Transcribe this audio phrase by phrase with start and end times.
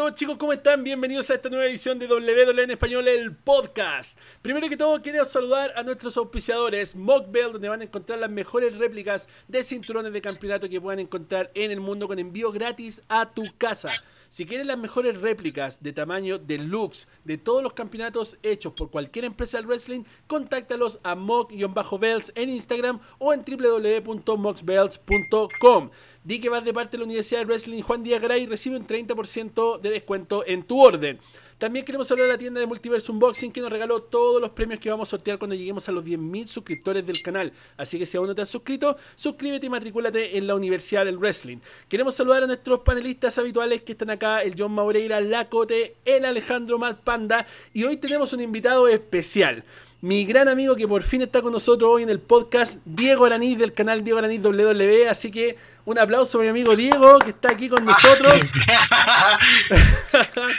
[0.00, 0.82] todos chicos, ¿cómo están?
[0.82, 4.18] Bienvenidos a esta nueva edición de WWE en Español, el podcast.
[4.40, 8.78] Primero que todo, quiero saludar a nuestros auspiciadores, Mockbell, donde van a encontrar las mejores
[8.78, 13.34] réplicas de cinturones de campeonato que puedan encontrar en el mundo con envío gratis a
[13.34, 13.90] tu casa.
[14.30, 19.24] Si quieres las mejores réplicas de tamaño deluxe de todos los campeonatos hechos por cualquier
[19.24, 25.90] empresa del wrestling, contáctalos a mock-bells en Instagram o en www.moxbells.com.
[26.22, 28.76] Di que vas de parte de la Universidad de Wrestling Juan Díaz Gray y recibe
[28.76, 31.18] un 30% de descuento en tu orden.
[31.56, 34.80] También queremos hablar de la tienda de Multiverse Unboxing que nos regaló todos los premios
[34.80, 37.54] que vamos a sortear cuando lleguemos a los 10.000 suscriptores del canal.
[37.78, 41.16] Así que si aún no te has suscrito, suscríbete y matrículate en la Universidad del
[41.16, 41.58] Wrestling.
[41.88, 46.78] Queremos saludar a nuestros panelistas habituales que están acá, el John Maureira, Lacote, el Alejandro
[46.78, 49.64] Matt Panda y hoy tenemos un invitado especial
[50.02, 53.58] mi gran amigo que por fin está con nosotros hoy en el podcast, Diego Araniz
[53.58, 55.10] del canal Diego Araniz WW.
[55.10, 58.42] Así que un aplauso a mi amigo Diego que está aquí con nosotros.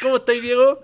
[0.02, 0.80] ¿Cómo estáis, Diego?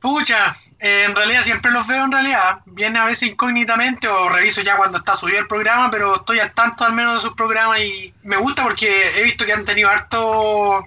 [0.00, 2.58] Pucha, eh, en realidad siempre los veo en realidad.
[2.66, 6.52] Viene a veces incógnitamente o reviso ya cuando está subido el programa, pero estoy al
[6.52, 9.88] tanto al menos de sus programas y me gusta porque he visto que han tenido
[9.88, 10.84] harto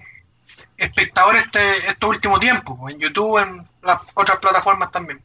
[0.76, 5.20] espectadores este, estos últimos tiempos, en YouTube, en las otras plataformas también.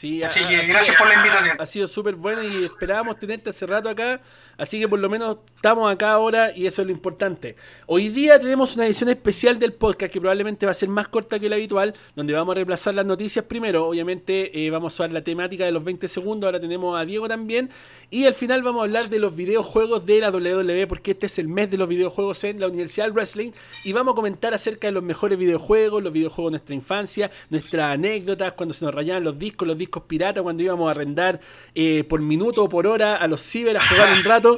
[0.00, 1.60] Sí, Así que gracias por la invitación.
[1.60, 4.22] Ha sido súper bueno y esperábamos tenerte hace rato acá
[4.60, 7.56] Así que por lo menos estamos acá ahora y eso es lo importante.
[7.86, 11.38] Hoy día tenemos una edición especial del podcast que probablemente va a ser más corta
[11.38, 13.86] que la habitual, donde vamos a reemplazar las noticias primero.
[13.86, 17.26] Obviamente eh, vamos a ver la temática de los 20 segundos, ahora tenemos a Diego
[17.26, 17.70] también.
[18.10, 21.38] Y al final vamos a hablar de los videojuegos de la WWE, porque este es
[21.38, 23.52] el mes de los videojuegos en la Universidad del Wrestling.
[23.84, 27.94] Y vamos a comentar acerca de los mejores videojuegos, los videojuegos de nuestra infancia, nuestras
[27.94, 31.40] anécdotas, cuando se nos rayaban los discos, los discos piratas, cuando íbamos a arrendar
[31.74, 34.49] eh, por minuto o por hora a los ciber a jugar un rato.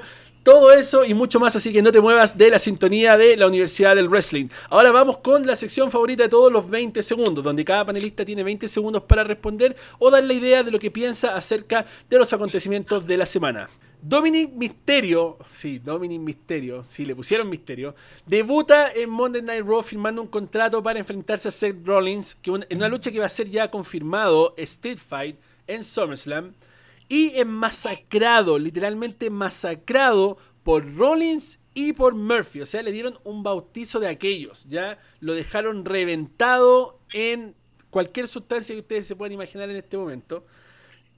[0.42, 3.46] Todo eso y mucho más, así que no te muevas de la sintonía de la
[3.46, 4.48] Universidad del Wrestling.
[4.70, 8.42] Ahora vamos con la sección favorita de todos los 20 segundos, donde cada panelista tiene
[8.42, 12.32] 20 segundos para responder o dar la idea de lo que piensa acerca de los
[12.32, 13.70] acontecimientos de la semana.
[14.02, 17.94] Dominic Misterio, sí, Dominic Misterio, sí, le pusieron Misterio,
[18.26, 22.78] debuta en Monday Night Raw firmando un contrato para enfrentarse a Seth Rollins, que en
[22.78, 25.36] una lucha que va a ser ya confirmado Street Fight
[25.68, 26.52] en SummerSlam
[27.12, 32.62] y es masacrado, literalmente masacrado por Rollins y por Murphy.
[32.62, 34.64] O sea, le dieron un bautizo de aquellos.
[34.66, 37.54] Ya lo dejaron reventado en
[37.90, 40.46] cualquier sustancia que ustedes se puedan imaginar en este momento.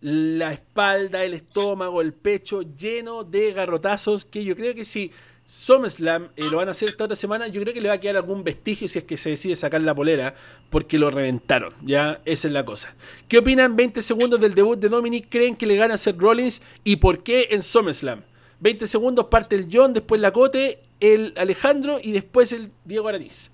[0.00, 5.12] La espalda, el estómago, el pecho lleno de garrotazos que yo creo que sí
[5.46, 7.48] SummerSlam eh, lo van a hacer esta otra semana.
[7.48, 9.80] Yo creo que le va a quedar algún vestigio si es que se decide sacar
[9.80, 10.34] la polera,
[10.70, 11.74] porque lo reventaron.
[11.82, 12.94] Ya, esa es la cosa.
[13.28, 15.28] ¿Qué opinan 20 segundos del debut de Dominic?
[15.28, 16.62] ¿Creen que le gana a Seth Rollins?
[16.82, 18.22] ¿Y por qué en SummerSlam?
[18.60, 23.50] 20 segundos parte el John, después la Cote, el Alejandro y después el Diego Araniz.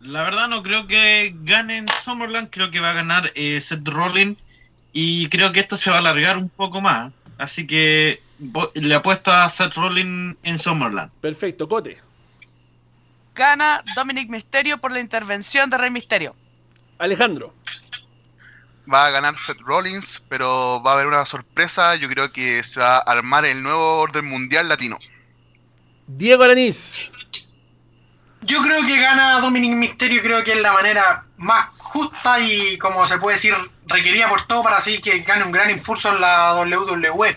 [0.00, 3.88] La verdad no creo que gane en SummerSlam, creo que va a ganar eh, Seth
[3.88, 4.36] Rollins
[4.92, 7.12] y creo que esto se va a alargar un poco más.
[7.38, 8.20] Así que
[8.74, 11.10] le apuesto a Seth Rollins en Summerland.
[11.20, 12.00] Perfecto, Cote.
[13.34, 16.34] Gana Dominic Misterio por la intervención de Rey Misterio.
[16.98, 17.54] Alejandro.
[18.92, 21.94] Va a ganar Seth Rollins, pero va a haber una sorpresa.
[21.96, 24.98] Yo creo que se va a armar el nuevo orden mundial latino.
[26.06, 27.08] Diego Araniz.
[28.42, 33.06] Yo creo que gana Dominic Misterio, creo que es la manera más justa y, como
[33.06, 33.54] se puede decir,
[33.86, 37.36] requerida por todo para así que gane un gran impulso en la WWE.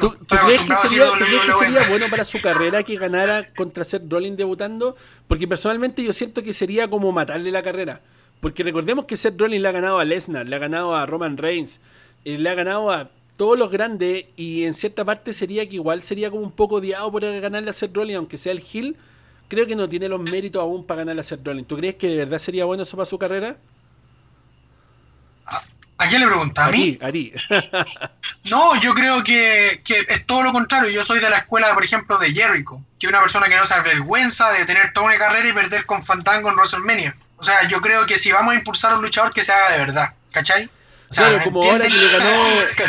[0.00, 4.96] ¿Tú, crees que sería, bueno para su carrera que ganara contra Seth Rollins debutando?
[5.28, 8.00] Porque personalmente yo siento que sería como matarle la carrera.
[8.40, 11.36] Porque recordemos que Seth Rollins le ha ganado a Lesnar, le ha ganado a Roman
[11.36, 11.80] Reigns,
[12.24, 16.02] eh, le ha ganado a todos los grandes y en cierta parte sería que igual
[16.02, 18.96] sería como un poco odiado por ganarle a Seth Rollins, aunque sea el heel.
[19.48, 21.68] Creo que no tiene los méritos aún para ganarle a Seth Rollins.
[21.68, 23.56] ¿Tú crees que de verdad sería bueno eso para su carrera?
[26.02, 26.64] ¿A quién le pregunta?
[26.64, 26.98] ¿A, mí?
[27.00, 27.32] A ti.
[28.44, 30.90] no, yo creo que, es todo lo contrario.
[30.90, 33.66] Yo soy de la escuela, por ejemplo, de Jericho, que es una persona que no
[33.66, 37.14] se avergüenza de tener toda una carrera y perder con Fandango en WrestleMania.
[37.36, 39.70] O sea, yo creo que si vamos a impulsar a un luchador, que se haga
[39.72, 40.14] de verdad.
[40.32, 40.68] ¿Cachai?
[41.14, 42.42] claro, como ahora que le ganó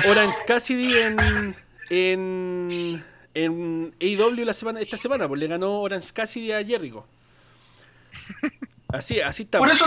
[0.09, 1.55] Orange Cassidy en,
[1.89, 7.05] en, en AEW la semana, esta semana, pues le ganó Orange Cassidy a Jericho.
[8.87, 9.57] Así, así está.
[9.57, 9.85] Por eso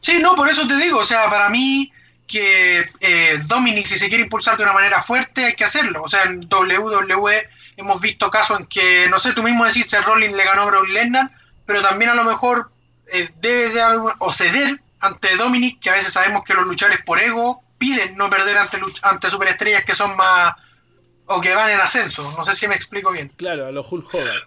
[0.00, 1.92] sí, no, por eso te digo, o sea, para mí
[2.30, 6.02] que eh, Dominic, si se quiere impulsar de una manera fuerte, hay que hacerlo.
[6.02, 10.36] O sea, en WWE hemos visto casos en que, no sé, tú mismo decís, Rollins
[10.36, 11.30] le ganó a Brock Lesnar,
[11.66, 12.70] pero también a lo mejor
[13.12, 13.82] eh, debe de
[14.18, 18.30] o ceder ante Dominic, que a veces sabemos que los luchadores por ego piden no
[18.30, 20.54] perder ante, ante superestrellas que son más
[21.26, 22.32] o que van en ascenso.
[22.36, 23.32] No sé si me explico bien.
[23.36, 24.38] Claro, a los Hulk Hogan.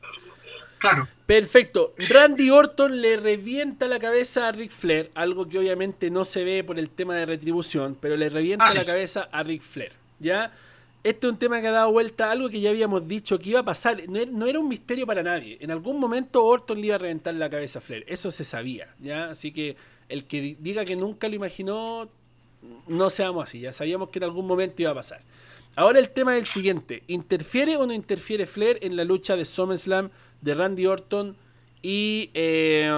[0.78, 1.08] Claro.
[1.34, 1.96] Perfecto.
[2.10, 6.64] Randy Orton le revienta la cabeza a Ric Flair, algo que obviamente no se ve
[6.64, 9.94] por el tema de retribución, pero le revienta la cabeza a Ric Flair.
[10.20, 10.54] ¿Ya?
[11.04, 13.50] Este es un tema que ha dado vuelta a algo que ya habíamos dicho que
[13.50, 14.08] iba a pasar.
[14.08, 15.58] No era, un misterio para nadie.
[15.60, 18.06] En algún momento Orton le iba a reventar la cabeza a Flair.
[18.08, 18.94] Eso se sabía.
[19.00, 19.32] ¿ya?
[19.32, 19.76] Así que
[20.10, 22.10] el que di- diga que nunca lo imaginó,
[22.88, 23.60] no seamos así.
[23.60, 25.22] Ya sabíamos que en algún momento iba a pasar.
[25.76, 27.02] Ahora el tema es el siguiente.
[27.08, 30.12] ¿Interfiere o no interfiere Flair en la lucha de SummerSlam
[30.44, 31.36] de Randy Orton
[31.82, 32.90] y eh,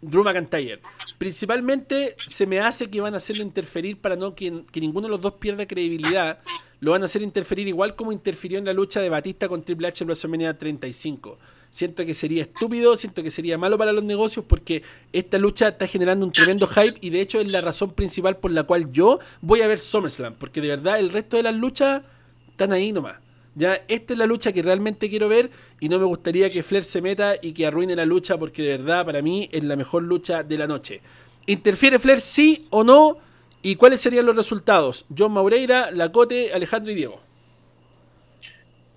[0.00, 0.80] Drew McIntyre?
[1.18, 5.12] Principalmente se me hace que van a hacerlo interferir para no que, que ninguno de
[5.12, 6.40] los dos pierda credibilidad.
[6.80, 9.88] Lo van a hacer interferir igual como interfirió en la lucha de Batista con Triple
[9.88, 11.38] H en WrestleMania 35.
[11.70, 15.88] Siento que sería estúpido, siento que sería malo para los negocios porque esta lucha está
[15.88, 19.18] generando un tremendo hype y de hecho es la razón principal por la cual yo
[19.40, 22.02] voy a ver SummerSlam, porque de verdad el resto de las luchas
[22.48, 23.23] están ahí nomás.
[23.54, 26.82] Ya, esta es la lucha que realmente quiero ver y no me gustaría que Flair
[26.82, 30.02] se meta y que arruine la lucha porque de verdad para mí es la mejor
[30.02, 31.00] lucha de la noche.
[31.46, 33.18] ¿Interfiere Flair sí o no?
[33.62, 35.06] ¿Y cuáles serían los resultados?
[35.16, 37.20] John Maureira, Lacote, Alejandro y Diego.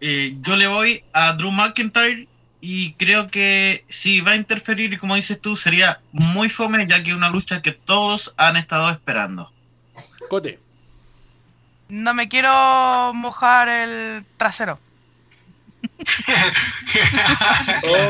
[0.01, 2.27] Eh, yo le voy a Drew McIntyre
[2.59, 7.01] y creo que si va a interferir, y como dices tú, sería muy fome, ya
[7.01, 9.51] que es una lucha que todos han estado esperando.
[10.29, 10.59] Cote.
[11.89, 14.79] No me quiero mojar el trasero.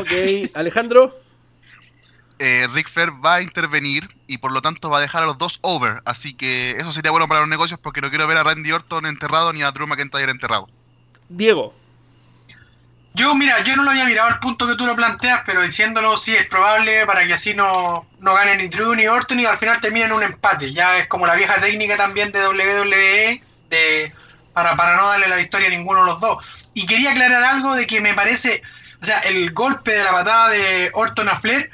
[0.00, 0.12] Ok,
[0.54, 1.20] Alejandro.
[2.38, 5.38] Eh, Ric Flair va a intervenir y por lo tanto va a dejar a los
[5.38, 6.02] dos over.
[6.04, 9.06] Así que eso sería bueno para los negocios porque no quiero ver a Randy Orton
[9.06, 10.68] enterrado ni a Drew McIntyre enterrado.
[11.28, 11.74] Diego.
[13.14, 16.16] Yo, mira, yo no lo había mirado al punto que tú lo planteas, pero diciéndolo
[16.16, 19.58] sí es probable para que así no, no gane ni Drew ni Orton y al
[19.58, 20.72] final terminen un empate.
[20.72, 24.12] Ya es como la vieja técnica también de WWE de,
[24.52, 26.44] para, para no darle la victoria a ninguno de los dos.
[26.74, 28.62] Y quería aclarar algo de que me parece,
[29.00, 31.70] o sea, el golpe de la patada de Orton a Flair,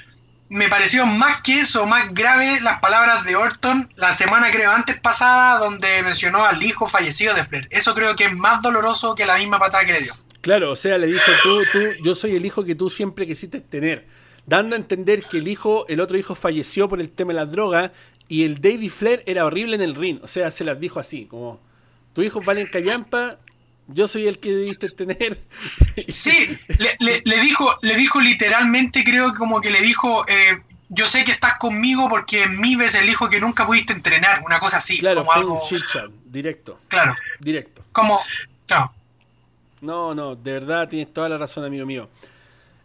[0.48, 4.98] me pareció más que eso, más grave las palabras de Orton la semana creo antes
[5.00, 7.66] pasada donde mencionó al hijo fallecido de Flair.
[7.70, 10.14] Eso creo que es más doloroso que la misma patada que le dio.
[10.42, 13.60] Claro, o sea, le dijo tú, tú, yo soy el hijo que tú siempre quisiste
[13.60, 14.06] tener.
[14.46, 17.50] Dando a entender que el hijo, el otro hijo falleció por el tema de las
[17.50, 17.92] drogas
[18.28, 20.20] y el David Flair era horrible en el ring.
[20.22, 21.60] O sea, se las dijo así, como,
[22.14, 23.36] tu hijo vale en callampa,
[23.88, 25.38] yo soy el que debiste tener.
[26.08, 30.60] Sí, le, le- le dijo, le dijo literalmente, creo que como que le dijo, eh,
[30.88, 34.42] yo sé que estás conmigo porque en mí ves el hijo que nunca pudiste entrenar,
[34.46, 37.82] una cosa así, Claro, como fue algo, un directo, claro, directo.
[37.92, 38.20] como,
[38.70, 38.92] no.
[39.80, 42.08] No, no, de verdad tienes toda la razón, amigo mío.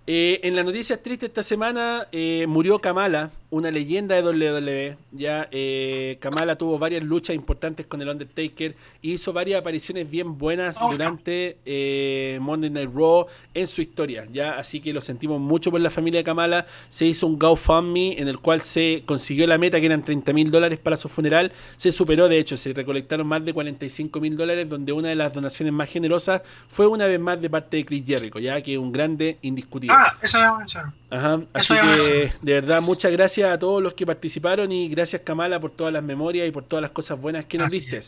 [0.06, 4.98] Eh, en las noticias tristes esta semana eh, murió Kamala, una leyenda de WWE.
[5.12, 10.38] Ya eh, Kamala tuvo varias luchas importantes con el Undertaker y hizo varias apariciones bien
[10.38, 14.28] buenas Oh, durante eh, Monday Night Raw en su historia.
[14.32, 16.66] Ya, así que lo sentimos mucho por la familia de Kamala.
[16.88, 20.52] Se hizo un GoFundMe en el cual se consiguió la meta que eran 30 mil
[20.52, 21.52] dólares para su funeral.
[21.78, 25.34] Se superó, de hecho, se recolectaron más de 45 mil dólares, donde una de las
[25.34, 28.80] donaciones más generosas fue una vez más de parte de Chris Jericho, ya que es
[28.80, 29.96] un grande indiscutible.
[29.98, 30.94] Ah, eso ya.
[31.12, 35.60] Ajá, así que de verdad muchas gracias a todos los que participaron y gracias Kamala
[35.60, 38.02] por todas las memorias y por todas las cosas buenas que nos Así diste.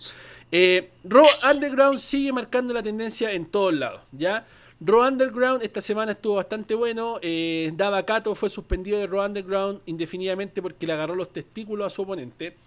[0.52, 4.46] Eh, Raw Underground sigue marcando la tendencia en todos lados, ¿ya?
[4.80, 7.20] Raw Underground esta semana estuvo bastante bueno.
[7.22, 11.90] Eh, Dava Kato fue suspendido de Raw Underground indefinidamente porque le agarró los testículos a
[11.90, 12.58] su oponente.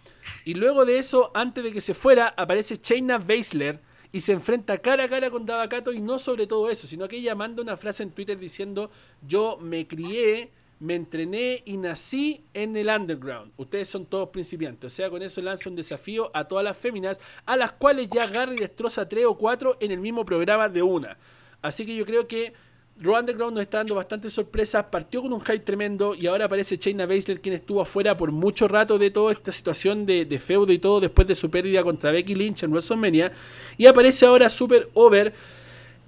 [0.45, 3.81] Y luego de eso, antes de que se fuera, aparece Shayna Baszler
[4.15, 7.09] y se enfrenta cara a cara con Dava Kato y no sobre todo eso, sino
[7.09, 8.89] que ella manda una frase en Twitter diciendo
[9.27, 13.51] yo me crié, me entrené y nací en el underground.
[13.57, 14.93] Ustedes son todos principiantes.
[14.93, 18.29] O sea, con eso lanza un desafío a todas las féminas, a las cuales ya
[18.29, 21.19] Gary destroza tres o cuatro en el mismo programa de una.
[21.61, 22.53] Así que yo creo que
[23.01, 24.85] Raw Underground nos está dando bastantes sorpresas.
[24.85, 28.69] Partió con un hype tremendo y ahora aparece Shayna Baszler, quien estuvo afuera por mucho
[28.69, 32.13] rato de toda esta situación de, de feudo y todo después de su pérdida contra
[32.13, 33.33] Becky Lynch en WrestleMania.
[33.77, 35.35] Y aparece ahora super over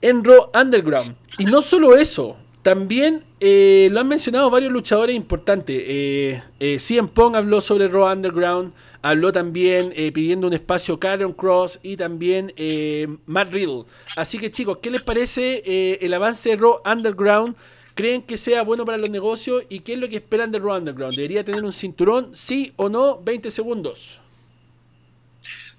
[0.01, 1.17] en Raw Underground.
[1.39, 5.81] Y no solo eso, también eh, lo han mencionado varios luchadores importantes.
[5.87, 11.79] Eh, eh, Pong habló sobre Raw Underground, habló también eh, pidiendo un espacio Karen Cross
[11.85, 13.85] y también eh, Matt Riddle.
[14.17, 17.55] Así que chicos, ¿qué les parece eh, el avance de Raw Underground?
[17.95, 19.63] ¿Creen que sea bueno para los negocios?
[19.69, 21.15] ¿Y qué es lo que esperan de Raw Underground?
[21.15, 22.31] ¿Debería tener un cinturón?
[22.35, 23.23] ¿Sí o no?
[23.23, 24.21] 20 segundos.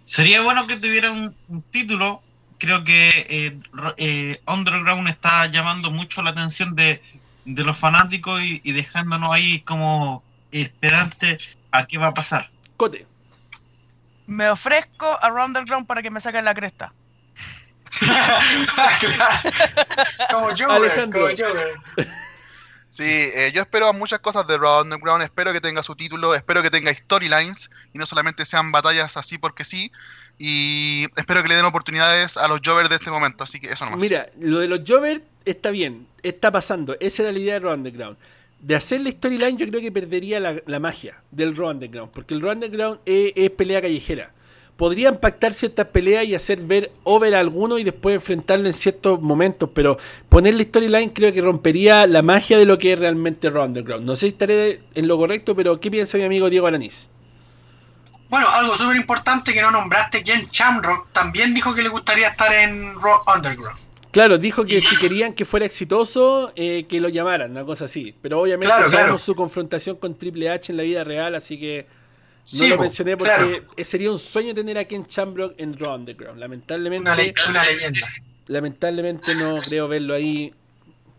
[0.05, 1.35] Sería bueno que tuviera un
[1.69, 2.21] título.
[2.59, 3.59] Creo que eh,
[3.97, 7.01] eh, Underground está llamando mucho la atención de,
[7.45, 12.47] de los fanáticos y, y dejándonos ahí como esperantes a qué va a pasar.
[12.77, 13.05] Cote.
[14.25, 16.93] Me ofrezco a Underground para que me saquen la cresta.
[20.31, 21.21] como yo, Alejandro.
[21.21, 21.47] como yo.
[22.97, 25.21] Sí, eh, yo espero muchas cosas de Raw Underground.
[25.21, 29.37] Espero que tenga su título, espero que tenga storylines y no solamente sean batallas así
[29.37, 29.91] porque sí.
[30.39, 33.43] Y espero que le den oportunidades a los Jovers de este momento.
[33.43, 33.99] Así que eso nomás.
[33.99, 36.97] Mira, lo de los Jovers está bien, está pasando.
[36.99, 38.17] Esa era la idea de Raw Underground.
[38.61, 42.11] De hacer la storyline, yo creo que perdería la, la magia del Raw Underground.
[42.11, 44.31] Porque el Raw Underground es, es pelea callejera.
[44.77, 49.19] Podrían pactar ciertas peleas y hacer ver over a alguno y después enfrentarlo en ciertos
[49.21, 49.69] momentos.
[49.73, 49.97] Pero
[50.29, 54.05] poner la storyline creo que rompería la magia de lo que es realmente Raw Underground.
[54.05, 57.09] No sé si estaré en lo correcto, pero ¿qué piensa mi amigo Diego Alanís?
[58.29, 62.53] Bueno, algo súper importante que no nombraste, Jen Shamrock también dijo que le gustaría estar
[62.53, 63.79] en Raw Underground.
[64.11, 68.15] Claro, dijo que si querían que fuera exitoso, eh, que lo llamaran, una cosa así.
[68.21, 69.17] Pero obviamente Claro, sabemos claro.
[69.17, 71.87] su confrontación con Triple H en la vida real, así que
[72.59, 73.49] no lo mencioné porque claro.
[73.75, 76.39] eh, sería un sueño tener a Ken Shamrock en Raw Underground.
[76.39, 78.07] Lamentablemente, Una, le- una leyenda.
[78.47, 80.53] lamentablemente no creo verlo ahí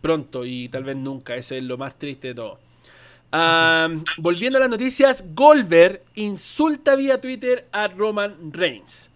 [0.01, 1.35] pronto y tal vez nunca.
[1.35, 2.59] Ese es lo más triste de todo.
[4.17, 9.09] Volviendo a las noticias, Goldberg insulta vía Twitter a Roman Reigns.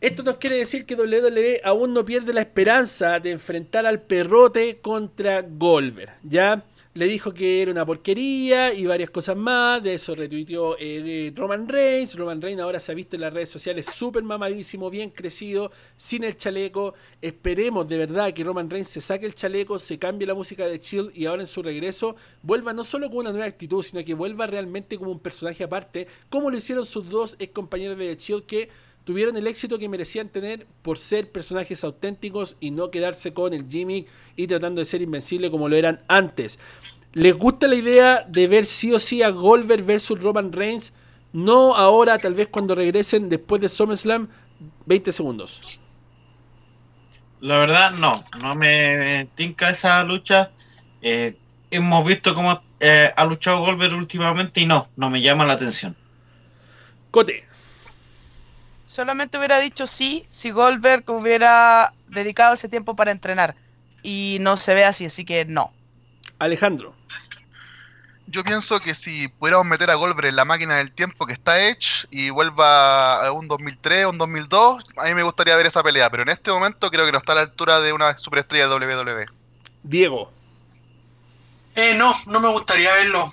[0.00, 4.78] Esto nos quiere decir que WWE aún no pierde la esperanza de enfrentar al perrote
[4.82, 6.12] contra Goldberg.
[6.24, 6.64] Ya
[6.94, 9.82] le dijo que era una porquería y varias cosas más.
[9.82, 12.14] De eso retuiteó eh, Roman Reigns.
[12.16, 16.24] Roman Reigns ahora se ha visto en las redes sociales súper mamadísimo, bien crecido, sin
[16.24, 16.94] el chaleco.
[17.22, 20.78] Esperemos de verdad que Roman Reigns se saque el chaleco, se cambie la música de
[20.80, 24.12] Chill y ahora en su regreso vuelva no solo con una nueva actitud, sino que
[24.12, 28.42] vuelva realmente como un personaje aparte, como lo hicieron sus dos ex compañeros de Chill
[28.42, 28.68] que
[29.04, 33.68] tuvieron el éxito que merecían tener por ser personajes auténticos y no quedarse con el
[33.68, 36.58] gimmick y tratando de ser invencible como lo eran antes.
[37.12, 40.92] ¿Les gusta la idea de ver sí o sí a Goldberg versus Roman Reigns?
[41.32, 44.28] No ahora, tal vez cuando regresen después de SummerSlam.
[44.86, 45.60] 20 segundos.
[47.40, 50.52] La verdad, no, no me tinca esa lucha.
[51.00, 51.36] Eh,
[51.70, 55.96] hemos visto cómo eh, ha luchado Goldberg últimamente y no, no me llama la atención.
[57.10, 57.44] Cote.
[58.92, 63.54] Solamente hubiera dicho sí si Goldberg hubiera dedicado ese tiempo para entrenar.
[64.02, 65.72] Y no se ve así, así que no.
[66.38, 66.94] Alejandro.
[68.26, 71.58] Yo pienso que si pudiéramos meter a Goldberg en la máquina del tiempo que está
[71.58, 76.10] Edge y vuelva a un 2003, un 2002, a mí me gustaría ver esa pelea,
[76.10, 78.74] pero en este momento creo que no está a la altura de una superestrella de
[78.74, 79.26] WWE.
[79.84, 80.30] Diego.
[81.76, 83.32] Eh, no, no me gustaría verlo.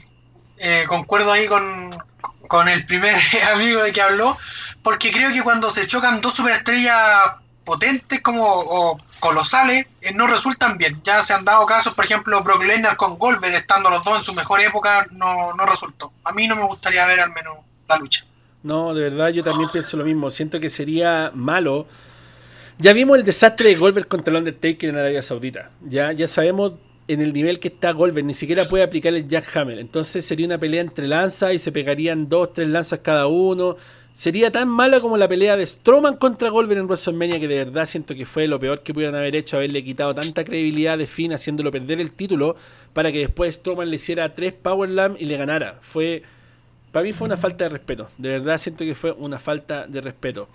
[0.56, 2.01] Eh, concuerdo ahí con,
[2.48, 3.22] con el primer
[3.54, 4.38] amigo de que habló,
[4.83, 7.33] porque creo que cuando se chocan dos superestrellas
[7.63, 11.01] potentes como o colosales, eh, no resultan bien.
[11.03, 14.24] Ya se han dado casos, por ejemplo, Brock Lesnar con Goldberg, estando los dos en
[14.24, 16.12] su mejor época, no, no resultó.
[16.24, 17.57] A mí no me gustaría ver al menos
[17.88, 18.25] la lucha.
[18.63, 20.31] No, de verdad yo también pienso lo mismo.
[20.31, 21.88] Siento que sería malo.
[22.77, 25.69] Ya vimos el desastre de Goldberg contra el Undertaker en Arabia Saudita.
[25.81, 26.74] Ya, ya sabemos
[27.07, 28.25] en el nivel que está Goldberg.
[28.25, 29.79] Ni siquiera puede aplicar el Jackhammer.
[29.79, 33.77] Entonces sería una pelea entre lanzas y se pegarían dos, tres lanzas cada uno.
[34.20, 37.86] Sería tan mala como la pelea de Strowman contra Goldberg en WrestleMania que de verdad
[37.86, 41.32] siento que fue lo peor que pudieron haber hecho, haberle quitado tanta credibilidad de Finn
[41.32, 42.58] haciéndolo perder el título
[42.92, 45.78] para que después Strowman le hiciera tres Powerslam y le ganara.
[45.80, 46.24] Fue
[46.92, 48.10] para mí fue una falta de respeto.
[48.18, 50.50] De verdad siento que fue una falta de respeto.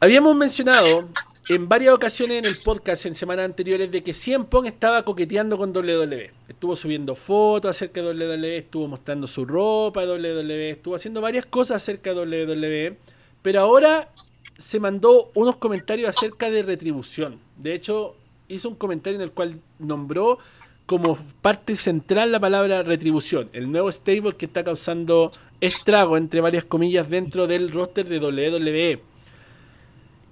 [0.00, 1.08] Habíamos mencionado
[1.50, 5.58] en varias ocasiones en el podcast en semanas anteriores de que CM Punk estaba coqueteando
[5.58, 6.30] con WWE.
[6.48, 11.46] Estuvo subiendo fotos acerca de WWE, estuvo mostrando su ropa de WWE, estuvo haciendo varias
[11.46, 12.96] cosas acerca de WWE.
[13.42, 14.10] Pero ahora
[14.58, 17.40] se mandó unos comentarios acerca de retribución.
[17.56, 18.14] De hecho,
[18.46, 20.38] hizo un comentario en el cual nombró
[20.86, 26.64] como parte central la palabra retribución, el nuevo stable que está causando estrago, entre varias
[26.64, 29.09] comillas, dentro del roster de WWE.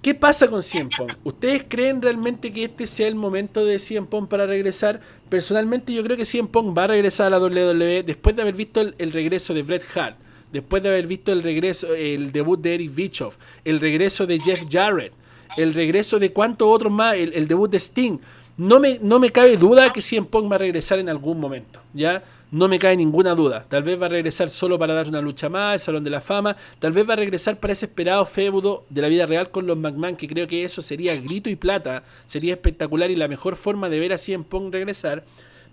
[0.01, 1.11] ¿Qué pasa con CM Punk?
[1.25, 5.01] ¿Ustedes creen realmente que este sea el momento de CM Punk para regresar?
[5.27, 8.55] Personalmente yo creo que CM Punk va a regresar a la WWE después de haber
[8.55, 10.15] visto el, regreso de Bret Hart,
[10.53, 14.61] después de haber visto el regreso, el debut de Eric Bischoff, el regreso de Jeff
[14.71, 15.11] Jarrett,
[15.57, 18.19] el regreso de cuántos otros más, el, debut de Sting.
[18.55, 21.81] No me, no me cabe duda que CM Punk va a regresar en algún momento,
[21.93, 22.23] ¿ya?
[22.51, 23.63] No me cae ninguna duda.
[23.67, 26.19] Tal vez va a regresar solo para dar una lucha más, el Salón de la
[26.19, 26.57] Fama.
[26.79, 29.77] Tal vez va a regresar para ese esperado feudo de la vida real con los
[29.77, 32.03] McMahon, que creo que eso sería grito y plata.
[32.25, 35.23] Sería espectacular y la mejor forma de ver a CM Punk regresar.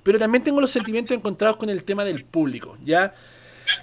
[0.02, 3.14] Pero también tengo los sentimientos encontrados con el tema del público, ¿ya?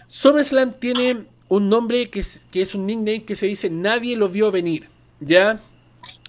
[0.08, 4.30] SummerSlam tiene un nombre que es, que es un nickname que se dice Nadie lo
[4.30, 4.88] vio venir,
[5.20, 5.62] ¿ya?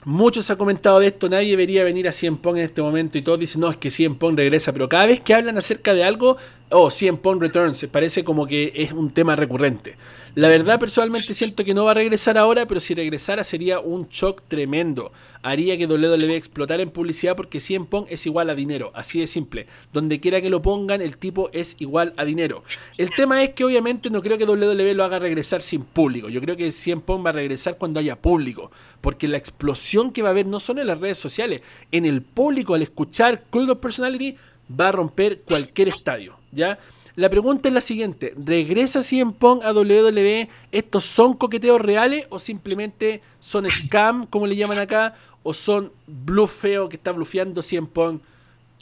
[0.05, 3.17] Mucho se ha comentado de esto, nadie debería venir a Cien Pong en este momento
[3.17, 5.95] y todos dicen, no, es que Cien Pong regresa, pero cada vez que hablan acerca
[5.95, 6.37] de algo,
[6.71, 9.97] oh, Cien Pong Returns, parece como que es un tema recurrente.
[10.37, 14.09] La verdad, personalmente siento que no va a regresar ahora, pero si regresara sería un
[14.09, 15.13] shock tremendo.
[15.43, 19.29] Haría que WWE explotara en publicidad porque Cien Pong es igual a dinero, así de
[19.29, 19.69] simple.
[19.93, 22.65] Donde quiera que lo pongan, el tipo es igual a dinero.
[22.99, 26.29] El tema es que obviamente no creo que WWE lo haga regresar sin público.
[26.29, 28.73] Yo creo que Cien Pong va a regresar cuando haya público.
[29.01, 31.63] Porque la explosión que va a haber no solo en las redes sociales,
[31.93, 34.37] en el público al escuchar of Personality
[34.69, 36.37] va a romper cualquier estadio.
[36.51, 36.81] ¿Ya?
[37.17, 40.49] La pregunta es la siguiente: ¿regresa CM Pong a WWE?
[40.73, 45.15] ¿Estos son coqueteos reales o simplemente son scam, como le llaman acá?
[45.43, 48.21] ¿O son bluff feo que está blufeando CM Pong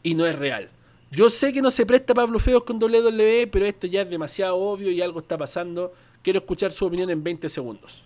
[0.03, 0.71] y no es real?
[1.11, 4.57] Yo sé que no se presta para blufeos con WWE, pero esto ya es demasiado
[4.57, 5.93] obvio y algo está pasando.
[6.23, 8.03] Quiero escuchar su opinión en 20 segundos.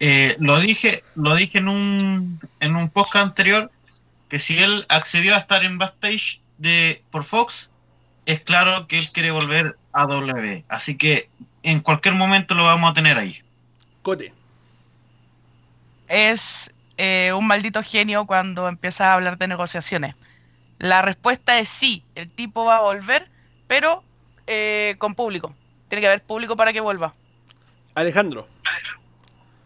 [0.00, 3.70] Eh, lo dije, lo dije en un, en un podcast anterior,
[4.28, 7.70] que si él accedió a estar en backstage de, por Fox,
[8.26, 10.64] es claro que él quiere volver a W.
[10.68, 11.30] Así que
[11.62, 13.40] en cualquier momento lo vamos a tener ahí.
[14.02, 14.32] Cote.
[16.08, 20.14] Es eh, un maldito genio cuando empieza a hablar de negociaciones.
[20.78, 23.28] La respuesta es sí, el tipo va a volver,
[23.66, 24.02] pero
[24.46, 25.54] eh, con público.
[25.88, 27.14] Tiene que haber público para que vuelva.
[27.94, 28.46] Alejandro.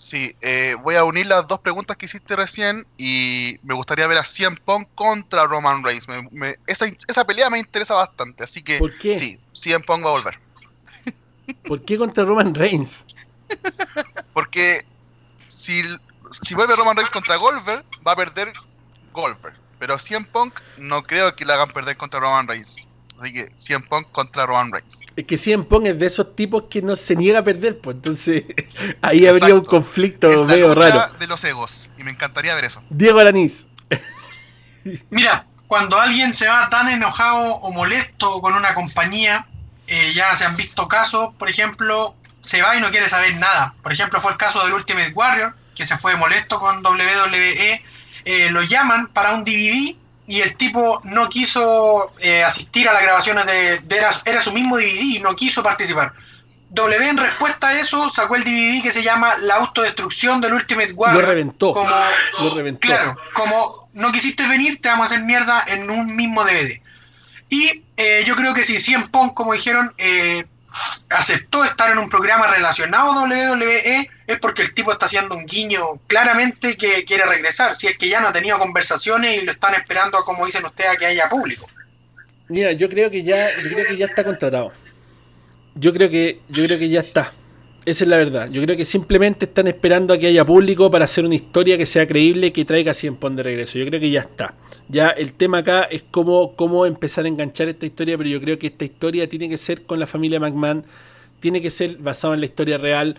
[0.00, 4.16] Sí, eh, voy a unir las dos preguntas que hiciste recién y me gustaría ver
[4.16, 6.06] a CM Punk contra Roman Reigns.
[6.66, 9.14] esa, esa, pelea me interesa bastante, así que ¿Por qué?
[9.14, 10.40] sí, CM Punk va a volver.
[11.64, 13.04] ¿Por qué contra Roman Reigns?
[14.32, 14.86] Porque
[15.46, 15.82] si,
[16.40, 18.54] si vuelve Roman Reigns contra Goldberg, va a perder
[19.12, 19.54] Goldberg.
[19.78, 22.86] Pero CM Punk no creo que le hagan perder contra Roman Reigns.
[23.20, 25.00] Así que CM Punk contra Roman Reigns.
[25.14, 27.96] Es que CM Punk es de esos tipos que no se niega a perder, pues
[27.96, 28.44] entonces
[29.02, 31.12] ahí habría un conflicto es medio raro.
[31.18, 32.82] de los egos, y me encantaría ver eso.
[32.88, 33.66] Diego Alanís.
[35.10, 39.46] Mira, cuando alguien se va tan enojado o molesto con una compañía,
[39.86, 43.74] eh, ya se han visto casos, por ejemplo, se va y no quiere saber nada.
[43.82, 47.82] Por ejemplo, fue el caso del Ultimate Warrior, que se fue molesto con WWE.
[48.24, 49.96] Eh, lo llaman para un DVD
[50.30, 53.80] y el tipo no quiso eh, asistir a las grabaciones de,
[54.24, 56.12] era, su mismo DVD y no quiso participar.
[56.68, 60.92] W en respuesta a eso sacó el DVD que se llama La autodestrucción del Ultimate
[60.92, 61.20] Warrior.
[61.20, 61.72] Lo reventó.
[61.72, 61.90] Como,
[62.38, 62.86] lo reventó.
[62.86, 66.80] Claro, como no quisiste venir, te vamos a hacer mierda en un mismo DVD.
[67.48, 70.46] Y eh, yo creo que si CM Punk, como dijeron, eh,
[71.08, 75.46] aceptó estar en un programa relacionado a WWE es porque el tipo está haciendo un
[75.46, 77.76] guiño claramente que quiere regresar.
[77.76, 80.90] Si es que ya no ha tenido conversaciones y lo están esperando, como dicen ustedes,
[80.90, 81.68] a que haya público.
[82.48, 84.72] Mira, yo creo que ya, yo creo que ya está contratado.
[85.74, 87.32] Yo creo que, yo creo que ya está.
[87.90, 88.48] Esa es la verdad.
[88.48, 91.86] Yo creo que simplemente están esperando a que haya público para hacer una historia que
[91.86, 93.80] sea creíble que traiga 100 Pon de regreso.
[93.80, 94.54] Yo creo que ya está.
[94.88, 98.60] Ya el tema acá es cómo, cómo empezar a enganchar esta historia, pero yo creo
[98.60, 100.84] que esta historia tiene que ser con la familia McMahon,
[101.40, 103.16] tiene que ser basado en la historia real,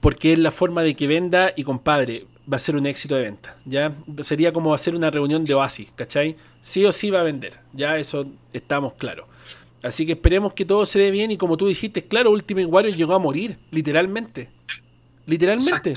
[0.00, 3.22] porque es la forma de que venda y compadre, va a ser un éxito de
[3.22, 3.56] venta.
[3.64, 3.92] ¿ya?
[4.20, 6.36] Sería como hacer una reunión de Oasis, ¿cachai?
[6.60, 9.26] Sí o sí va a vender, ya eso estamos claros.
[9.82, 12.96] Así que esperemos que todo se dé bien y como tú dijiste, claro, Ultimate Warrior
[12.96, 14.50] llegó a morir, literalmente.
[15.26, 15.94] Literalmente.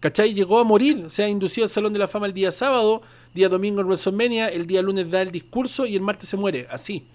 [0.00, 0.34] ¿Cachai?
[0.34, 3.48] Llegó a morir, o sea, inducido al Salón de la Fama el día sábado, día
[3.48, 7.06] domingo en WrestleMania, el día lunes da el discurso y el martes se muere, así.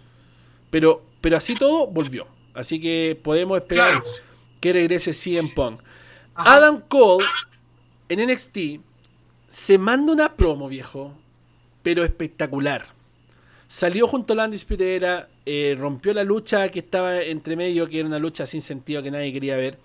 [0.70, 2.28] Pero, pero así todo volvió.
[2.54, 4.02] Así que podemos esperar
[4.62, 5.80] que regrese CM Punk.
[6.34, 7.26] Adam Cole
[8.08, 8.58] en NXT
[9.50, 11.14] se manda una promo, viejo,
[11.84, 12.97] pero espectacular.
[13.68, 18.08] Salió junto a la Undisputed eh, rompió la lucha que estaba entre medio, que era
[18.08, 19.78] una lucha sin sentido que nadie quería ver.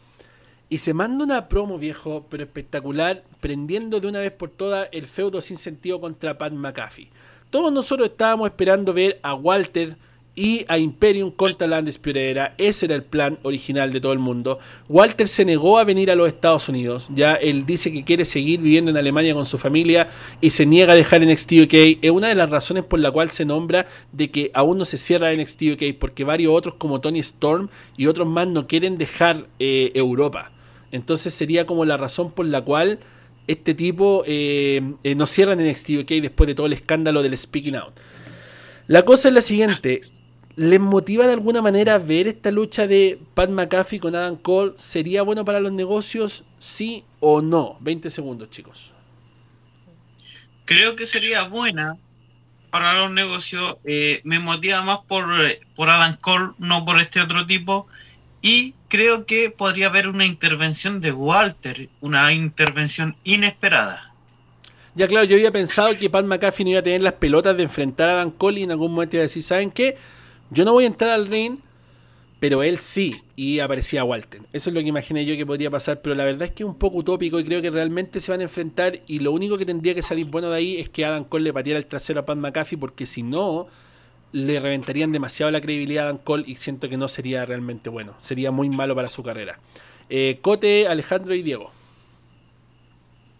[0.68, 5.08] Y se manda una promo, viejo, pero espectacular, prendiendo de una vez por todas el
[5.08, 7.10] feudo sin sentido contra Pat McAfee.
[7.50, 9.96] Todos nosotros estábamos esperando ver a Walter
[10.34, 14.58] y a Imperium contra la Undisputed Ese era el plan original de todo el mundo.
[14.88, 17.08] Walter se negó a venir a los Estados Unidos.
[17.14, 20.08] Ya él dice que quiere seguir viviendo en Alemania con su familia
[20.40, 21.74] y se niega a dejar NXT UK.
[22.00, 24.96] Es una de las razones por la cual se nombra de que aún no se
[24.96, 29.48] cierra NXT UK porque varios otros como Tony Storm y otros más no quieren dejar
[29.58, 30.50] eh, Europa.
[30.92, 33.00] Entonces sería como la razón por la cual
[33.46, 37.76] este tipo eh, eh, no cierra NXT UK después de todo el escándalo del Speaking
[37.76, 37.94] Out.
[38.86, 40.00] La cosa es la siguiente,
[40.56, 44.74] ¿Les motiva de alguna manera ver esta lucha de Pat McAfee con Adam Cole?
[44.76, 46.44] ¿Sería bueno para los negocios?
[46.58, 47.78] ¿Sí o no?
[47.80, 48.92] 20 segundos, chicos.
[50.66, 51.96] Creo que sería buena
[52.70, 53.76] para los negocios.
[53.84, 55.24] Eh, me motiva más por,
[55.74, 57.86] por Adam Cole, no por este otro tipo.
[58.42, 64.12] Y creo que podría haber una intervención de Walter, una intervención inesperada.
[64.94, 67.62] Ya claro, yo había pensado que Pat McAfee no iba a tener las pelotas de
[67.62, 69.96] enfrentar a Adam Cole y en algún momento iba a decir, ¿saben qué?
[70.52, 71.60] Yo no voy a entrar al ring,
[72.38, 74.42] pero él sí, y aparecía Walter.
[74.52, 76.68] Eso es lo que imaginé yo que podría pasar, pero la verdad es que es
[76.68, 79.64] un poco utópico y creo que realmente se van a enfrentar y lo único que
[79.64, 82.26] tendría que salir bueno de ahí es que Adam Cole le pateara el trasero a
[82.26, 83.66] Pat McAfee porque si no,
[84.32, 88.14] le reventarían demasiado la credibilidad a Adam Cole y siento que no sería realmente bueno,
[88.20, 89.58] sería muy malo para su carrera.
[90.10, 91.72] Eh, Cote, Alejandro y Diego.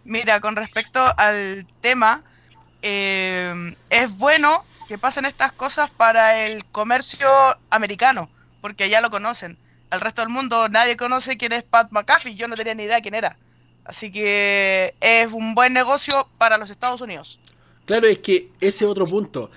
[0.06, 2.24] Mira, con respecto al tema,
[2.80, 7.28] eh, es bueno que pasen estas cosas para el comercio
[7.70, 8.28] americano,
[8.60, 9.58] porque ya lo conocen.
[9.90, 13.00] Al resto del mundo nadie conoce quién es Pat McAfee, yo no tenía ni idea
[13.00, 13.36] quién era.
[13.84, 17.38] Así que es un buen negocio para los Estados Unidos.
[17.84, 19.50] Claro, es que ese otro punto.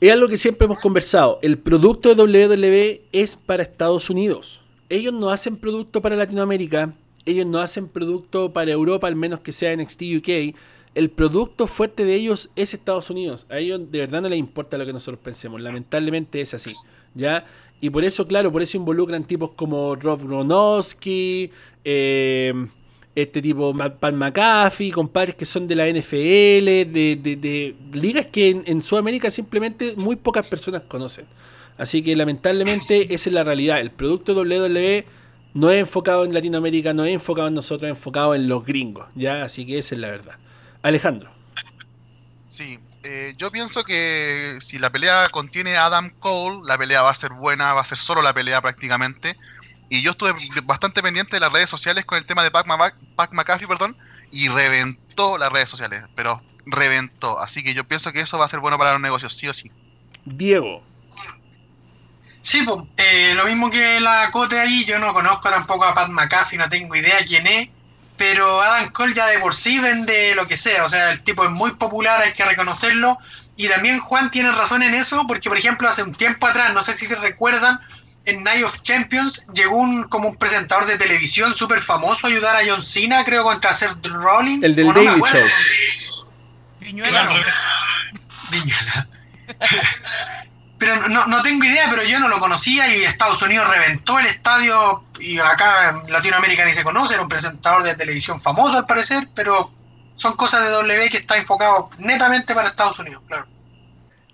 [0.00, 1.40] Es algo que siempre hemos conversado.
[1.42, 4.60] El producto de WWE es para Estados Unidos.
[4.88, 6.94] Ellos no hacen producto para Latinoamérica,
[7.26, 10.56] ellos no hacen producto para Europa, al menos que sea NXT UK.
[10.98, 13.46] El producto fuerte de ellos es Estados Unidos.
[13.50, 15.60] A ellos de verdad no les importa lo que nosotros pensemos.
[15.60, 16.74] Lamentablemente es así.
[17.14, 17.46] ¿Ya?
[17.80, 21.52] Y por eso, claro, por eso involucran tipos como Rob Gronowski,
[21.84, 22.52] eh,
[23.14, 28.60] este tipo Pat McAfee, compadres que son de la NFL, de, de, de ligas que
[28.66, 31.26] en, Sudamérica simplemente muy pocas personas conocen.
[31.76, 33.78] Así que lamentablemente esa es la realidad.
[33.78, 35.04] El producto WWE
[35.54, 39.06] no es enfocado en Latinoamérica, no es enfocado en nosotros, es enfocado en los gringos,
[39.14, 39.44] ¿ya?
[39.44, 40.38] Así que esa es la verdad.
[40.82, 41.30] Alejandro.
[42.48, 47.10] Sí, eh, yo pienso que si la pelea contiene a Adam Cole, la pelea va
[47.10, 49.36] a ser buena, va a ser solo la pelea prácticamente.
[49.88, 52.66] Y yo estuve bastante pendiente de las redes sociales con el tema de Pac,
[53.16, 53.96] Pac McAfee, perdón,
[54.30, 57.40] y reventó las redes sociales, pero reventó.
[57.40, 59.54] Así que yo pienso que eso va a ser bueno para los negocios, sí o
[59.54, 59.70] sí.
[60.24, 60.82] Diego.
[62.42, 66.08] Sí, pues, eh, lo mismo que la Cote ahí, yo no conozco tampoco a Pat
[66.08, 67.68] McAfee, no tengo idea quién es,
[68.18, 71.44] pero Adam Cole ya de por sí vende lo que sea, o sea, el tipo
[71.44, 73.18] es muy popular, hay que reconocerlo,
[73.56, 76.82] y también Juan tiene razón en eso, porque por ejemplo hace un tiempo atrás, no
[76.82, 77.80] sé si se recuerdan,
[78.26, 82.56] en Night of Champions llegó un como un presentador de televisión súper famoso a ayudar
[82.56, 84.62] a John Cena, creo, contra Seth Rollins.
[84.64, 85.20] El del no Daily.
[85.20, 85.48] Show.
[86.80, 87.26] Viñuela.
[87.26, 87.44] Claro.
[88.50, 89.08] Viñuela.
[90.78, 94.26] pero no, no tengo idea, pero yo no lo conocía y Estados Unidos reventó el
[94.26, 98.86] estadio y acá en Latinoamérica ni se conoce, era un presentador de televisión famoso al
[98.86, 99.70] parecer, pero
[100.16, 103.46] son cosas de W que está enfocado netamente para Estados Unidos, claro.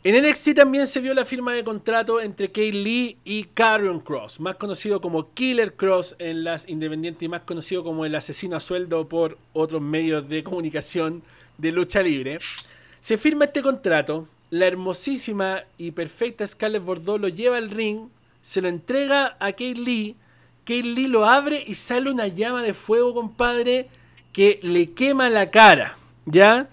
[0.02, 4.38] En NXT también se vio la firma de contrato entre Kay Lee y Karrion Cross,
[4.38, 8.60] más conocido como Killer Cross en las independientes y más conocido como el asesino a
[8.60, 11.22] sueldo por otros medios de comunicación
[11.56, 12.36] de lucha libre.
[13.00, 18.08] Se firma este contrato, la hermosísima y perfecta Scarlett Bordeaux lo lleva al ring,
[18.42, 20.16] se lo entrega a Kay Lee,
[20.64, 23.88] Kay Lee lo abre y sale una llama de fuego, compadre,
[24.32, 26.68] que le quema la cara, ¿ya?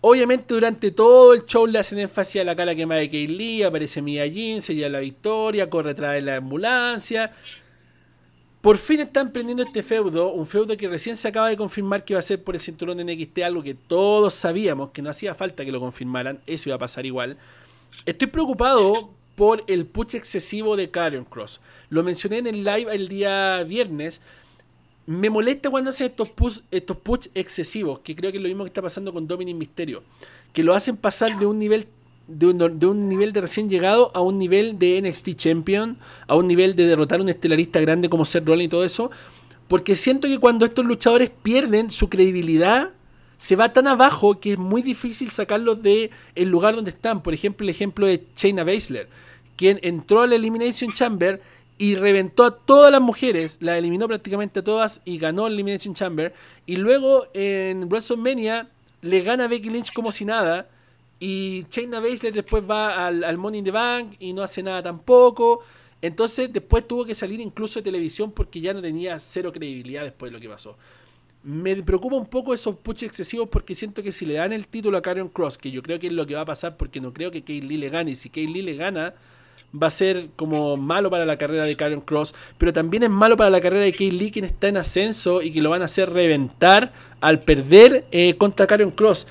[0.00, 3.62] Obviamente durante todo el show le hacen énfasis a la cara quemada de Kay Lee,
[3.64, 7.32] aparece Mia Jin, se lleva la victoria, corre atrás de la ambulancia.
[8.60, 12.14] Por fin están prendiendo este feudo, un feudo que recién se acaba de confirmar que
[12.14, 15.34] iba a ser por el cinturón de NXT, algo que todos sabíamos que no hacía
[15.34, 17.36] falta que lo confirmaran, eso iba a pasar igual.
[18.04, 21.60] Estoy preocupado por el push excesivo de Karen Cross.
[21.90, 24.20] Lo mencioné en el live el día viernes.
[25.06, 28.64] Me molesta cuando hacen estos push, estos push excesivos, que creo que es lo mismo
[28.64, 30.02] que está pasando con Dominic Mysterio,
[30.52, 31.86] que lo hacen pasar de un nivel
[32.26, 36.34] de un, de un nivel de recién llegado a un nivel de NXT Champion, a
[36.34, 39.12] un nivel de derrotar a un estelarista grande como Seth Rollins y todo eso,
[39.68, 42.90] porque siento que cuando estos luchadores pierden su credibilidad,
[43.36, 47.22] se va tan abajo que es muy difícil sacarlos de el lugar donde están.
[47.22, 49.08] Por ejemplo, el ejemplo de Shayna Baszler,
[49.58, 51.42] quien entró a la Elimination Chamber
[51.78, 55.94] y reventó a todas las mujeres, la eliminó prácticamente a todas y ganó el Elimination
[55.94, 56.32] Chamber.
[56.64, 58.68] Y luego en WrestleMania
[59.02, 60.68] le gana Becky Lynch como si nada.
[61.20, 64.80] Y Shayna Baszler después va al, al, Money in the Bank y no hace nada
[64.80, 65.60] tampoco.
[66.00, 70.30] Entonces después tuvo que salir incluso de televisión porque ya no tenía cero credibilidad después
[70.30, 70.76] de lo que pasó.
[71.42, 74.98] Me preocupa un poco esos puches excesivos porque siento que si le dan el título
[74.98, 77.12] a Karen Cross, que yo creo que es lo que va a pasar porque no
[77.12, 79.14] creo que Kay Lee le gane, y si Kay Lee le gana,
[79.74, 83.36] va a ser como malo para la carrera de Karen Cross, pero también es malo
[83.36, 85.86] para la carrera de Kay Lee, quien está en ascenso y que lo van a
[85.86, 89.26] hacer reventar al perder eh, contra Karen Cross.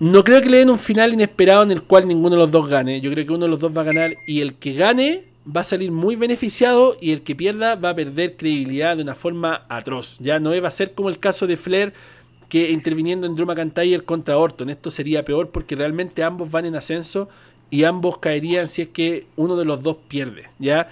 [0.00, 2.68] No creo que le den un final inesperado en el cual ninguno de los dos
[2.68, 3.00] gane.
[3.00, 5.60] Yo creo que uno de los dos va a ganar y el que gane va
[5.60, 9.66] a salir muy beneficiado y el que pierda va a perder credibilidad de una forma
[9.68, 10.16] atroz.
[10.18, 11.92] Ya no va a ser como el caso de Flair
[12.48, 14.70] que interviniendo en Drew McIntyre contra Orton.
[14.70, 17.28] Esto sería peor porque realmente ambos van en ascenso
[17.74, 20.48] y ambos caerían si es que uno de los dos pierde.
[20.60, 20.88] ¿ya?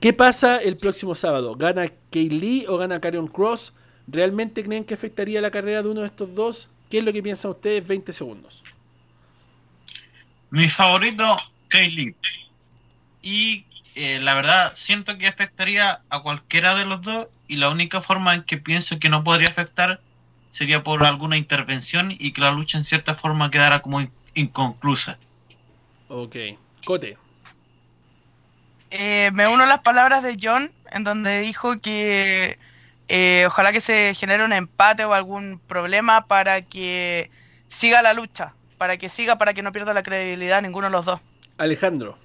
[0.00, 1.54] ¿Qué pasa el próximo sábado?
[1.54, 3.72] ¿Gana Kay Lee o gana Karrion Cross?
[4.08, 6.68] ¿Realmente creen que afectaría la carrera de uno de estos dos?
[6.90, 7.86] ¿Qué es lo que piensan ustedes?
[7.86, 8.60] 20 segundos.
[10.50, 11.36] Mi favorito,
[11.68, 12.16] Kaylee.
[13.22, 17.28] Y eh, la verdad, siento que afectaría a cualquiera de los dos.
[17.46, 20.00] Y la única forma en que pienso que no podría afectar
[20.50, 25.20] sería por alguna intervención y que la lucha en cierta forma quedara como in- inconclusa.
[26.10, 26.36] Ok.
[26.84, 27.16] Cote.
[28.90, 32.58] Eh, me uno a las palabras de John, en donde dijo que
[33.08, 37.30] eh, ojalá que se genere un empate o algún problema para que
[37.68, 41.04] siga la lucha, para que siga, para que no pierda la credibilidad ninguno de los
[41.04, 41.20] dos.
[41.58, 42.18] Alejandro.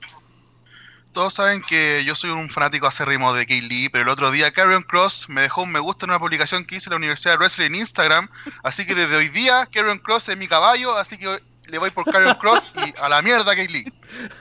[1.11, 4.51] Todos saben que yo soy un fanático acérrimo de Kay Lee, pero el otro día
[4.51, 7.33] Karrion Cross me dejó un me gusta en una publicación que hice en la Universidad
[7.33, 8.27] de Wrestling en Instagram.
[8.63, 12.05] Así que desde hoy día Karrion Cross es mi caballo, así que le voy por
[12.05, 13.93] Karrion Cross y a la mierda Kay Lee.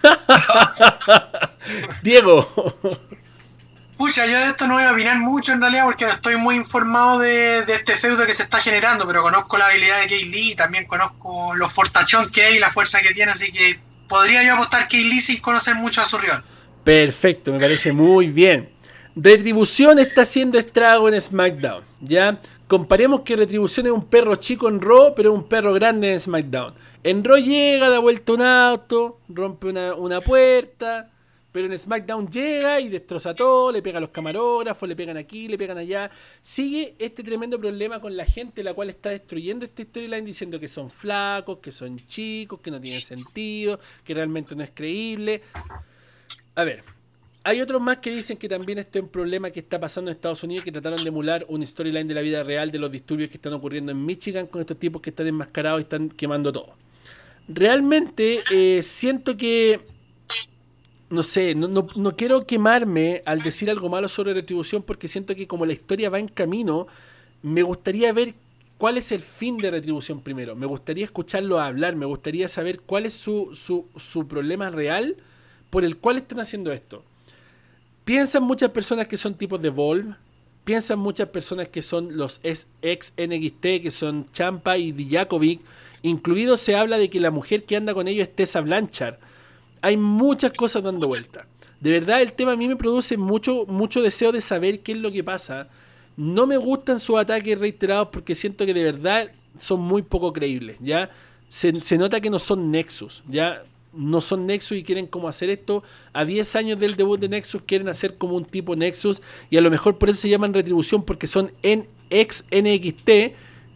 [2.02, 2.78] Diego.
[3.96, 6.56] Pucha, yo de esto no voy a opinar mucho en realidad porque no estoy muy
[6.56, 10.24] informado de, de este feudo que se está generando, pero conozco la habilidad de Kay
[10.24, 13.78] Lee y también conozco los fortachón que hay y la fuerza que tiene, así que
[14.08, 16.42] podría yo apostar Kay Lee sin conocer mucho a su rival.
[16.82, 18.73] Perfecto, me parece muy bien.
[19.16, 21.84] Retribución está haciendo estrago en SmackDown.
[22.00, 22.40] ¿Ya?
[22.66, 26.18] Comparemos que Retribución es un perro chico en Raw, pero es un perro grande en
[26.18, 26.74] SmackDown.
[27.04, 31.12] En Raw llega, da vuelta un auto, rompe una, puerta,
[31.52, 35.46] pero en SmackDown llega y destroza todo, le pega a los camarógrafos, le pegan aquí,
[35.46, 36.10] le pegan allá.
[36.42, 40.66] Sigue este tremendo problema con la gente, la cual está destruyendo esta storyline diciendo que
[40.66, 45.42] son flacos, que son chicos, que no tienen sentido, que realmente no es creíble.
[46.56, 46.93] A ver,
[47.44, 50.16] hay otros más que dicen que también este es un problema que está pasando en
[50.16, 53.30] Estados Unidos, que trataron de emular un storyline de la vida real de los disturbios
[53.30, 56.74] que están ocurriendo en Michigan con estos tipos que están enmascarados y están quemando todo.
[57.48, 59.80] Realmente eh, siento que,
[61.10, 65.34] no sé, no, no- no quiero quemarme al decir algo malo sobre retribución porque siento
[65.34, 66.86] que como la historia va en camino,
[67.42, 68.34] me gustaría ver
[68.78, 70.56] cuál es el fin de retribución primero.
[70.56, 75.16] Me gustaría escucharlo hablar, me gustaría saber cuál es su, su, su problema real
[75.70, 77.04] por el cual están haciendo esto.
[78.04, 80.14] Piensan muchas personas que son tipos de Volve.
[80.64, 85.60] Piensan muchas personas que son los ex NXT, que son Champa y Dijakovic.
[86.02, 89.16] Incluido se habla de que la mujer que anda con ellos es Tessa Blanchard.
[89.80, 91.46] Hay muchas cosas dando vuelta.
[91.80, 94.98] De verdad, el tema a mí me produce mucho, mucho deseo de saber qué es
[94.98, 95.68] lo que pasa.
[96.16, 100.76] No me gustan sus ataques reiterados porque siento que de verdad son muy poco creíbles.
[100.80, 101.10] ¿ya?
[101.48, 103.22] Se, se nota que no son Nexus.
[103.28, 103.62] ¿ya?
[103.96, 105.82] No son Nexus y quieren como hacer esto.
[106.12, 109.22] A 10 años del debut de Nexus quieren hacer como un tipo Nexus.
[109.50, 113.10] Y a lo mejor por eso se llaman Retribución porque son en ex NXT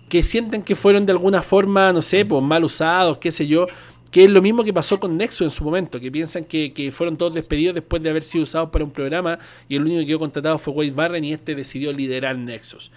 [0.09, 3.66] que sienten que fueron de alguna forma, no sé, pues mal usados, qué sé yo.
[4.11, 6.90] Que es lo mismo que pasó con Nexus en su momento, que piensan que, que
[6.92, 10.07] fueron todos despedidos después de haber sido usados para un programa y el único que
[10.07, 12.90] quedó contratado fue Wade Barren y este decidió liderar Nexus.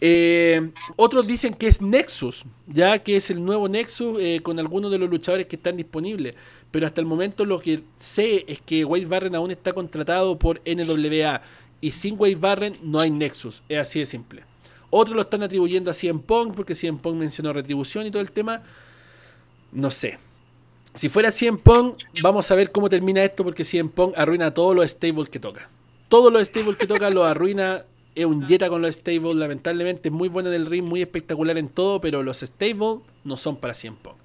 [0.00, 4.90] Eh, otros dicen que es Nexus, ya que es el nuevo Nexus eh, con algunos
[4.90, 6.34] de los luchadores que están disponibles.
[6.70, 10.60] Pero hasta el momento lo que sé es que Wade Barren aún está contratado por
[10.66, 11.40] NWA
[11.80, 14.42] y sin Wade Barren no hay Nexus, es así de simple.
[14.90, 18.30] Otros lo están atribuyendo a CM Punk porque CM Punk mencionó retribución y todo el
[18.30, 18.62] tema.
[19.72, 20.18] No sé.
[20.94, 24.74] Si fuera CM Punk, vamos a ver cómo termina esto porque CM Punk arruina todos
[24.74, 25.68] los stables que toca.
[26.08, 27.84] Todos los stables que toca los arruina.
[28.16, 31.56] Es un Jetta con los stables, lamentablemente es muy bueno en el ring, muy espectacular
[31.58, 34.16] en todo, pero los stables no son para CM Punk.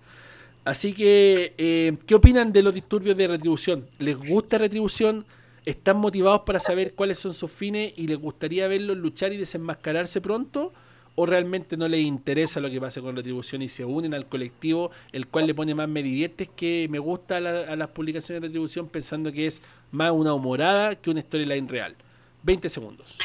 [0.64, 3.88] Así que, eh, ¿qué opinan de los disturbios de retribución?
[4.00, 5.26] ¿Les gusta retribución?
[5.66, 10.22] ¿Están motivados para saber cuáles son sus fines y les gustaría verlos luchar y desenmascararse
[10.22, 10.72] pronto?
[11.16, 14.92] ¿O realmente no les interesa lo que pase con retribución y se unen al colectivo,
[15.12, 18.42] el cual le pone más me diviertes que me gusta a, la- a las publicaciones
[18.42, 21.96] de retribución pensando que es más una humorada que una storyline real?
[22.44, 23.18] 20 segundos.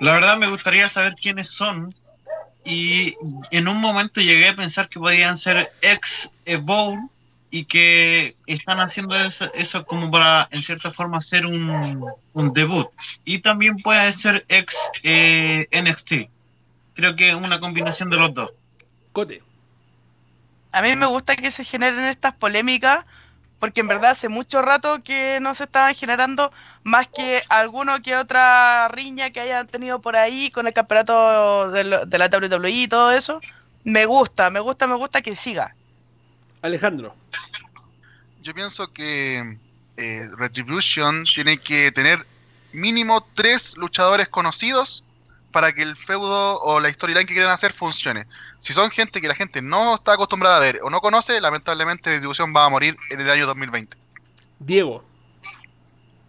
[0.00, 1.94] La verdad me gustaría saber quiénes son
[2.64, 3.14] y
[3.50, 7.08] en un momento llegué a pensar que podían ser ex Evolve
[7.50, 12.88] y que están haciendo eso, eso como para en cierta forma hacer un, un debut
[13.24, 16.30] y también puede ser ex eh, NXT.
[16.94, 18.52] Creo que es una combinación de los dos.
[19.12, 19.42] Cote.
[20.72, 23.04] A mí me gusta que se generen estas polémicas
[23.58, 26.52] porque en verdad hace mucho rato que no se estaban generando
[26.84, 31.84] más que alguno que otra riña que hayan tenido por ahí con el campeonato de,
[31.84, 33.40] lo- de la WWE y todo eso.
[33.84, 35.74] Me gusta, me gusta, me gusta que siga.
[36.62, 37.14] Alejandro.
[38.42, 39.58] Yo pienso que
[39.96, 42.26] eh, Retribution tiene que tener
[42.72, 45.04] mínimo tres luchadores conocidos
[45.52, 48.26] para que el feudo o la storyline que quieren hacer funcione.
[48.58, 52.10] Si son gente que la gente no está acostumbrada a ver o no conoce, lamentablemente
[52.10, 53.96] Retribution va a morir en el año 2020.
[54.58, 55.04] Diego.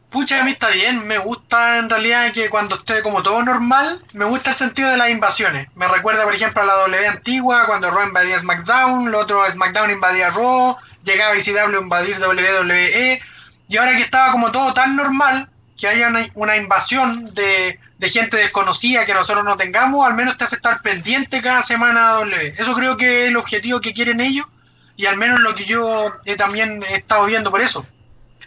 [0.09, 1.05] Pucha, a mí está bien.
[1.05, 4.97] Me gusta en realidad que cuando esté como todo normal, me gusta el sentido de
[4.97, 5.67] las invasiones.
[5.75, 9.91] Me recuerda, por ejemplo, a la W antigua, cuando Raw invadía SmackDown, lo otro SmackDown
[9.91, 13.21] invadía Raw, llegaba ICW a invadir WWE.
[13.67, 18.09] Y ahora que estaba como todo tan normal, que haya una, una invasión de, de
[18.09, 22.25] gente desconocida que nosotros no tengamos, al menos te hace estar pendiente cada semana a.
[22.57, 24.45] Eso creo que es el objetivo que quieren ellos
[24.95, 27.85] y al menos lo que yo eh, también he estado viendo por eso.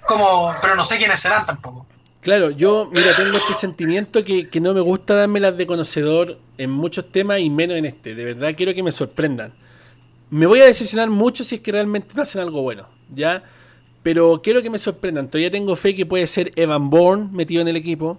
[0.07, 1.87] Como, pero no sé quiénes serán tampoco.
[2.23, 6.39] Claro, yo, mira, tengo este sentimiento que, que no me gusta darme las de conocedor
[6.57, 8.15] en muchos temas y menos en este.
[8.15, 9.53] De verdad quiero que me sorprendan.
[10.31, 13.43] Me voy a decepcionar mucho si es que realmente hacen algo bueno, ¿ya?
[14.03, 15.29] Pero quiero que me sorprendan.
[15.29, 18.19] Todavía tengo fe que puede ser Evan Bourne metido en el equipo.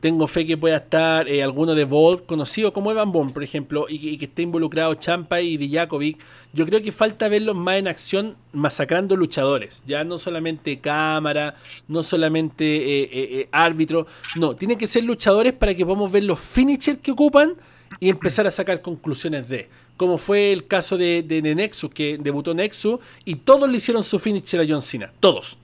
[0.00, 3.86] Tengo fe que pueda estar eh, alguno de Volt, conocido como Evan Bourne, por ejemplo,
[3.88, 6.18] y, que- esté involucrado Champa y Dijakovic.
[6.52, 9.82] Yo creo que falta verlos más en acción masacrando luchadores.
[9.88, 11.56] Ya no solamente cámara,
[11.88, 14.06] no solamente eh, eh, eh, árbitro.
[14.36, 17.54] No, tienen que ser luchadores para que podamos ver los finishers que ocupan
[17.98, 19.68] y empezar a sacar conclusiones de.
[19.96, 24.20] Como fue el caso de, de- Nexus, que debutó Nexus y todos le hicieron su
[24.20, 25.12] finisher a John Cena.
[25.18, 25.58] Todos.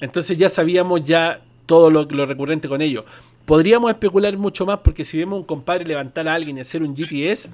[0.00, 3.04] Entonces ya sabíamos ya todo lo, lo recurrente con ello.
[3.46, 6.94] Podríamos especular mucho más porque si vemos un compadre levantar a alguien y hacer un
[6.94, 7.48] GTS,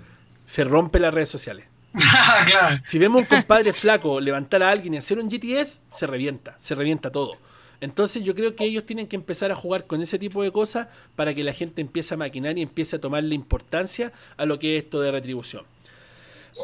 [0.45, 1.67] se rompe las redes sociales.
[2.47, 2.81] claro.
[2.83, 6.75] Si vemos un compadre flaco levantar a alguien y hacer un GTS, se revienta, se
[6.75, 7.37] revienta todo.
[7.83, 10.89] Entonces yo creo que ellos tienen que empezar a jugar con ese tipo de cosas
[11.15, 14.79] para que la gente empiece a maquinar y empiece a tomarle importancia a lo que
[14.79, 15.65] es esto de retribución.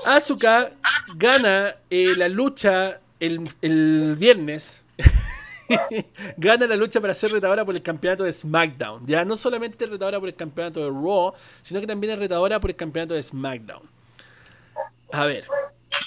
[0.06, 0.70] Asuka
[1.16, 4.82] gana eh, la lucha el, el viernes.
[6.36, 9.06] gana la lucha para ser retadora por el campeonato de SmackDown.
[9.06, 12.70] Ya no solamente retadora por el campeonato de Raw, sino que también es retadora por
[12.70, 13.82] el campeonato de SmackDown.
[15.12, 15.44] A ver,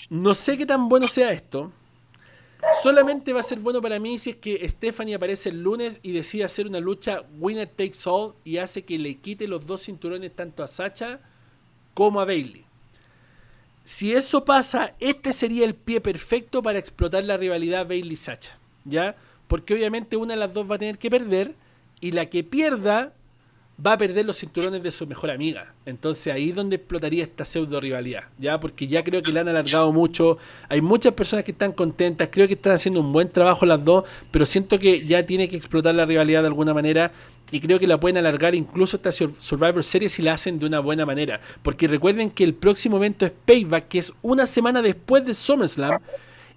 [0.10, 1.72] no sé qué tan bueno sea esto.
[2.84, 6.12] Solamente va a ser bueno para mí si es que Stephanie aparece el lunes y
[6.12, 10.36] decide hacer una lucha winner takes all y hace que le quite los dos cinturones
[10.36, 11.20] tanto a Sacha
[11.96, 12.66] como a Bailey.
[13.84, 18.58] Si eso pasa, este sería el pie perfecto para explotar la rivalidad Bailey-Sacha.
[18.86, 19.16] ¿Ya?
[19.52, 21.56] Porque obviamente una de las dos va a tener que perder
[22.00, 23.12] y la que pierda
[23.86, 25.74] va a perder los cinturones de su mejor amiga.
[25.86, 28.62] Entonces ahí es donde explotaría esta pseudo rivalidad, ¿ya?
[28.62, 30.38] Porque ya creo que la han alargado mucho.
[30.70, 34.06] Hay muchas personas que están contentas, creo que están haciendo un buen trabajo las dos,
[34.32, 37.12] pero siento que ya tiene que explotar la rivalidad de alguna manera
[37.52, 40.80] y creo que la pueden alargar incluso Sur- Survivor Series si la hacen de una
[40.80, 41.42] buena manera.
[41.62, 46.00] Porque recuerden que el próximo evento es Payback, que es una semana después de SummerSlam.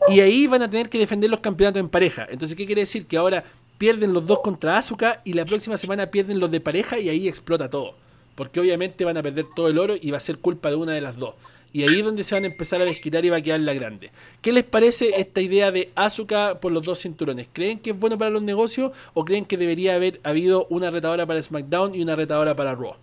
[0.09, 2.26] Y ahí van a tener que defender los campeonatos en pareja.
[2.30, 3.07] Entonces, ¿qué quiere decir?
[3.07, 3.44] Que ahora
[3.78, 7.28] pierden los dos contra Asuka y la próxima semana pierden los de pareja y ahí
[7.28, 7.94] explota todo.
[8.35, 10.92] Porque obviamente van a perder todo el oro y va a ser culpa de una
[10.92, 11.35] de las dos.
[11.72, 13.74] Y ahí es donde se van a empezar a desquitar y va a quedar la
[13.74, 14.12] grande.
[14.40, 17.48] ¿Qué les parece esta idea de Asuka por los dos cinturones?
[17.52, 21.26] ¿Creen que es bueno para los negocios o creen que debería haber habido una retadora
[21.26, 22.94] para SmackDown y una retadora para Raw?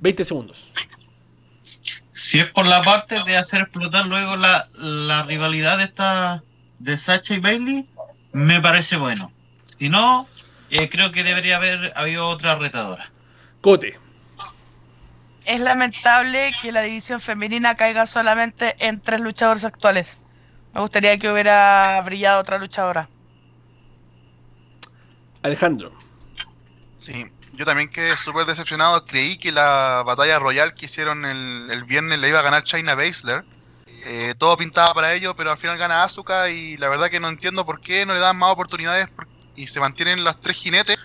[0.00, 0.72] 20 segundos.
[2.22, 6.44] Si es por la parte de hacer explotar luego la, la rivalidad de esta
[6.78, 7.88] de Sacha y Bailey,
[8.32, 9.32] me parece bueno.
[9.78, 10.28] Si no,
[10.68, 13.10] eh, creo que debería haber habido otra retadora.
[13.62, 13.98] Cote.
[15.46, 20.20] Es lamentable que la división femenina caiga solamente en tres luchadores actuales.
[20.74, 23.08] Me gustaría que hubiera brillado otra luchadora.
[25.42, 25.90] Alejandro.
[26.98, 27.26] Sí,
[27.60, 29.04] yo también quedé súper decepcionado.
[29.04, 32.94] Creí que la batalla royal que hicieron el, el viernes le iba a ganar China
[32.94, 33.44] Baszler.
[34.06, 37.28] Eh, todo pintaba para ello, pero al final gana Asuka y la verdad que no
[37.28, 40.96] entiendo por qué no le dan más oportunidades por- y se mantienen los tres jinetes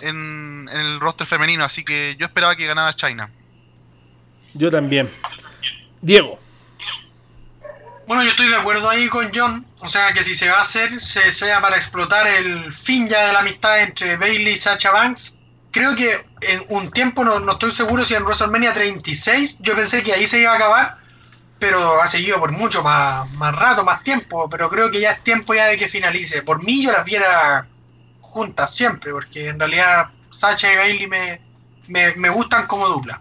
[0.00, 1.64] en, en el roster femenino.
[1.64, 3.30] Así que yo esperaba que ganara China.
[4.54, 5.08] Yo también.
[6.02, 6.40] Diego.
[8.08, 9.64] Bueno, yo estoy de acuerdo ahí con John.
[9.78, 13.28] O sea, que si se va a hacer, se sea para explotar el fin ya
[13.28, 15.33] de la amistad entre Bailey y Sacha Banks.
[15.74, 20.04] Creo que en un tiempo, no, no estoy seguro si en WrestleMania 36, yo pensé
[20.04, 20.98] que ahí se iba a acabar,
[21.58, 24.48] pero ha seguido por mucho más, más rato, más tiempo.
[24.48, 26.42] Pero creo que ya es tiempo ya de que finalice.
[26.42, 27.66] Por mí yo las viera
[28.20, 31.40] juntas siempre, porque en realidad Sacha y Bailey me,
[31.88, 33.20] me, me gustan como dupla.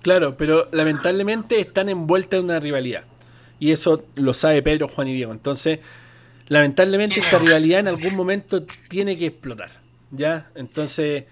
[0.00, 3.04] Claro, pero lamentablemente están envueltas en una rivalidad.
[3.58, 5.32] Y eso lo sabe Pedro, Juan y Diego.
[5.32, 5.80] Entonces,
[6.48, 9.82] lamentablemente esta rivalidad en algún momento tiene que explotar.
[10.10, 10.48] ¿Ya?
[10.54, 11.24] Entonces,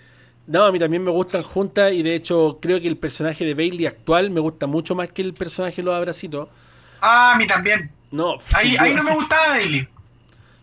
[0.50, 3.54] no, a mí también me gustan juntas y de hecho creo que el personaje de
[3.54, 6.48] Bailey actual me gusta mucho más que el personaje de los abracitos.
[7.00, 7.90] Ah, a mí también.
[8.10, 9.02] No, Ahí, sin ahí duda.
[9.02, 9.88] no me gustaba Bailey.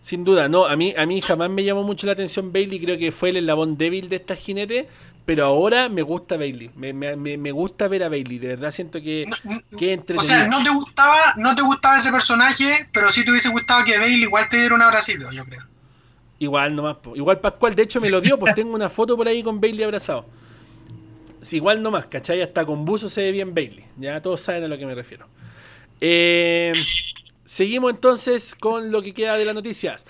[0.02, 2.98] Sin duda, no, a mí, a mí jamás me llamó mucho la atención Bailey, creo
[2.98, 4.88] que fue el eslabón débil de esta jinete,
[5.26, 9.02] pero ahora me gusta Bailey, me, me, me- gusta ver a Bailey, de verdad siento
[9.02, 13.26] que, No, que O sea, no te gustaba, no te gustaba ese personaje, pero sí
[13.26, 15.64] te hubiese gustado que Bailey igual te diera un abracito, yo creo.
[16.40, 17.16] Igual nomás, po.
[17.16, 19.84] igual Pascual, de hecho me lo dio, pues tengo una foto por ahí con Bailey
[19.84, 20.26] abrazado.
[21.42, 22.42] Sí, igual nomás, ¿cachai?
[22.42, 23.86] Hasta con buzo se ve bien Bailey.
[23.98, 25.28] Ya todos saben a lo que me refiero.
[26.02, 26.74] Eh,
[27.46, 30.06] seguimos entonces con lo que queda de las noticias.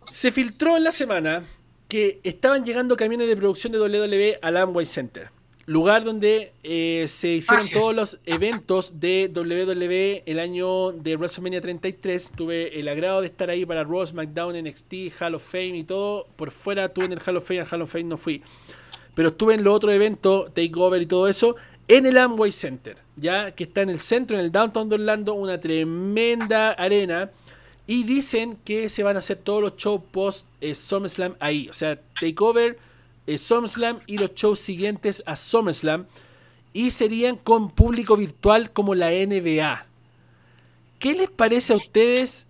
[0.00, 1.44] Se filtró en la semana
[1.88, 5.30] que estaban llegando camiones de producción de WWE al Amway Center,
[5.66, 12.30] lugar donde eh, se hicieron todos los eventos de WWE el año de WrestleMania 33.
[12.36, 16.26] Tuve el agrado de estar ahí para Raw, SmackDown, NXT, Hall of Fame y todo.
[16.36, 18.42] Por fuera tuve en el Hall of Fame, al Hall of Fame no fui.
[19.14, 21.56] Pero estuve en los otros eventos, Takeover y todo eso,
[21.88, 25.34] en el Amway Center, ya que está en el centro, en el downtown de Orlando,
[25.34, 27.30] una tremenda arena.
[27.88, 31.68] Y dicen que se van a hacer todos los shows post eh, SummerSlam ahí.
[31.68, 32.78] O sea, Takeover,
[33.26, 36.06] eh, SummerSlam y los shows siguientes a SummerSlam.
[36.72, 39.86] Y serían con público virtual como la NBA.
[40.98, 42.46] ¿Qué les parece a ustedes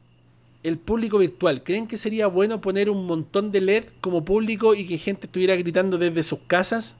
[0.62, 1.62] el público virtual?
[1.62, 5.54] ¿Creen que sería bueno poner un montón de LED como público y que gente estuviera
[5.54, 6.96] gritando desde sus casas?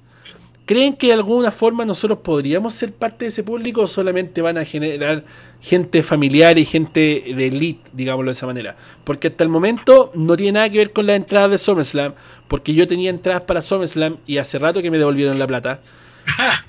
[0.66, 4.58] ¿Creen que de alguna forma nosotros podríamos ser parte de ese público o solamente van
[4.58, 5.24] a generar
[5.60, 8.76] gente familiar y gente de elite, digámoslo de esa manera?
[9.04, 12.14] Porque hasta el momento no tiene nada que ver con las entradas de SummerSlam,
[12.48, 15.80] porque yo tenía entradas para SummerSlam y hace rato que me devolvieron la plata.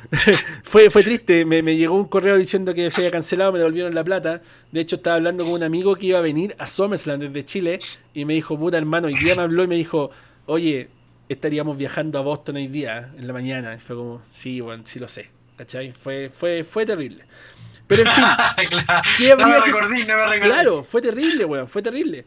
[0.64, 3.94] fue, fue triste, me, me llegó un correo diciendo que se había cancelado, me devolvieron
[3.94, 4.40] la plata.
[4.72, 7.80] De hecho, estaba hablando con un amigo que iba a venir a SummerSlam desde Chile
[8.14, 10.10] y me dijo, puta hermano, y día me habló y me dijo,
[10.46, 10.88] oye,
[11.30, 13.74] estaríamos viajando a Boston hoy día, en la mañana.
[13.74, 15.30] Y fue como, sí, bueno, sí lo sé.
[15.56, 15.92] ¿Cachai?
[15.92, 17.24] Fue, fue, fue terrible.
[17.86, 18.24] Pero en fin,
[18.68, 19.02] claro.
[19.16, 20.40] ¿qué No me recordé, no me recordé.
[20.40, 22.24] Claro, fue terrible, weón, fue terrible.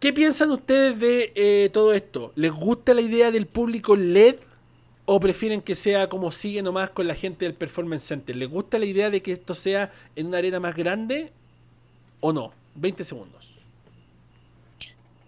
[0.00, 2.32] ¿Qué piensan ustedes de eh, todo esto?
[2.34, 4.36] ¿Les gusta la idea del público LED
[5.04, 8.34] o prefieren que sea como sigue nomás con la gente del Performance Center?
[8.34, 11.32] ¿Les gusta la idea de que esto sea en una arena más grande
[12.20, 12.52] o no?
[12.76, 13.41] 20 segundos.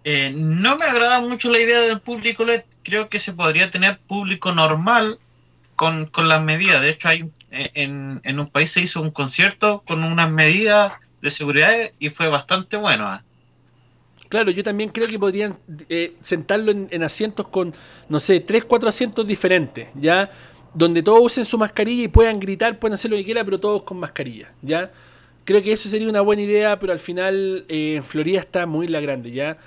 [0.05, 2.61] Eh, no me agrada mucho la idea del público LED.
[2.83, 5.19] Creo que se podría tener público normal
[5.75, 6.81] con, con las medidas.
[6.81, 10.93] De hecho, hay eh, en, en un país se hizo un concierto con unas medidas
[11.21, 13.07] de seguridad y fue bastante bueno.
[13.07, 13.23] ah.
[14.29, 15.57] Claro, yo también creo que podrían
[15.89, 17.73] eh, sentarlo en, en asientos con,
[18.09, 20.29] no sé, tres, cuatro asientos diferentes, ¿ya?
[20.73, 23.83] Donde todos usen su mascarilla y puedan gritar, pueden hacer lo que quieran, pero todos
[23.83, 24.91] con mascarilla, ¿ya?
[25.45, 28.99] Creo que eso sería una buena idea, pero al final eh, Florida está muy la
[28.99, 29.57] grande, ¿ya?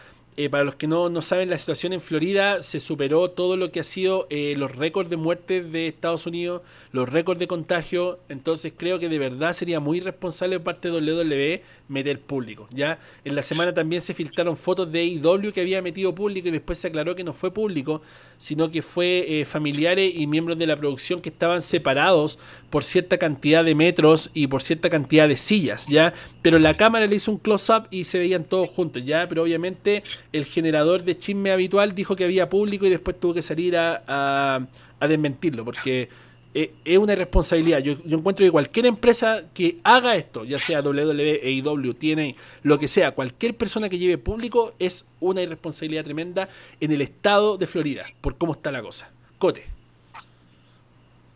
[0.40, 3.72] Eh, para los que no, no saben, la situación en Florida se superó todo lo
[3.72, 6.62] que ha sido eh, los récords de muertes de Estados Unidos,
[6.92, 8.20] los récords de contagio.
[8.28, 12.68] Entonces creo que de verdad sería muy responsable de parte de WWE meter público.
[12.70, 16.50] Ya en la semana también se filtraron fotos de IW que había metido público y
[16.50, 18.02] después se aclaró que no fue público,
[18.36, 22.38] sino que fue eh, familiares y miembros de la producción que estaban separados
[22.70, 26.12] por cierta cantidad de metros y por cierta cantidad de sillas, ¿ya?
[26.42, 29.26] Pero la cámara le hizo un close-up y se veían todos juntos, ¿ya?
[29.28, 33.42] Pero obviamente el generador de chisme habitual dijo que había público y después tuvo que
[33.42, 34.66] salir a, a-
[35.00, 36.08] a desmentirlo, porque
[36.54, 37.80] eh, es una irresponsabilidad.
[37.80, 42.88] Yo, encuentro que cualquier empresa que haga esto, ya sea WWE, AEW, TNA, lo que
[42.88, 46.48] sea, cualquier persona que lleve público es una irresponsabilidad tremenda
[46.80, 49.10] en el estado de Florida, por cómo está la cosa.
[49.38, 49.66] Cote.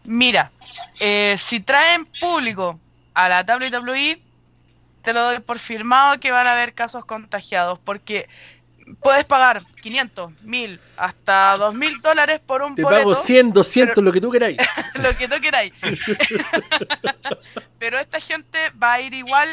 [0.05, 0.51] Mira,
[0.99, 2.81] eh, si traen público
[3.15, 4.21] a la WWE,
[5.03, 8.29] te lo doy por firmado que van a haber casos contagiados, porque
[9.01, 14.05] puedes pagar 500, 1000, hasta 2000 dólares por un Te boleto, pago 100, 200, pero-
[14.05, 14.57] lo que tú queráis.
[15.03, 15.73] lo que tú queráis.
[17.79, 19.49] Pero esta gente va a ir igual,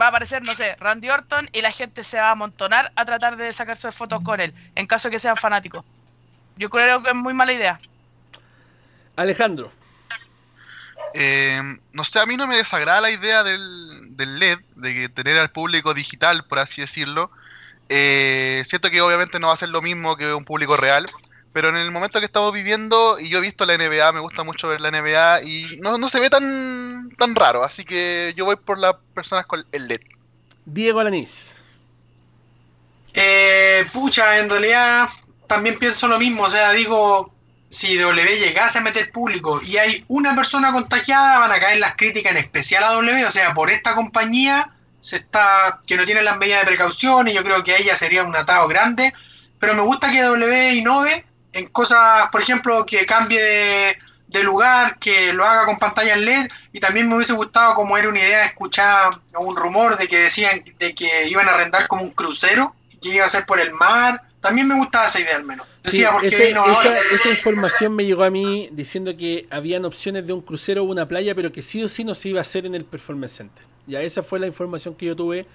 [0.00, 3.04] va a aparecer, no sé, Randy Orton y la gente se va a amontonar a
[3.04, 5.84] tratar de sacarse fotos con él, en caso que sean fanáticos.
[6.56, 7.80] Yo creo que es muy mala idea.
[9.14, 9.70] Alejandro.
[11.14, 11.60] Eh,
[11.92, 15.38] no sé, a mí no me desagrada la idea del, del LED, de que tener
[15.38, 17.30] al público digital, por así decirlo.
[17.88, 21.06] Eh, siento que obviamente no va a ser lo mismo que un público real,
[21.52, 24.42] pero en el momento que estamos viviendo, y yo he visto la NBA, me gusta
[24.42, 28.44] mucho ver la NBA, y no, no se ve tan, tan raro, así que yo
[28.44, 30.00] voy por las personas con el LED.
[30.64, 31.54] Diego Alanís.
[33.14, 35.08] Eh, pucha, en realidad
[35.46, 36.44] también pienso lo mismo.
[36.44, 37.32] O sea, digo,
[37.68, 41.96] si W llegase a meter público y hay una persona contagiada, van a caer las
[41.96, 43.26] críticas en especial a W.
[43.26, 44.70] O sea, por esta compañía
[45.00, 48.24] se está que no tiene las medidas de precaución y yo creo que ella sería
[48.24, 49.12] un atado grande.
[49.58, 54.98] Pero me gusta que W innove en cosas, por ejemplo, que cambie de, de lugar,
[54.98, 56.48] que lo haga con pantalla LED.
[56.72, 60.62] Y también me hubiese gustado, como era una idea, escuchar un rumor de que decían
[60.78, 64.22] de que iban a arrendar como un crucero, que iba a ser por el mar.
[64.40, 65.66] También me gustaba esa idea al menos.
[65.84, 69.48] Sí, Decía, porque ese- no, esa, ahora- esa información me llegó a mí diciendo que
[69.50, 72.28] habían opciones de un crucero o una playa, pero que sí o sí no se
[72.28, 73.64] iba a hacer en el Performance Center.
[73.88, 75.46] Ya esa fue la información que yo tuve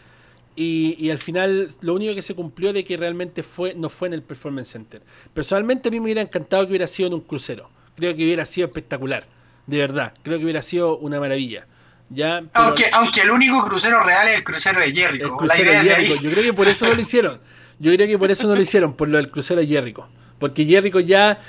[0.55, 4.07] Y, y al final lo único que se cumplió de que realmente fue no fue
[4.09, 5.01] en el Performance Center.
[5.33, 7.69] Personalmente a mí me hubiera encantado que hubiera sido en un crucero.
[7.95, 9.25] Creo que hubiera sido espectacular.
[9.65, 10.13] De verdad.
[10.23, 11.65] Creo que hubiera sido una maravilla.
[12.09, 15.27] Ya, pero- Aunque, aunque el único crucero real es el crucero de el Jericho.
[15.29, 15.77] La crucero de.
[15.79, 16.15] Jericho.
[16.21, 17.39] Yo creo que por eso no lo hicieron.
[17.79, 20.07] Yo creo que por eso no lo hicieron, por lo del crucero de Jericho.
[20.37, 21.39] Porque Jericho ya.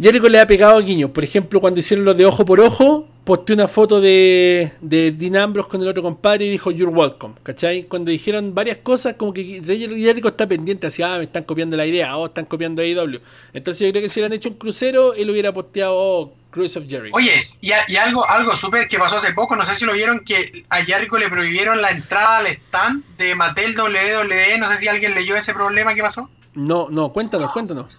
[0.00, 1.10] Jericho le ha pegado a guiños.
[1.10, 5.36] Por ejemplo, cuando hicieron los de ojo por ojo, posté una foto de, de Dean
[5.36, 7.34] Ambrose con el otro compadre y dijo You're welcome.
[7.42, 7.82] ¿Cachai?
[7.82, 11.84] Cuando dijeron varias cosas, como que Jericho está pendiente hacia, ah, me están copiando la
[11.84, 13.20] idea, o están copiando AEW.
[13.52, 16.84] Entonces yo creo que si hubieran hecho un crucero, él hubiera posteado oh, Cruise of
[16.88, 17.14] Jericho.
[17.14, 19.92] Oye, y, a- y algo, algo súper que pasó hace poco, no sé si lo
[19.92, 24.78] vieron, que a Jericho le prohibieron la entrada al stand de Mattel WWE, no sé
[24.78, 26.30] si alguien leyó ese problema que pasó.
[26.54, 27.94] No, no, cuéntanos, cuéntanos.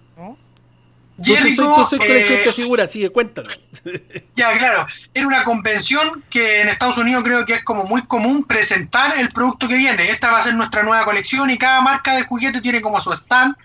[1.64, 1.76] ¿No?
[1.76, 3.58] Tú, soy, Jericho, tú soy eh, figuras, sigue, cuéntanos.
[4.36, 4.88] Ya, claro.
[5.14, 9.30] Era una convención que en Estados Unidos creo que es como muy común presentar el
[9.30, 10.10] producto que viene.
[10.12, 13.12] Esta va a ser nuestra nueva colección y cada marca de juguete tiene como su
[13.12, 13.56] stand.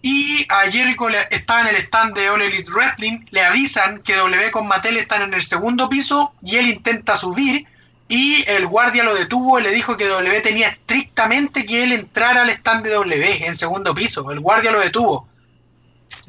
[0.00, 3.24] Y a Jericho le- está en el stand de All Elite Wrestling.
[3.30, 7.66] Le avisan que W con Mattel están en el segundo piso y él intenta subir.
[8.08, 12.42] Y el guardia lo detuvo y le dijo que W tenía estrictamente que él entrara
[12.42, 14.30] al stand de W en segundo piso.
[14.30, 15.28] El guardia lo detuvo.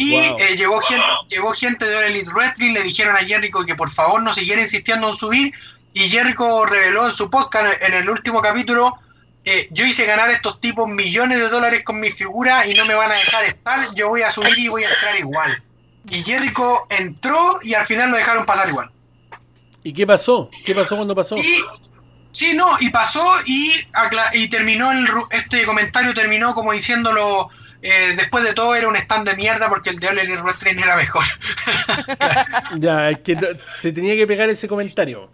[0.04, 0.38] Y Wow.
[0.40, 3.90] eh, llegó, gente, llegó gente de All Elite Wrestling, le dijeron a Jericho que por
[3.90, 5.54] favor no siguiera insistiendo en subir.
[5.94, 8.96] Y Jericho reveló en su podcast en el último capítulo:
[9.46, 12.86] eh, Yo hice ganar a estos tipos millones de dólares con mi figura y no
[12.86, 13.80] me van a dejar estar.
[13.96, 15.64] Yo voy a subir y voy a entrar igual.
[16.10, 18.90] Y Jericho entró y al final lo dejaron pasar igual.
[19.84, 20.50] ¿Y qué pasó?
[20.66, 21.38] ¿Qué pasó cuando pasó?
[21.38, 21.64] Y
[22.32, 27.50] sí, no, y pasó y, terminó el, este comentario terminó como diciéndolo.
[27.84, 30.96] Eh, después de todo era un stand de mierda porque el de Elite Wrestling era
[30.96, 31.24] mejor.
[32.80, 33.38] Ya, es que
[33.80, 35.30] se tenía que pegar ese comentario.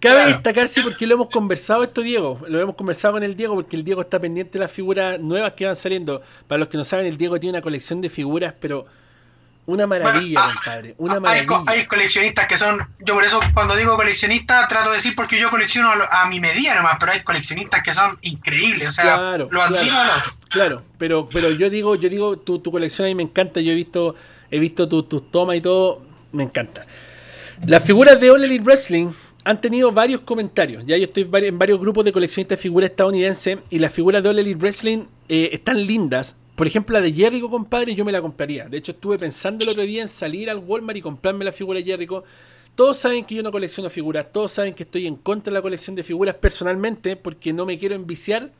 [0.00, 0.28] Cabe Claro.
[0.32, 2.40] destacarse porque lo hemos conversado esto, Diego.
[2.48, 5.52] Lo hemos conversado con el Diego porque el Diego está pendiente de las figuras nuevas
[5.52, 6.20] que van saliendo.
[6.46, 8.86] Para los que no saben, el Diego tiene una colección de figuras, pero
[9.66, 10.94] una maravilla, Bueno, ah, compadre.
[10.98, 11.62] Una co- maravilla.
[11.66, 15.48] hay coleccionistas que son, yo por eso cuando digo coleccionista trato de decir porque yo
[15.50, 19.62] colecciono a, mi medida nomás, pero hay coleccionistas que son increíbles, o sea, Claro, lo
[19.62, 20.12] admiro claro.
[20.12, 23.22] a los Claro, pero, pero yo digo, yo digo, tu, tu colección a mí me
[23.22, 24.14] encanta, yo he visto,
[24.50, 26.02] he visto tu- tus tomas y todo,
[26.32, 26.82] me encanta.
[27.66, 29.12] Las figuras de All Elite Wrestling
[29.44, 30.84] han tenido varios comentarios.
[30.86, 34.28] Ya yo estoy en varios grupos de coleccionistas de figuras estadounidenses y las figuras de
[34.28, 36.36] All Elite Wrestling eh, están lindas.
[36.54, 38.68] Por ejemplo, la de Jericho, compadre, yo me la compraría.
[38.68, 41.80] De hecho, estuve pensando el otro día en salir al Walmart y comprarme la figura
[41.80, 42.24] de Jericho.
[42.74, 45.62] Todos saben que yo no colecciono figuras, todos saben que estoy en contra de la
[45.62, 48.50] colección de figuras personalmente porque no me quiero enviciar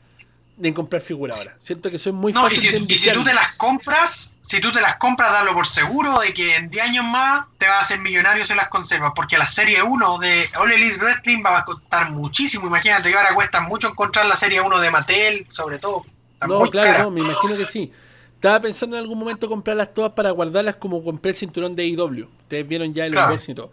[0.61, 1.55] en comprar figuras ahora.
[1.59, 4.35] Siento que soy muy No, y fácil si, de y si tú te las compras,
[4.41, 7.67] si tú te las compras, dalo por seguro de que en 10 años más te
[7.67, 11.43] vas a hacer millonario si las conservas, porque la serie 1 de All Elite Wrestling
[11.45, 12.67] va a costar muchísimo.
[12.67, 16.05] Imagínate que ahora cuesta mucho encontrar la serie 1 de Mattel, sobre todo.
[16.47, 17.91] No, muy claro, no, me imagino que sí.
[18.35, 22.27] Estaba pensando en algún momento comprarlas todas para guardarlas como compré el cinturón de AEW.
[22.41, 23.27] Ustedes vieron ya el Claro.
[23.29, 23.71] unboxing y todo.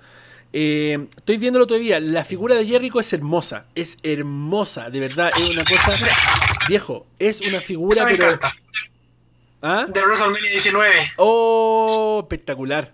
[0.54, 1.98] Eh, estoy otro día.
[2.00, 3.66] La figura de Jericho es hermosa.
[3.74, 5.30] Es hermosa, de verdad.
[5.36, 5.92] Es una cosa.
[6.68, 8.30] Viejo, es una figura, Eso me pero.
[8.30, 8.54] encanta.
[9.62, 9.86] ¿Ah?
[9.88, 11.12] De WrestleMania 19.
[11.16, 12.92] Oh, espectacular.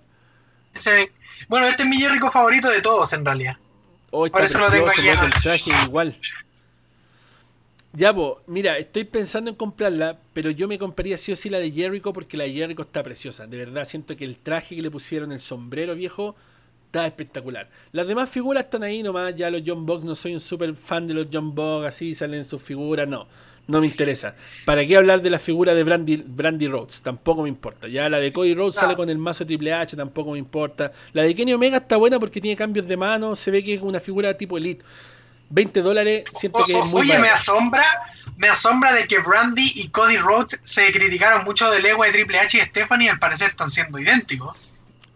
[0.74, 1.10] Ese-
[1.48, 3.56] bueno, este es mi Jericho favorito de todos, en realidad.
[4.10, 6.16] Oh, está Por eso lo tengo aquí el traje igual.
[7.94, 11.58] Ya, po, mira, estoy pensando en comprarla, pero yo me compraría sí o sí la
[11.58, 13.46] de Jericho porque la de Jericho está preciosa.
[13.46, 16.36] De verdad, siento que el traje que le pusieron, el sombrero viejo,
[16.86, 17.68] está espectacular.
[17.92, 21.06] Las demás figuras están ahí nomás, ya los John Box, no soy un super fan
[21.06, 23.26] de los John Box, así salen sus figuras, no,
[23.66, 24.34] no me interesa.
[24.66, 27.00] ¿Para qué hablar de la figura de Brandy, Brandy Rhodes?
[27.02, 27.88] Tampoco me importa.
[27.88, 28.82] Ya la de Cody Rhodes Ah.
[28.82, 30.92] sale con el mazo Triple H, tampoco me importa.
[31.14, 33.80] La de Kenny Omega está buena porque tiene cambios de mano, se ve que es
[33.82, 34.84] una figura tipo Elite.
[35.50, 37.84] 20 dólares, siento O- que es muy oye, me asombra,
[38.36, 42.38] me asombra de que Brandy y Cody Rhodes se criticaron mucho del ego de Triple
[42.40, 44.68] H y Stephanie y al parecer están siendo idénticos.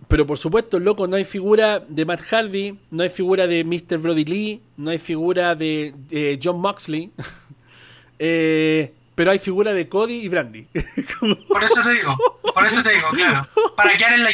[0.09, 3.97] Pero por supuesto, loco, no hay figura de Matt Hardy, no hay figura de Mr.
[3.99, 7.11] Brody Lee, no hay figura de John Moxley,
[8.19, 10.67] eh, pero hay figura de Cody y Brandy.
[11.49, 12.17] Por eso te digo,
[12.55, 13.49] por eso te digo, claro.
[13.77, 14.31] Para quedar en la,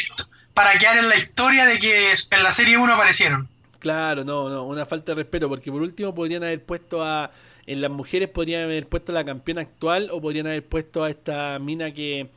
[0.53, 3.47] para quedar en la historia de que en la serie 1 aparecieron.
[3.79, 7.31] Claro, no, no, una falta de respeto, porque por último podrían haber puesto a.
[7.65, 11.09] En las mujeres podrían haber puesto a la campeona actual o podrían haber puesto a
[11.11, 12.29] esta mina que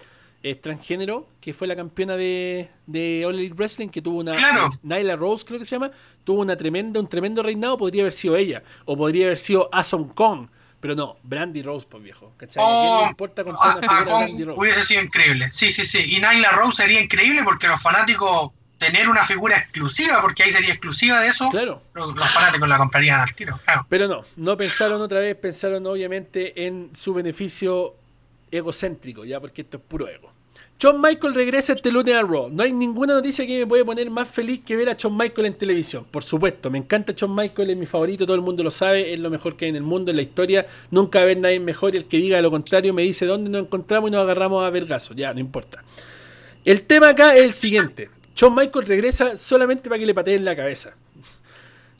[0.42, 4.34] es transgénero, que fue la campeona de, de All Elite Wrestling, que tuvo una.
[4.36, 4.70] Claro.
[4.82, 5.90] Nyla Rose, creo que se llama,
[6.24, 10.08] tuvo una tremenda, un tremendo reinado, podría haber sido ella, o podría haber sido Ason
[10.08, 10.48] Kong,
[10.80, 12.62] pero no, Brandy Rose, pues viejo, ¿cachai?
[12.62, 14.60] ¿A quién Oh, le importa a- una figura Brandy Rose?
[14.60, 15.48] hubiese sido increíble.
[15.52, 16.14] Sí, sí, sí.
[16.14, 18.50] Y Nyla Rose sería increíble porque los fanáticos
[18.82, 21.82] tener una figura exclusiva, porque ahí sería exclusiva de eso, Claro.
[21.94, 23.58] los, los fanáticos la comprarían al tiro.
[23.64, 23.86] Claro.
[23.88, 27.94] Pero no, no pensaron otra vez, pensaron obviamente en su beneficio
[28.50, 30.30] egocéntrico, ya porque esto es puro ego.
[30.78, 32.48] Shawn Michael regresa este lunes a Raw.
[32.50, 35.46] No hay ninguna noticia que me puede poner más feliz que ver a Shawn Michael
[35.46, 36.04] en televisión.
[36.10, 39.20] Por supuesto, me encanta Shawn Michael, es mi favorito, todo el mundo lo sabe, es
[39.20, 40.66] lo mejor que hay en el mundo, en la historia.
[40.90, 43.48] Nunca va a haber nadie mejor y el que diga lo contrario me dice dónde
[43.48, 45.14] nos encontramos y nos agarramos a vergazo.
[45.14, 45.84] Ya, no importa.
[46.64, 48.10] El tema acá es el siguiente.
[48.34, 50.94] Shawn Michael regresa solamente para que le pateen la cabeza.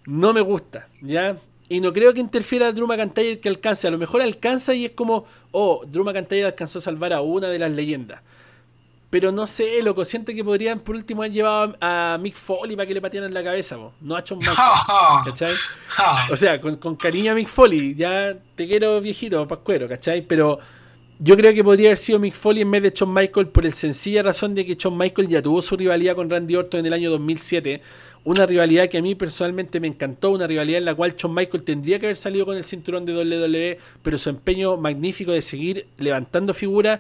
[0.07, 1.37] No me gusta, ¿ya?
[1.69, 3.87] Y no creo que interfiera a Drew McIntyre que alcance.
[3.87, 7.49] A lo mejor alcanza y es como, oh, Drew McIntyre alcanzó a salvar a una
[7.49, 8.21] de las leyendas.
[9.13, 12.87] Pero no sé, loco, siento que podrían por último haber llevado a, Mick Foley para
[12.87, 13.93] que le patearan la cabeza, po.
[14.01, 15.55] no a Michaels, ¿cachai?
[16.31, 20.23] O sea, con, con cariño a Mick Foley, ya te quiero viejito, pascuero, ¿cachai?
[20.23, 20.59] Pero
[21.25, 23.73] yo creo que podría haber sido Mick Foley en vez de Shawn Michael por el
[23.73, 26.93] sencilla razón de que Shawn Michael ya tuvo su rivalidad con Randy Orton en el
[26.93, 27.81] año 2007.
[28.25, 31.63] Una rivalidad que a mí personalmente me encantó, una rivalidad en la cual Shawn Michael
[31.63, 35.87] tendría que haber salido con el cinturón de WWE, pero su empeño magnífico de seguir
[35.97, 36.99] levantando figuras,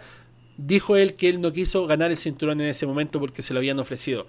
[0.57, 3.59] dijo él que él no quiso ganar el cinturón en ese momento porque se lo
[3.59, 4.29] habían ofrecido.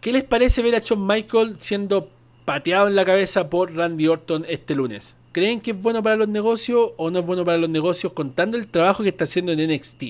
[0.00, 2.08] ¿Qué les parece ver a Shawn Michael siendo
[2.46, 5.14] pateado en la cabeza por Randy Orton este lunes?
[5.34, 8.56] ¿Creen que es bueno para los negocios o no es bueno para los negocios contando
[8.56, 10.02] el trabajo que está haciendo en NXT?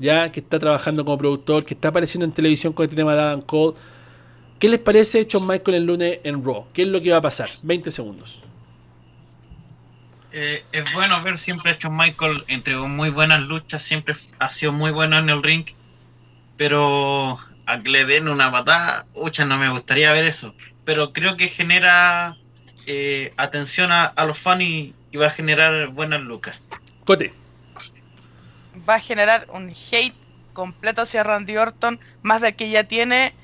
[0.00, 3.22] Ya que está trabajando como productor, que está apareciendo en televisión con este tema de
[3.22, 3.76] Adam Cole.
[4.58, 6.66] ¿Qué les parece Shawn Michael el lunes en Raw?
[6.74, 7.50] ¿Qué es lo que va a pasar?
[7.62, 8.40] 20 segundos.
[10.32, 14.72] Eh, es bueno ver siempre a Shawn Michael entregó muy buenas luchas, siempre ha sido
[14.72, 15.66] muy bueno en el ring,
[16.56, 20.52] pero a que le den una patada, ucha, no me gustaría ver eso.
[20.84, 22.36] Pero creo que genera
[22.86, 26.62] eh, atención a, a los fans y, y va a generar buenas lucas.
[27.04, 27.34] Cote.
[28.88, 30.14] Va a generar un hate
[30.52, 33.34] completo hacia Randy Orton, más del que ya tiene,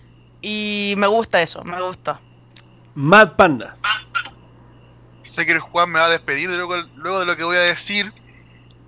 [0.43, 2.21] y me gusta eso, me gusta.
[2.95, 3.77] Mad Panda.
[5.23, 7.61] Sé que el Juan me va a despedir luego, luego de lo que voy a
[7.61, 8.13] decir,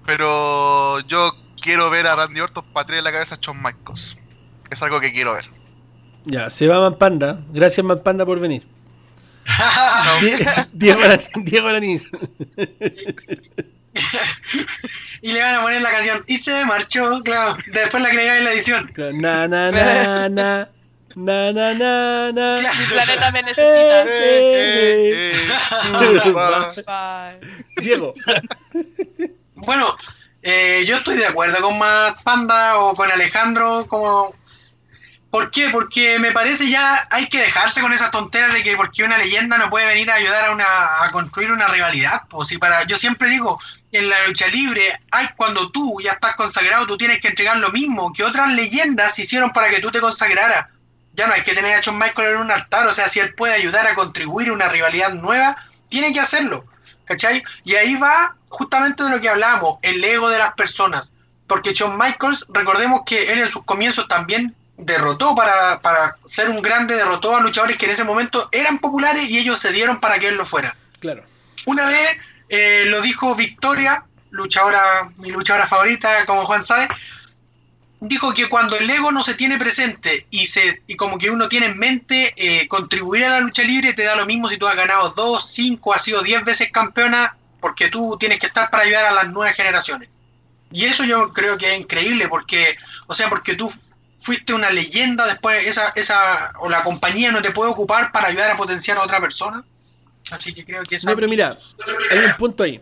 [0.05, 4.17] pero yo quiero ver a Randy Orton patear en la cabeza a Shawn Michaels.
[4.71, 5.51] Es algo que quiero ver.
[6.25, 7.41] Ya, se va Mad Panda.
[7.53, 8.67] Gracias Mad Panda por venir.
[10.21, 11.01] Die- Diego
[11.43, 12.07] Diego Araniz.
[15.21, 17.57] y le van a poner la canción y se marchó, claro.
[17.73, 18.91] Después la agregan en la edición.
[19.21, 20.69] Na na na na.
[21.15, 22.57] Na na na na.
[22.59, 22.79] Claro.
[22.79, 24.03] Mi planeta me necesita.
[24.05, 25.33] Eh, eh,
[25.93, 26.33] Eh.
[26.87, 27.39] Bye.
[27.77, 28.15] Diego.
[29.57, 29.95] Bueno,
[30.43, 34.35] eh, yo estoy de acuerdo con Matt Panda o con Alejandro, como...
[35.33, 35.71] ¿Por qué?
[35.71, 39.57] Porque me parece ya hay que dejarse con esas tonteras de que porque una leyenda
[39.57, 42.25] no puede venir a ayudar a, una, a construir una rivalidad.
[42.29, 43.59] Pues, para, yo siempre digo,
[43.93, 47.73] en la lucha libre, hay cuando tú ya estás consagrado, tú tienes que entregar lo
[47.73, 50.67] mismo que otras leyendas hicieron para que tú te consagraras.
[51.15, 53.35] Ya no hay que tener a Shawn Michael en un altar, o sea, si él
[53.35, 55.57] puede ayudar a contribuir una rivalidad nueva,
[55.89, 56.67] tiene que hacerlo.
[57.07, 57.43] ¿Cachai?
[57.65, 61.15] Y ahí va justamente de lo que hablamos, el ego de las personas.
[61.47, 66.61] Porque Shawn Michaels, recordemos que él en sus comienzos también derrotó para, para ser un
[66.63, 70.19] grande, derrotó a luchadores que en ese momento eran populares y ellos se dieron para
[70.19, 70.77] que él lo fuera.
[70.99, 71.25] Claro.
[71.67, 72.17] Una vez
[72.49, 76.89] eh, lo dijo Victoria, luchadora, mi luchadora favorita, como Juan sabe,
[78.01, 81.49] dijo que cuando el ego no se tiene presente y se y como que uno
[81.49, 84.67] tiene en mente eh, contribuir a la lucha libre, te da lo mismo si tú
[84.67, 88.83] has ganado dos, cinco, has sido diez veces campeona, porque tú tienes que estar para
[88.83, 90.09] ayudar a las nuevas generaciones.
[90.73, 93.73] Y eso yo creo que es increíble, porque, o sea, porque tú
[94.23, 98.51] fuiste una leyenda, después esa, esa, o la compañía no te puede ocupar para ayudar
[98.53, 99.65] a potenciar a otra persona.
[100.31, 101.59] Así que creo que esa No, pero mira,
[102.11, 102.81] hay un punto ahí.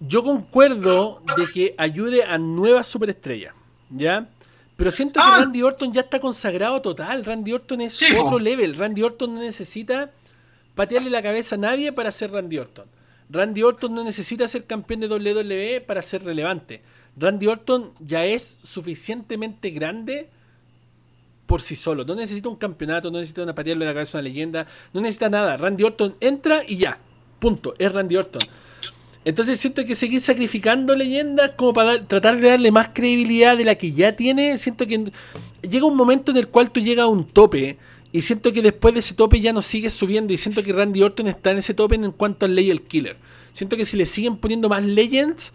[0.00, 3.54] Yo concuerdo de que ayude a nuevas superestrellas,
[3.90, 4.26] ¿ya?
[4.76, 5.38] Pero siento que Ah.
[5.38, 7.24] Randy Orton ya está consagrado total.
[7.24, 8.38] Randy Orton es Sí, otro po.
[8.38, 8.76] level.
[8.76, 10.10] Randy Orton no necesita
[10.74, 12.86] patearle la cabeza a nadie para ser Randy Orton.
[13.30, 16.82] Randy Orton no necesita ser campeón de WWE para ser relevante.
[17.16, 20.30] Randy Orton ya es suficientemente grande
[21.52, 22.02] por sí solo.
[22.06, 25.58] No necesita un campeonato, no necesita una patearle la cabeza una leyenda, no necesita nada.
[25.58, 26.98] Randy Orton entra y ya.
[27.38, 27.74] Punto.
[27.78, 28.40] Es Randy Orton.
[29.26, 33.74] Entonces siento que seguir sacrificando leyendas como para tratar de darle más credibilidad de la
[33.74, 35.12] que ya tiene, siento que
[35.60, 37.76] llega un momento en el cual tú llegas a un tope
[38.12, 41.02] y siento que después de ese tope ya no sigues subiendo y siento que Randy
[41.02, 43.18] Orton está en ese tope en cuanto al Legend Killer.
[43.52, 45.52] Siento que si le siguen poniendo más Legends,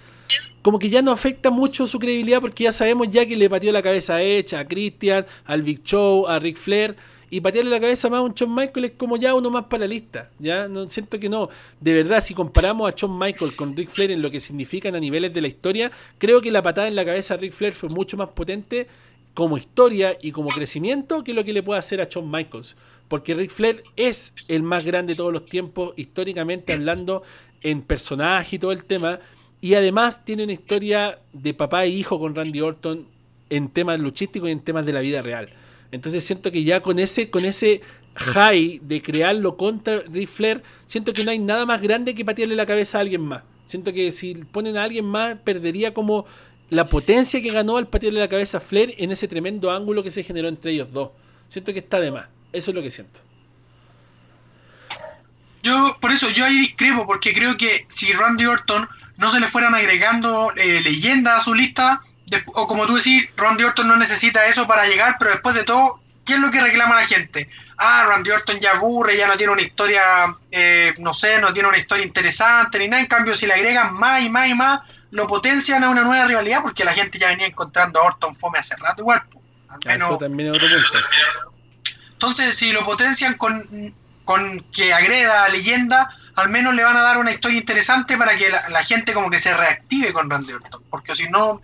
[0.67, 3.71] como que ya no afecta mucho su credibilidad porque ya sabemos ya que le pateó
[3.71, 6.97] la cabeza a Edge, a Christian, al Big Show, a Ric Flair
[7.29, 9.85] y patearle la cabeza más a un Shawn Michael es como ya uno más para
[9.85, 10.29] la lista.
[10.39, 11.47] Ya no siento que no.
[11.79, 14.99] De verdad, si comparamos a Shawn Michael con Ric Flair en lo que significan a
[14.99, 17.87] niveles de la historia, creo que la patada en la cabeza a Ric Flair fue
[17.95, 18.87] mucho más potente
[19.33, 22.75] como historia y como crecimiento que lo que le puede hacer a Shawn Michaels.
[23.07, 27.23] Porque Ric Flair es el más grande de todos los tiempos, históricamente hablando,
[27.61, 29.21] en personaje y todo el tema.
[29.61, 33.07] Y además tiene una historia de papá e hijo con Randy Orton
[33.49, 35.49] en temas luchísticos y en temas de la vida real.
[35.91, 37.81] Entonces siento que ya con ese, con ese
[38.15, 42.55] high de crearlo contra Ric Flair, siento que no hay nada más grande que patearle
[42.55, 43.43] la cabeza a alguien más.
[43.65, 46.25] Siento que si ponen a alguien más, perdería como
[46.69, 50.11] la potencia que ganó al patearle la cabeza a Flair en ese tremendo ángulo que
[50.11, 51.11] se generó entre ellos dos.
[51.47, 52.27] Siento que está de más.
[52.51, 53.19] Eso es lo que siento.
[55.63, 58.87] Yo, por eso, yo ahí discrepo, porque creo que si Randy Orton
[59.17, 62.01] no se le fueran agregando eh, leyendas a su lista,
[62.47, 65.99] o como tú decís, Randy Orton no necesita eso para llegar, pero después de todo,
[66.25, 67.49] ¿qué es lo que reclama la gente?
[67.77, 70.01] Ah, Randy Orton ya aburre, ya no tiene una historia,
[70.51, 73.01] eh, no sé, no tiene una historia interesante ni nada.
[73.01, 76.25] En cambio, si le agregan más y más y más, lo potencian a una nueva
[76.25, 79.23] rivalidad porque la gente ya venía encontrando a Orton fome hace rato igual.
[79.69, 81.07] Al menos, eso también es otro punto.
[82.13, 83.93] Entonces, si lo potencian con,
[84.25, 88.45] con que agreda leyenda, al menos le van a dar una historia interesante para que
[88.49, 90.83] la, gente como que se reactive con Randy Orton.
[90.87, 91.63] Porque si no,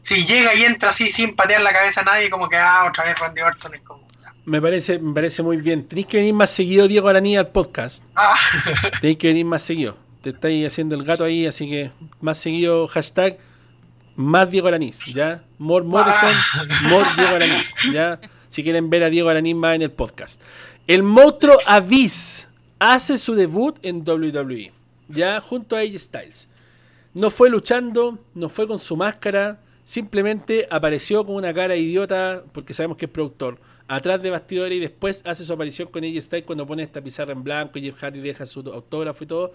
[0.00, 3.04] si llega y entra así sin patear la cabeza a nadie, como que, ah, otra
[3.04, 4.08] vez Randy Orton es como...
[4.46, 5.86] Me parece, me parece muy bien.
[5.86, 8.02] Tenéis que venir más seguido, Diego Araní, al podcast.
[8.16, 8.34] Ah.
[9.02, 9.98] Tenéis que venir más seguido.
[10.22, 13.36] Te estáis haciendo el gato ahí, así que más seguido, hashtag
[14.16, 15.42] más Diego Aranís, ¿ya?
[15.58, 16.64] More Morrison, ah.
[16.88, 18.18] more Diego Aranís, ¿ya?
[18.48, 20.40] Si quieren ver a Diego Aranís más en el podcast.
[20.86, 22.48] El monstruo Avis
[22.78, 24.72] hace su debut en WWE,
[25.08, 26.48] ya junto a AJ Styles.
[27.12, 32.74] No fue luchando, no fue con su máscara, simplemente apareció con una cara idiota porque
[32.74, 36.46] sabemos que es productor atrás de bastidores y después hace su aparición con AJ Styles
[36.46, 39.52] cuando pone esta pizarra en blanco y Jeff Hardy deja su autógrafo y todo.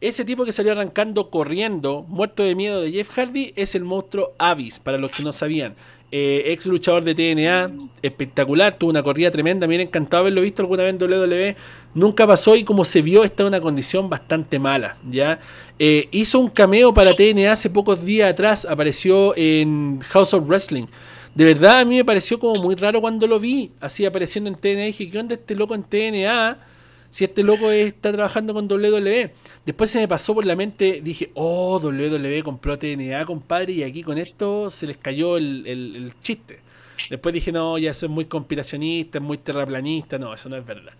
[0.00, 4.34] Ese tipo que salió arrancando corriendo, muerto de miedo de Jeff Hardy, es el monstruo
[4.38, 5.74] Avis, para los que no sabían.
[6.12, 7.70] Eh, ex luchador de TNA,
[8.02, 11.56] espectacular, tuvo una corrida tremenda, me hubiera encantado haberlo visto alguna vez en WWE,
[11.94, 15.38] nunca pasó y como se vio está en una condición bastante mala, ¿ya?
[15.78, 20.86] Eh, hizo un cameo para TNA hace pocos días atrás, apareció en House of Wrestling,
[21.34, 24.56] de verdad a mí me pareció como muy raro cuando lo vi, así apareciendo en
[24.56, 24.86] TNA.
[24.86, 26.58] Dije, ¿qué onda este loco en TNA?
[27.10, 29.32] Si este loco está trabajando con WWE.
[29.66, 34.02] Después se me pasó por la mente, dije, oh, WWE compró TNA, compadre, y aquí
[34.02, 36.60] con esto se les cayó el, chiste.
[37.08, 40.18] Después dije, no, ya eso es muy conspiracionista, es muy terraplanista.
[40.18, 40.92] No, eso no es verdad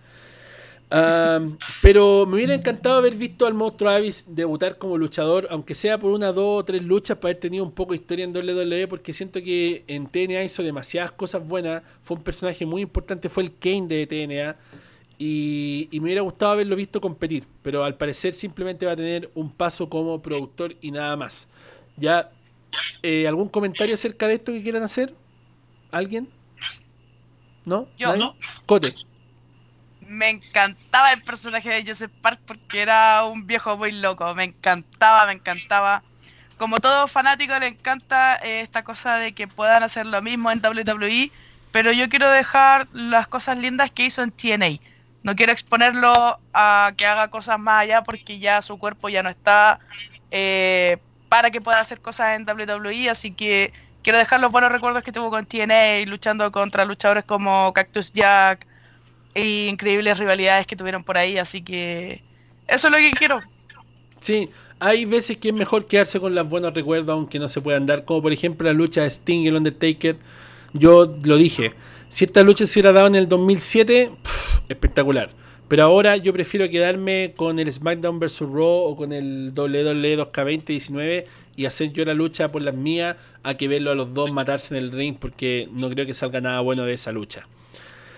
[1.82, 6.10] pero me hubiera encantado haber visto al monstruo Avis debutar como luchador, aunque sea por
[6.10, 9.12] una, dos o tres luchas, para haber tenido un poco de historia en WWE, porque
[9.12, 11.82] siento que en TNA hizo demasiadas cosas buenas.
[12.02, 14.56] Fue un personaje muy importante, fue el Kane de TNA.
[15.22, 19.52] Y, me hubiera gustado haberlo visto competir, pero al parecer simplemente va a tener un
[19.52, 21.46] paso como productor y nada más.
[21.98, 22.30] ¿Ya?
[23.02, 25.14] Eh, ¿Algún comentario acerca de esto que quieran hacer?
[25.90, 26.26] ¿Alguien?
[27.66, 27.86] ¿No?
[27.98, 28.34] Yo no.
[28.64, 28.94] Cote
[30.10, 34.34] me encantaba el personaje de Joseph Park porque era un viejo muy loco.
[34.34, 36.02] Me encantaba, me encantaba.
[36.58, 40.60] Como todo fanático le encanta eh, esta cosa de que puedan hacer lo mismo en
[40.60, 41.30] WWE,
[41.70, 44.80] pero yo quiero dejar las cosas lindas que hizo en TNA.
[45.22, 49.28] No quiero exponerlo a que haga cosas más allá porque ya su cuerpo ya no
[49.28, 49.78] está
[50.30, 50.98] eh,
[51.28, 55.12] para que pueda hacer cosas en WWE, así que quiero dejar los buenos recuerdos que
[55.12, 58.66] tuvo con TNA luchando contra luchadores como Cactus Jack,
[59.34, 62.22] y increíbles rivalidades que tuvieron por ahí, así que
[62.66, 63.40] eso es lo que quiero.
[64.20, 67.86] Sí, hay veces que es mejor quedarse con los buenos recuerdos, aunque no se puedan
[67.86, 70.16] dar, como por ejemplo la lucha de Sting y el Undertaker.
[70.72, 71.74] Yo lo dije,
[72.10, 74.10] si esta lucha se hubiera dado en el 2007,
[74.68, 75.30] espectacular.
[75.68, 78.40] Pero ahora yo prefiero quedarme con el SmackDown vs.
[78.40, 83.54] Raw o con el WWE 2K2019 y hacer yo la lucha por las mías a
[83.54, 86.60] que verlo a los dos matarse en el ring porque no creo que salga nada
[86.60, 87.46] bueno de esa lucha.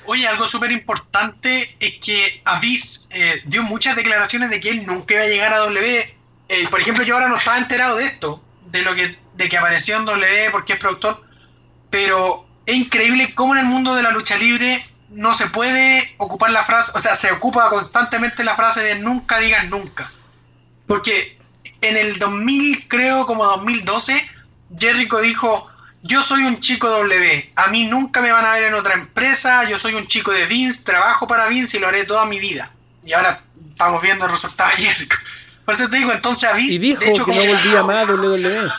[0.07, 5.15] Oye, algo súper importante es que Avis eh, dio muchas declaraciones de que él nunca
[5.15, 6.17] iba a llegar a W.
[6.49, 9.59] Eh, por ejemplo, yo ahora no estaba enterado de esto, de lo que, de que
[9.59, 11.23] apareció en W porque es productor,
[11.91, 16.51] pero es increíble cómo en el mundo de la lucha libre no se puede ocupar
[16.51, 20.11] la frase, o sea, se ocupa constantemente la frase de nunca digan nunca.
[20.87, 21.39] Porque
[21.81, 24.29] en el 2000, creo como 2012,
[24.79, 25.69] Jericho dijo,
[26.03, 29.69] yo soy un chico W, a mí nunca me van a ver en otra empresa,
[29.69, 32.71] yo soy un chico de Vince, trabajo para Vince y lo haré toda mi vida.
[33.05, 34.97] Y ahora estamos viendo el resultado ayer.
[35.65, 36.75] Por eso te digo, entonces a Vince...
[36.77, 38.73] Y dijo que no volvía más a WWE.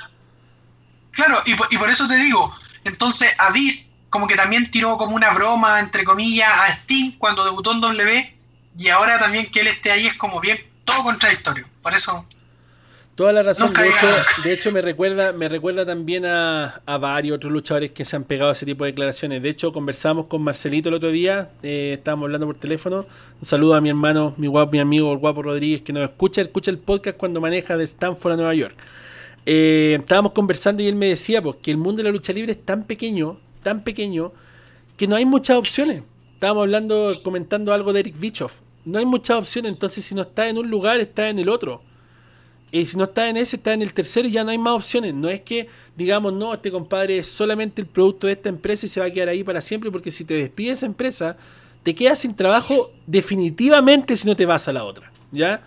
[1.12, 2.54] Claro, y, y, por eso te digo,
[2.84, 7.44] entonces a Vince como que también tiró como una broma, entre comillas, a Sting cuando
[7.44, 8.36] debutó en W,
[8.78, 11.66] y ahora también que él esté ahí es como bien todo contradictorio.
[11.82, 12.26] Por eso...
[13.16, 14.08] Toda la razón, de hecho,
[14.44, 18.24] de hecho me recuerda, me recuerda también a, a varios otros luchadores que se han
[18.24, 19.44] pegado a ese tipo de declaraciones.
[19.44, 23.06] De hecho, conversamos con Marcelito el otro día, eh, estábamos hablando por teléfono.
[23.40, 26.42] Un saludo a mi hermano, mi guapo, mi amigo, el guapo Rodríguez, que nos escucha,
[26.42, 28.76] escucha el podcast cuando maneja de Stanford a Nueva York.
[29.46, 32.54] Eh, estábamos conversando y él me decía pues, que el mundo de la lucha libre
[32.54, 34.32] es tan pequeño, tan pequeño,
[34.98, 36.04] que no hay muchas opciones.
[36.34, 38.54] Estábamos hablando, comentando algo de Eric Bischoff.
[38.86, 41.82] No hay muchas opciones, entonces si no está en un lugar, está en el otro.
[42.72, 44.74] Y si no está en ese, está en el tercero y ya no hay más
[44.74, 45.14] opciones.
[45.14, 48.89] No es que digamos, no, este compadre es solamente el producto de esta empresa y
[48.89, 51.38] se va a quedar ahí para siempre, porque si te despide esa empresa,
[51.84, 55.12] te quedas sin trabajo definitivamente si no te vas a la otra.
[55.32, 55.62] ¿Ya?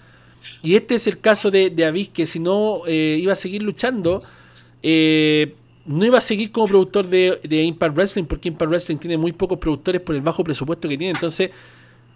[0.62, 3.62] Y este es el caso de, de Avis, que si no eh, iba a seguir
[3.62, 4.22] luchando,
[4.82, 5.54] eh,
[5.86, 9.32] no iba a seguir como productor de, de Impact Wrestling, porque Impact Wrestling tiene muy
[9.32, 11.12] pocos productores por el bajo presupuesto que tiene.
[11.12, 11.50] Entonces,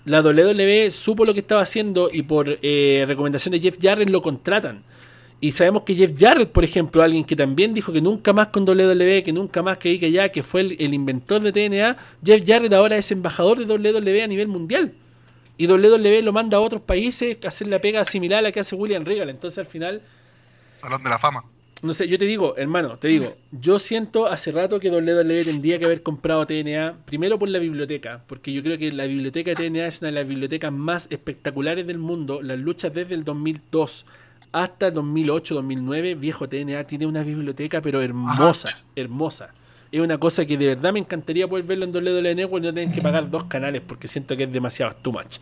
[0.04, 4.22] la WWE supo lo que estaba haciendo y por eh, recomendación de Jeff Jarrett lo
[4.22, 4.82] contratan.
[5.42, 8.68] Y sabemos que Jeff Jarrett, por ejemplo, alguien que también dijo que nunca más con
[8.68, 12.42] WWE, que nunca más que que allá, que fue el, el inventor de TNA, Jeff
[12.46, 14.92] Jarrett ahora es embajador de WWE a nivel mundial.
[15.60, 18.60] Y WWE lo manda a otros países a hacer la pega similar a la que
[18.60, 19.28] hace William Regal.
[19.28, 20.00] Entonces al final,
[20.76, 21.44] Salón de la fama.
[21.82, 25.78] no sé, yo te digo, hermano, te digo, yo siento hace rato que WWE tendría
[25.78, 29.56] que haber comprado TNA, primero por la biblioteca, porque yo creo que la biblioteca de
[29.56, 32.40] TNA es una de las bibliotecas más espectaculares del mundo.
[32.40, 34.06] Las luchas desde el 2002
[34.52, 39.52] hasta el 2008, 2009, viejo TNA tiene una biblioteca, pero hermosa, hermosa.
[39.92, 42.74] Es una cosa que de verdad me encantaría poder verlo en WWE Network y no
[42.74, 45.38] tener que pagar dos canales porque siento que es demasiado too much.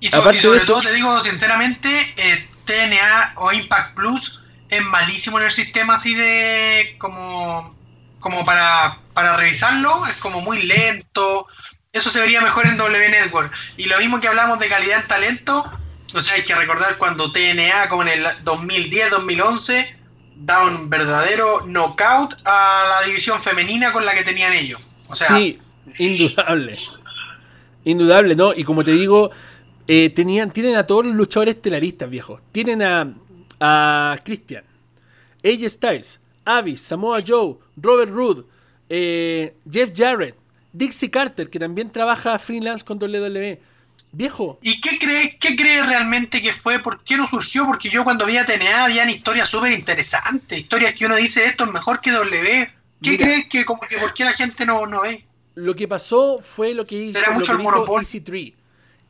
[0.00, 3.94] Y, so- Aparte y sobre de eso- todo te digo sinceramente, eh, TNA o Impact
[3.96, 7.76] Plus es malísimo en el sistema así de como,
[8.18, 11.46] como para, para revisarlo, es como muy lento.
[11.92, 13.52] Eso se vería mejor en W Network.
[13.76, 15.64] Y lo mismo que hablamos de calidad en talento,
[16.12, 19.96] o sea, hay que recordar cuando TNA, como en el 2010-2011,
[20.36, 24.80] da un verdadero knockout a la división femenina con la que tenían ellos.
[25.08, 25.58] O sea, sí,
[25.98, 26.78] indudable.
[27.84, 28.52] Indudable, ¿no?
[28.54, 29.30] Y como te digo,
[29.86, 32.40] eh, tenían, tienen a todos los luchadores estelaristas, viejo.
[32.52, 33.14] Tienen a,
[33.60, 34.64] a Christian,
[35.44, 38.44] AJ Styles, Avis, Samoa Joe, Robert Roode,
[38.88, 40.36] eh, Jeff Jarrett,
[40.72, 43.60] Dixie Carter, que también trabaja freelance con WWE.
[44.12, 46.78] Viejo, ¿Y qué crees, qué crees realmente que fue?
[46.78, 47.66] ¿Por qué no surgió?
[47.66, 51.64] Porque yo cuando vi a TNA habían historias súper interesantes, historias que uno dice esto
[51.64, 52.70] es mejor que W.
[53.02, 53.26] ¿Qué Mira.
[53.26, 55.26] crees que como que por qué la gente no, no ve?
[55.56, 57.98] lo que pasó fue lo que hizo lo mucho que el dijo.
[57.98, 58.54] Easy Tree.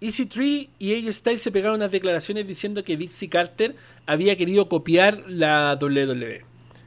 [0.00, 3.74] Easy Tree y AJ Styles se pegaron unas declaraciones diciendo que Dixie Carter
[4.06, 6.44] había querido copiar la WWE.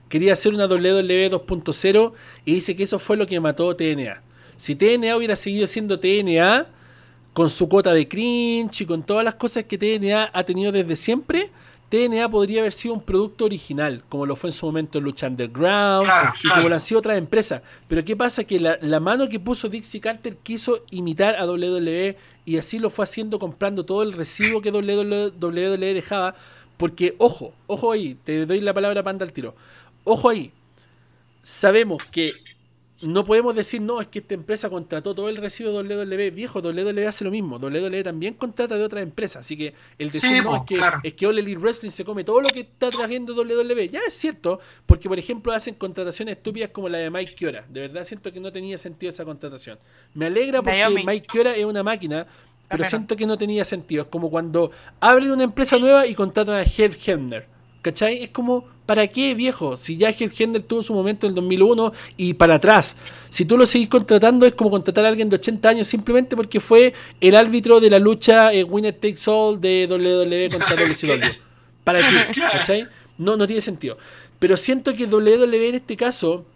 [0.08, 2.14] Quería hacer una WWE 2.0
[2.46, 4.24] y dice que eso fue lo que mató TNA.
[4.56, 6.68] Si TNA hubiera seguido siendo TNA,
[7.40, 10.98] con su cuota de cringe y con todas las cosas que TNA ha tenido desde
[10.98, 11.50] siempre,
[11.88, 16.04] TNA podría haber sido un producto original, como lo fue en su momento Lucha Underground
[16.04, 17.62] Claro, y como lo han sido otras empresas.
[17.88, 18.44] Pero ¿qué pasa?
[18.44, 22.90] Que la, la mano que puso Dixie Carter quiso imitar a WWE y así lo
[22.90, 26.36] fue haciendo comprando todo el recibo que WWE dejaba.
[26.76, 29.56] Porque, ojo, ojo ahí, te doy la palabra panda al tiro.
[30.04, 30.52] Ojo ahí,
[31.42, 32.34] sabemos que
[33.02, 36.32] no podemos decir, no, es que esta empresa contrató todo el recibo de WWE.
[36.32, 37.58] Viejo, WWE hace lo mismo.
[37.58, 39.42] WWE también contrata de otras empresas.
[39.46, 40.98] Así que el decir, Sí, no, es que, claro.
[41.02, 43.88] es que All Elite Wrestling se come todo lo que está trayendo WWE.
[43.90, 47.66] Ya es cierto, porque por ejemplo hacen contrataciones estúpidas como la de Mike Kiora.
[47.70, 49.80] De verdad siento que no tenía sentido esa contratación.
[50.14, 51.04] Me alegra porque Naomi.
[51.06, 52.28] Mike Kiora es una máquina,
[52.70, 52.90] pero Ajá.
[52.90, 54.04] siento que no tenía sentido.
[54.04, 57.48] Es como cuando abren una empresa nueva y contratan a Herb Hemner.
[57.82, 58.22] ¿Cachai?
[58.24, 59.78] Es como, ¿para qué, viejo?
[59.78, 62.98] Si ya Hemner tuvo su momento en el 2001 y para atrás.
[63.30, 66.60] Si tú lo seguís contratando, es como contratar a alguien de 80 años simplemente porque
[66.60, 71.38] fue el árbitro de la lucha eh, Winner Takes All de WWE contra WCW.
[71.84, 72.42] ¿Para qué?
[72.52, 72.88] ¿Cachai?
[73.20, 73.96] No, no tiene sentido.
[74.40, 76.48] Pero siento que WWE en este caso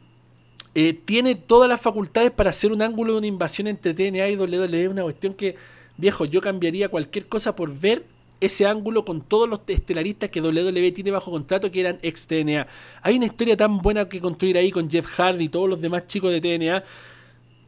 [0.73, 4.37] eh, tiene todas las facultades para hacer un ángulo de una invasión entre TNA y
[4.37, 4.87] WWE.
[4.87, 5.55] Una cuestión que,
[5.97, 8.05] viejo, yo cambiaría cualquier cosa por ver
[8.45, 12.67] ese ángulo con todos los estelaristas que WWE tiene bajo contrato que eran ex TNA.
[13.01, 16.07] Hay una historia tan buena que construir ahí con Jeff Hardy y todos los demás
[16.07, 16.83] chicos de TNA.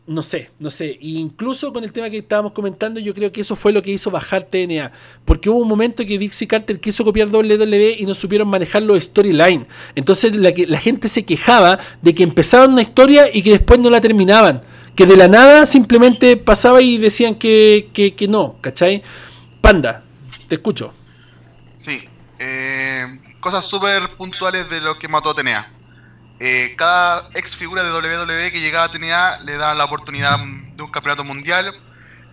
[0.08, 0.92] No sé, no sé.
[0.92, 3.92] E incluso con el tema que estábamos comentando, yo creo que eso fue lo que
[3.92, 4.92] hizo bajar TNA.
[5.24, 9.04] Porque hubo un momento que Dixie Carter quiso copiar WWE y no supieron manejar los
[9.04, 9.66] storyline.
[9.96, 14.02] Entonces la, gente se quejaba de que empezaban una historia y que después no la
[14.02, 14.62] terminaban.
[14.94, 19.02] Que de la nada simplemente pasaba y decían que, que, que no, ¿cachai?
[19.60, 20.05] Panda,
[20.48, 20.94] te escucho.
[21.78, 22.10] Sí.
[22.40, 25.72] eh, cosas súper puntuales de lo que mató a TNA.
[26.40, 30.84] Eh, cada ex figura de WWE que llegaba a TNA le daban la oportunidad de
[30.84, 31.74] un campeonato mundial.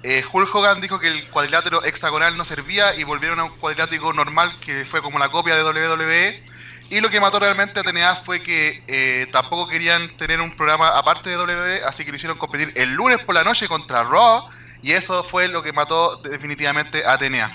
[0.03, 4.13] Eh, Hulk Hogan dijo que el cuadrilátero hexagonal no servía y volvieron a un cuadrilátero
[4.13, 6.43] normal que fue como la copia de WWE.
[6.91, 11.31] Y lo que mató realmente a TNA fue que tampoco querían tener un programa aparte
[11.31, 14.51] de WWE, así que lo hicieron competir el lunes por la noche contra Raw.
[14.83, 17.53] Y eso fue lo que mató definitivamente a TNA.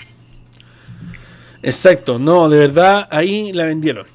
[1.62, 4.06] Exacto, no, de verdad, ahí la vendieron.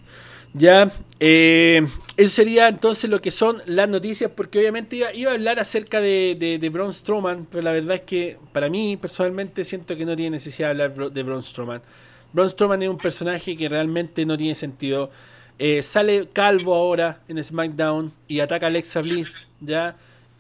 [0.54, 5.60] Ya, eh, eso sería entonces lo que son las noticias, porque obviamente iba, a hablar
[5.60, 10.06] acerca de, de, Braun Strowman, pero la verdad es que para mí personalmente siento que
[10.06, 11.82] no tiene necesidad de hablar de Braun Strowman.
[12.34, 15.12] Braun Strowman es un personaje que realmente no tiene sentido.
[15.60, 19.96] Eh, sale calvo ahora en SmackDown y ataca a Alexa Bliss, ¿ya?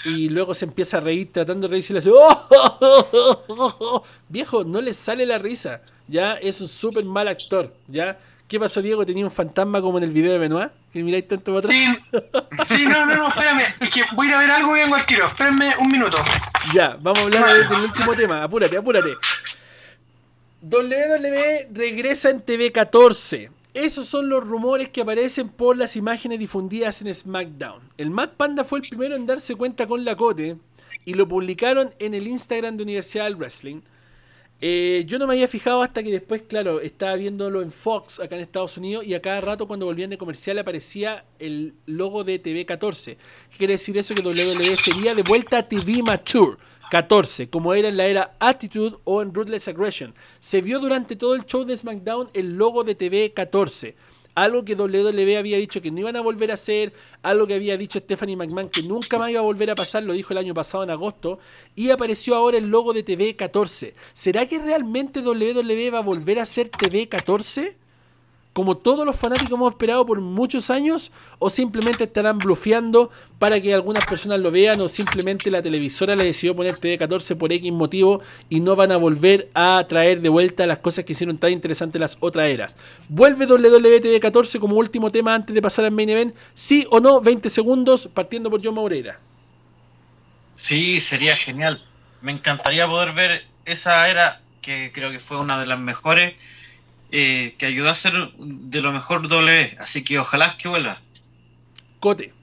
[0.06, 4.04] Y luego se empieza a reír tratando de reírse y le hace ¡Oh!
[4.28, 6.34] Viejo, no le sale la risa, ¿ya?
[6.34, 8.18] Es un súper mal actor, ¿ya?
[8.48, 9.06] ¿Qué pasó, Diego?
[9.06, 10.72] ¿Tenía un fantasma como en el video de Benoit?
[10.92, 11.88] ¿Que miráis tanto para Sí,
[12.66, 13.64] sí, no, no, no, espérame.
[13.80, 15.26] Es que voy a ir a ver algo y vengo al tiro.
[15.26, 16.18] Espérame un minuto.
[16.74, 18.44] Ya, vamos a hablar del último tema.
[18.44, 19.16] Apúrate, apúrate.
[20.62, 23.50] WWE regresa en TV 14.
[23.74, 27.82] Esos son los rumores que aparecen por las imágenes difundidas en SmackDown.
[27.98, 30.58] El Matt Panda fue el primero en darse cuenta con la cote
[31.06, 33.82] y lo publicaron en el Instagram de Universidad del Wrestling.
[34.66, 38.38] Eh, yo no me había fijado hasta que después, claro, estaba viéndolo en Fox acá
[38.38, 42.42] en Estados Unidos y a cada rato cuando volvían de comercial aparecía el logo de
[42.42, 43.18] TV14.
[43.18, 44.16] ¿Qué quiere decir eso?
[44.16, 46.56] Que WWE sería de vuelta a TV Mature
[46.90, 50.16] 14, como era en la era Attitude o en Ruthless Aggression.
[50.40, 53.98] Se vio durante todo el show de SmackDown el logo de TV 14
[54.36, 57.78] algo que WWE había dicho que no iban a volver a hacer, algo que había
[57.78, 60.54] dicho Stephanie McMahon que nunca más iba a volver a pasar, lo dijo el año
[60.54, 61.40] pasado en agosto,
[61.76, 63.94] y apareció ahora el logo de TV 14.
[64.14, 67.83] ¿Será que realmente WWE va a volver a ser TV 14?
[68.54, 73.74] Como todos los fanáticos hemos esperado por muchos años o simplemente estarán blufeando para que
[73.74, 78.22] algunas personas lo vean o simplemente la televisora le decidió poner TV14 por X motivo
[78.50, 82.00] y no van a volver a traer de vuelta las cosas que hicieron tan interesantes
[82.00, 82.76] las otras eras.
[83.10, 86.36] ¿Vuelve WWE TV14 como último tema antes de pasar al main event?
[86.54, 87.22] ¿Sí o no?
[87.22, 89.20] 20 segundos partiendo por John Moreira.
[90.54, 91.82] Sí, sería genial.
[92.22, 96.36] Me encantaría poder ver esa era que creo que fue una de las mejores
[97.16, 99.78] eh, que ayudó a ser de lo mejor W.
[99.80, 101.00] Así que ojalá que vuelva.
[102.00, 102.34] Cote.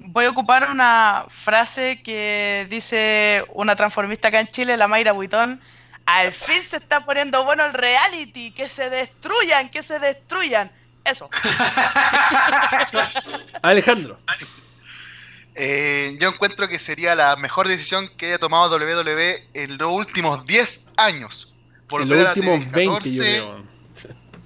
[0.00, 5.62] Voy a ocupar una frase que dice una transformista acá en Chile, la Mayra Buitón.
[6.04, 10.70] Al fin se está poniendo bueno el reality, que se destruyan, que se destruyan.
[11.02, 11.30] Eso.
[13.62, 14.18] Alejandro.
[15.54, 20.44] Eh, yo encuentro que sería la mejor decisión que haya tomado WWE en los últimos
[20.44, 21.53] 10 años
[21.90, 23.64] en los últimos 20, yo creo.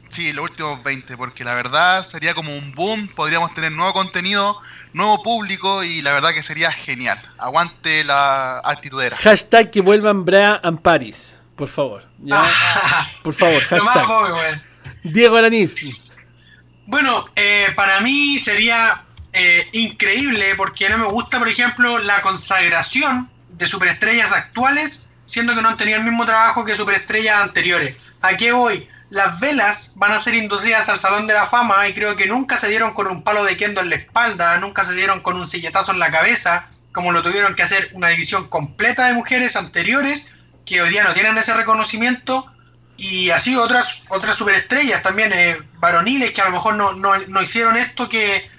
[0.09, 4.59] Sí, los últimos 20, porque la verdad sería como un boom, podríamos tener nuevo contenido,
[4.95, 7.19] nuevo público y la verdad que sería genial.
[7.37, 9.17] Aguante la actitudera.
[9.17, 12.05] Hashtag que vuelvan Brea and Paris, por favor.
[13.23, 14.63] por favor, hashtag.
[15.05, 15.77] Diego Aranis.
[16.87, 23.31] Bueno, eh, para mí sería eh, increíble porque no me gusta, por ejemplo, la consagración
[23.51, 27.97] de superestrellas actuales siendo que no han tenido el mismo trabajo que superestrellas anteriores.
[28.23, 28.51] ¿A qué?
[29.11, 32.57] Las velas van a ser inducidas al Salón de la Fama y creo que nunca
[32.57, 35.47] se dieron con un palo de kendo en la espalda, nunca se dieron con un
[35.47, 40.33] silletazo en la cabeza, como lo tuvieron que hacer una división completa de mujeres anteriores
[40.65, 42.51] que hoy día no tienen ese reconocimiento
[42.97, 47.77] y así otras otras superestrellas también eh, varoniles que a lo mejor no, no, hicieron
[47.77, 48.51] esto que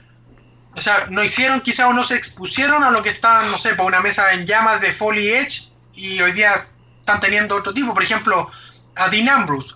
[0.76, 3.74] o sea no hicieron quizá o no se expusieron a lo que estaban no sé
[3.76, 5.69] por una mesa en llamas de Foley Edge
[6.00, 6.52] y hoy día
[7.00, 7.94] están teniendo otro tipo.
[7.94, 8.50] Por ejemplo,
[8.96, 9.76] a Dean Ambrose,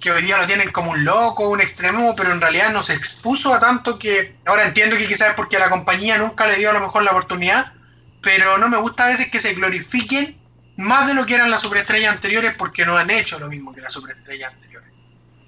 [0.00, 2.94] que hoy día lo tienen como un loco, un extremo, pero en realidad no se
[2.94, 6.70] expuso a tanto que ahora entiendo que quizás es porque la compañía nunca le dio
[6.70, 7.72] a lo mejor la oportunidad,
[8.20, 10.36] pero no me gusta a veces que se glorifiquen
[10.76, 13.80] más de lo que eran las superestrellas anteriores porque no han hecho lo mismo que
[13.80, 14.90] las superestrellas anteriores.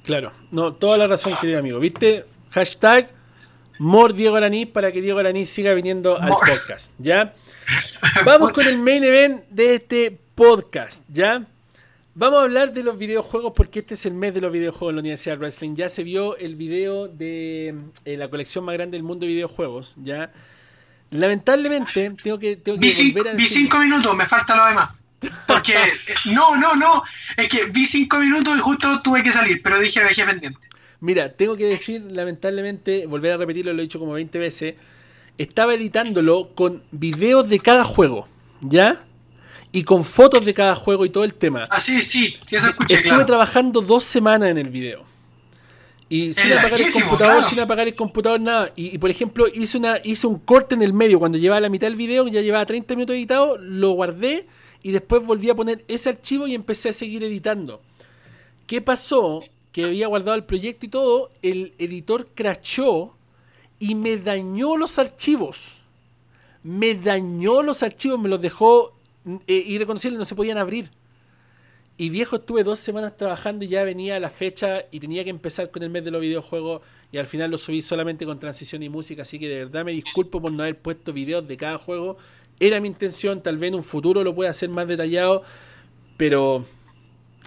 [0.05, 1.81] Claro, no, toda la razón, querido amigo.
[1.81, 2.27] ¿Viste?
[2.53, 3.11] Hashtag
[3.79, 4.39] More Diego
[4.73, 7.35] para que Diego Araní siga viniendo al podcast, ¿ya?
[8.25, 11.47] Vamos con el main event de este podcast, ¿ya?
[12.17, 14.97] Vamos a hablar de los videojuegos porque este es el mes de los videojuegos en
[14.97, 15.75] la Universidad de Wrestling.
[15.75, 19.95] Ya se vio el video de eh, la colección más grande del mundo de videojuegos,
[19.97, 20.31] ¿ya?
[21.11, 25.01] Lamentablemente, tengo que, tengo que vi volver a Vi cinco minutos, me falta lo demás.
[25.47, 27.03] Porque, eh, no, no, no,
[27.37, 30.61] es que vi cinco minutos y justo tuve que salir, pero dije lo dejé pendiente.
[31.01, 34.75] Mira, tengo que decir, lamentablemente, volver a repetirlo, lo he dicho como 20 veces,
[35.39, 38.29] estaba editándolo con videos de cada juego,
[38.61, 39.05] ¿ya?
[39.73, 41.65] Y con fotos de cada juego y todo el tema.
[41.71, 45.03] Ah, sí, sí, sí, eso escuché, Estuve trabajando dos semanas en el video.
[46.09, 48.73] Y sin apagar el computador, sin apagar el computador, nada.
[48.77, 51.19] Y, por ejemplo, hice, una, hice un corte en el medio.
[51.19, 54.47] Cuando llevaba la mitad del video, ya llevaba 30 minutos editado, lo guardé
[54.83, 57.81] y después volví a poner ese archivo y empecé a seguir editando.
[58.67, 59.43] ¿Qué pasó?
[59.75, 63.13] que había guardado el proyecto y todo, el editor crachó
[63.79, 65.79] y me dañó los archivos.
[66.63, 68.95] Me dañó los archivos, me los dejó
[69.47, 70.91] eh, irreconocibles, no se podían abrir.
[71.97, 75.71] Y viejo, estuve dos semanas trabajando y ya venía la fecha y tenía que empezar
[75.71, 78.89] con el mes de los videojuegos y al final lo subí solamente con transición y
[78.89, 82.17] música, así que de verdad me disculpo por no haber puesto videos de cada juego.
[82.59, 85.45] Era mi intención, tal vez en un futuro lo pueda hacer más detallado,
[86.17, 86.67] pero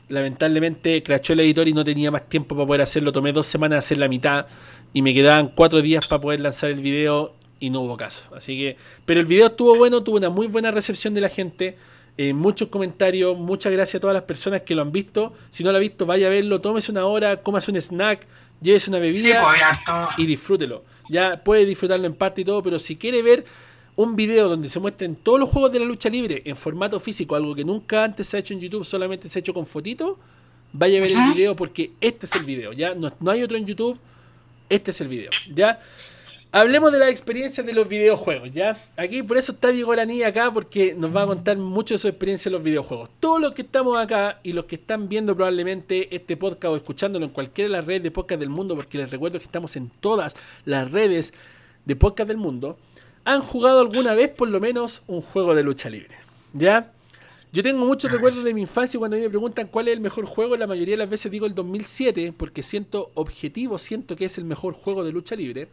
[0.08, 3.12] lamentablemente crachó el editor y no tenía más tiempo para poder hacerlo.
[3.12, 4.48] Tomé dos semanas hacer la mitad
[4.94, 8.24] y me quedaban cuatro días para poder lanzar el video y no hubo caso.
[8.36, 11.78] Así que, pero el video estuvo bueno, tuvo una muy buena recepción de la gente.
[12.18, 15.34] Eh, muchos comentarios, muchas gracias a todas las personas que lo han visto.
[15.50, 18.26] Si no lo ha visto, vaya a verlo, tómese una hora, cómase un snack,
[18.62, 19.62] llévese una bebida pues,
[20.18, 20.84] y disfrútelo.
[21.10, 23.46] Ya puede disfrutarlo en parte y todo, pero si quiere ver
[23.96, 27.36] un video donde se muestren todos los juegos de la lucha libre en formato físico,
[27.36, 30.18] algo que nunca antes se ha hecho en YouTube, solamente se ha hecho con fotitos,
[30.74, 32.94] vaya a ver el video porque este es el video, ¿ya?
[32.94, 33.98] No, no hay otro en YouTube,
[34.70, 35.80] este es el video, ¿ya?
[36.52, 38.82] Hablemos de las experiencias de los videojuegos, ¿ya?
[38.96, 42.08] Aquí por eso está Diego Araní acá, porque nos va a contar mucho de su
[42.08, 43.10] experiencia en los videojuegos.
[43.20, 47.26] Todos los que estamos acá y los que están viendo probablemente este podcast o escuchándolo
[47.26, 49.92] en cualquiera de las redes de podcast del mundo, porque les recuerdo que estamos en
[50.00, 51.34] todas las redes
[51.86, 52.78] de podcast del mundo,
[53.26, 56.16] han jugado alguna vez por lo menos un juego de lucha libre,
[56.54, 56.94] ¿ya?
[57.58, 60.00] Yo tengo muchos recuerdos de mi infancia cuando a mí me preguntan cuál es el
[60.00, 64.26] mejor juego, la mayoría de las veces digo el 2007, porque siento objetivo, siento que
[64.26, 65.68] es el mejor juego de lucha libre.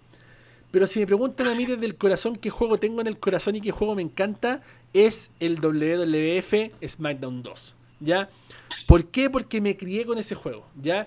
[0.70, 3.56] Pero si me preguntan a mí desde el corazón qué juego tengo en el corazón
[3.56, 4.62] y qué juego me encanta,
[4.94, 7.74] es el WWF SmackDown 2.
[8.00, 8.30] ¿Ya?
[8.86, 9.28] ¿Por qué?
[9.28, 10.64] Porque me crié con ese juego.
[10.80, 11.06] ¿Ya?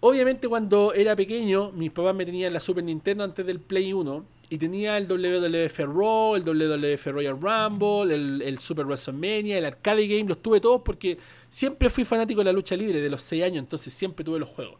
[0.00, 4.24] Obviamente cuando era pequeño, mis papás me tenían la Super Nintendo antes del Play 1
[4.50, 10.06] y tenía el WWF Raw, el WWF Royal Rumble, el, el, Super WrestleMania, el Arcade
[10.06, 11.18] Game, los tuve todos porque
[11.50, 14.48] siempre fui fanático de la lucha libre de los 6 años, entonces siempre tuve los
[14.48, 14.78] juegos.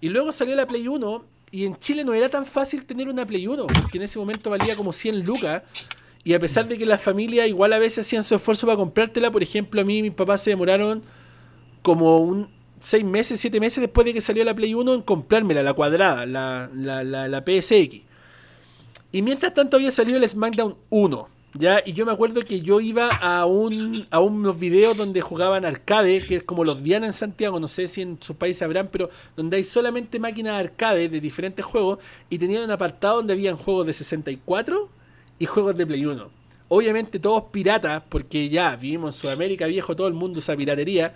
[0.00, 3.24] Y luego salió la Play 1 y en Chile no era tan fácil tener una
[3.24, 5.62] Play 1, porque en ese momento valía como 100 lucas.
[6.24, 9.30] Y a pesar de que las familias igual a veces hacían su esfuerzo para comprártela,
[9.30, 11.02] por ejemplo, a mí mis papás se demoraron
[11.82, 12.48] como un
[12.80, 16.26] 6 meses, 7 meses después de que salió la Play 1 en comprármela, la cuadrada,
[16.26, 18.13] la, la, la, la PSX.
[19.14, 21.28] Y mientras tanto había salido el SmackDown 1.
[21.54, 21.80] ¿ya?
[21.86, 26.26] Y yo me acuerdo que yo iba a, un, a unos videos donde jugaban arcade,
[26.26, 29.10] que es como los Diana en Santiago, no sé si en sus países habrán, pero
[29.36, 33.86] donde hay solamente máquinas arcade de diferentes juegos y tenían un apartado donde habían juegos
[33.86, 34.88] de 64
[35.38, 36.30] y juegos de Play 1.
[36.66, 41.14] Obviamente todos piratas, porque ya vivimos en Sudamérica, viejo, todo el mundo usa piratería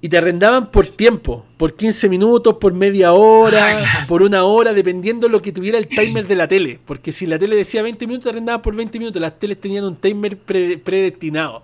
[0.00, 5.26] y te arrendaban por tiempo, por 15 minutos, por media hora, por una hora, dependiendo
[5.26, 6.78] de lo que tuviera el timer de la tele.
[6.84, 9.20] Porque si la tele decía 20 minutos, te arrendaban por 20 minutos.
[9.20, 11.62] Las teles tenían un timer predestinado.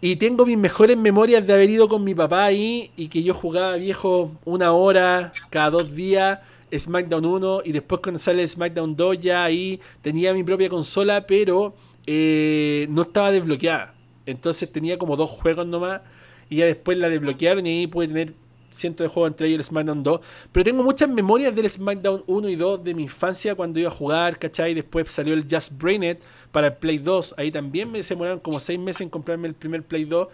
[0.00, 3.34] Y tengo mis mejores memorias de haber ido con mi papá ahí y que yo
[3.34, 6.38] jugaba viejo una hora cada dos días.
[6.74, 11.76] SmackDown 1 y después cuando sale SmackDown 2 ya ahí tenía mi propia consola pero
[12.08, 13.94] eh, no estaba desbloqueada
[14.26, 16.00] entonces tenía como dos juegos nomás
[16.48, 18.34] y ya después la desbloquearon y ahí puede tener
[18.70, 20.20] cientos de juegos entre ellos el SmackDown 2.
[20.52, 23.92] Pero tengo muchas memorias del SmackDown 1 y 2 de mi infancia cuando iba a
[23.92, 24.74] jugar, ¿cachai?
[24.74, 26.18] Después salió el Just Brain It
[26.52, 27.34] para el Play 2.
[27.38, 30.28] Ahí también me demoraron como 6 meses en comprarme el primer Play 2.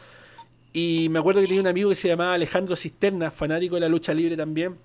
[0.72, 3.88] Y me acuerdo que tenía un amigo que se llamaba Alejandro Cisterna, fanático de la
[3.88, 4.76] lucha libre también.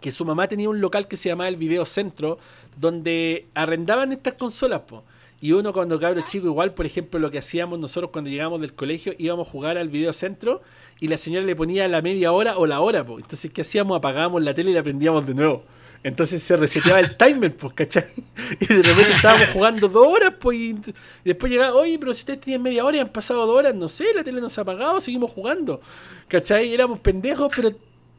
[0.00, 2.38] Que su mamá tenía un local que se llamaba el Video Centro,
[2.76, 5.04] donde arrendaban estas consolas, po.
[5.40, 8.74] Y uno cuando cabro chico, igual, por ejemplo, lo que hacíamos nosotros cuando llegamos del
[8.74, 10.60] colegio, íbamos a jugar al videocentro
[11.00, 13.22] y la señora le ponía la media hora o la hora, pues.
[13.22, 13.96] Entonces, ¿qué hacíamos?
[13.96, 15.64] Apagábamos la tele y la prendíamos de nuevo.
[16.02, 18.06] Entonces se reseteaba el timer, pues, ¿cachai?
[18.60, 20.76] Y de repente estábamos jugando dos horas, pues, y
[21.24, 23.88] después llegaba, oye, pero si ustedes tienen media hora y han pasado dos horas, no
[23.88, 25.80] sé, la tele nos ha apagado, seguimos jugando,
[26.28, 26.72] ¿cachai?
[26.72, 27.70] Éramos pendejos, pero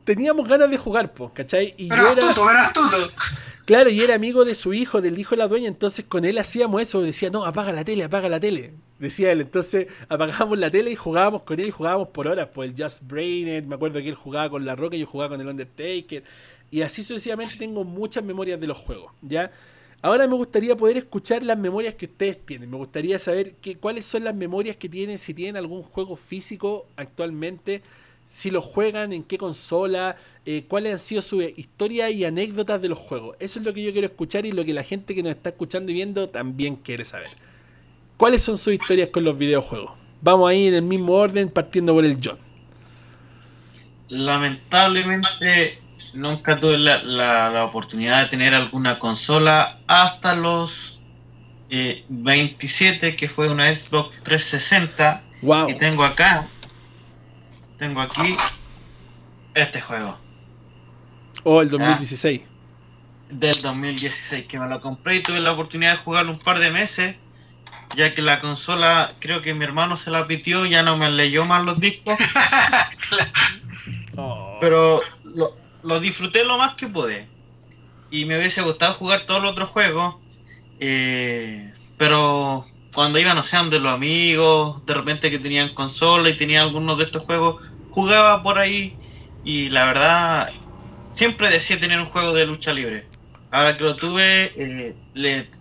[0.04, 1.74] teníamos ganas de jugar, pues, ¿cachai?
[1.78, 2.30] Y pero yo era...
[2.30, 2.98] Astuto, era astuto.
[3.66, 6.38] Claro, y era amigo de su hijo, del hijo de la dueña, entonces con él
[6.40, 10.72] hacíamos eso, decía, no, apaga la tele, apaga la tele, decía él, entonces apagábamos la
[10.72, 13.76] tele y jugábamos con él y jugábamos por horas, pues el Just Brain It, me
[13.76, 16.24] acuerdo que él jugaba con La Roca y yo jugaba con el Undertaker,
[16.72, 19.52] y así sucesivamente tengo muchas memorias de los juegos, ¿ya?
[20.02, 24.06] Ahora me gustaría poder escuchar las memorias que ustedes tienen, me gustaría saber que, cuáles
[24.06, 27.84] son las memorias que tienen, si tienen algún juego físico actualmente,
[28.26, 30.16] si lo juegan, en qué consola,
[30.46, 33.36] eh, cuáles han sido sus historias y anécdotas de los juegos.
[33.40, 35.50] Eso es lo que yo quiero escuchar y lo que la gente que nos está
[35.50, 37.30] escuchando y viendo también quiere saber.
[38.18, 39.92] ¿Cuáles son sus historias con los videojuegos?
[40.22, 42.38] Vamos ahí en el mismo orden, partiendo por el John.
[44.10, 45.80] Lamentablemente
[46.14, 51.00] nunca tuve la, la, oportunidad de tener alguna consola hasta los
[51.70, 55.24] 27, eh, que fue una Xbox 360.
[55.44, 55.70] Wow.
[55.70, 56.50] Y tengo acá
[57.82, 58.38] tengo aquí
[59.56, 60.16] este juego.
[61.44, 62.42] O el 2016.
[63.32, 66.70] Del 2016, que me lo compré y tuve la oportunidad de jugarlo un par de
[66.70, 67.16] meses,
[67.96, 71.44] ya que la consola, creo que mi hermano se la pitió, ya no me leyó
[71.46, 72.16] más los discos.
[74.18, 74.58] Oh.
[74.60, 75.00] pero
[75.36, 75.48] lo,
[75.84, 77.28] lo disfruté lo más que pude.
[78.12, 80.18] Y me hubiese gustado jugar todos los otros juegos.
[80.82, 86.38] eh, pero cuando iba, no sé, de los amigos, de repente que tenían consola y
[86.38, 89.00] tenía algunos de estos juegos, jugaba por ahí.
[89.44, 90.50] Y la verdad,
[91.12, 93.12] siempre decía tener un juego de lucha libre.
[93.52, 95.52] Ahora que lo tuve, eh, le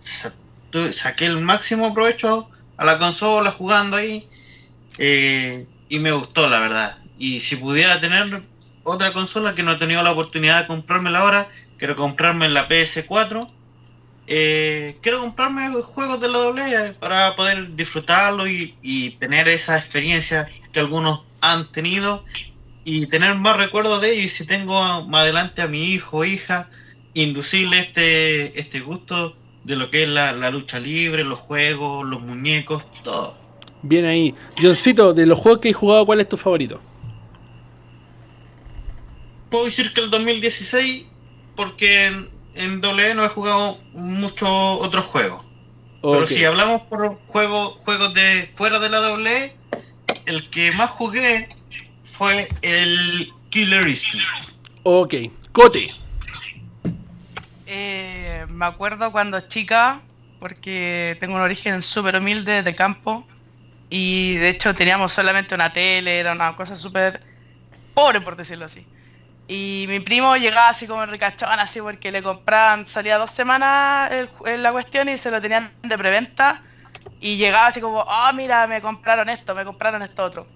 [0.91, 4.29] saqué el máximo provecho a la consola jugando ahí.
[4.97, 6.99] eh, y me gustó, la verdad.
[7.17, 8.49] Y si pudiera tener
[8.83, 13.55] otra consola que no he tenido la oportunidad de comprármela ahora, quiero comprarme la PS4.
[14.27, 20.79] Eh, quiero comprarme juegos de la doble para poder disfrutarlo y tener esa experiencia que
[20.81, 22.23] algunos han tenido
[22.83, 24.25] y tener más recuerdos de ellos.
[24.25, 26.69] Y si tengo más adelante a mi hijo o hija,
[27.13, 32.21] inducirle este, este gusto de lo que es la, la lucha libre, los juegos, los
[32.21, 33.35] muñecos, todo.
[33.83, 34.35] Bien ahí.
[34.59, 36.79] Johncito, de los juegos que he jugado, ¿cuál es tu favorito?
[39.49, 41.05] Puedo decir que el 2016,
[41.55, 45.45] porque en, en WWE no he jugado muchos otros juegos.
[46.01, 49.55] Pero si hablamos por juegos juegos de fuera de la WWE,
[50.25, 51.47] el que más jugué
[52.03, 54.25] fue el Killer Instinct.
[54.83, 55.15] Ok.
[55.51, 55.93] Cote.
[57.65, 60.01] Eh, me acuerdo cuando chica,
[60.39, 63.27] porque tengo un origen súper humilde de campo,
[63.89, 67.21] y de hecho teníamos solamente una tele, era una cosa súper
[67.93, 68.85] pobre, por decirlo así.
[69.47, 74.09] Y mi primo llegaba así como ricachón, así porque le compraban, salía dos semanas
[74.45, 76.63] el la cuestión y se lo tenían de preventa.
[77.21, 80.47] Y llegaba así como, ah, mira, me compraron esto, me compraron esto otro.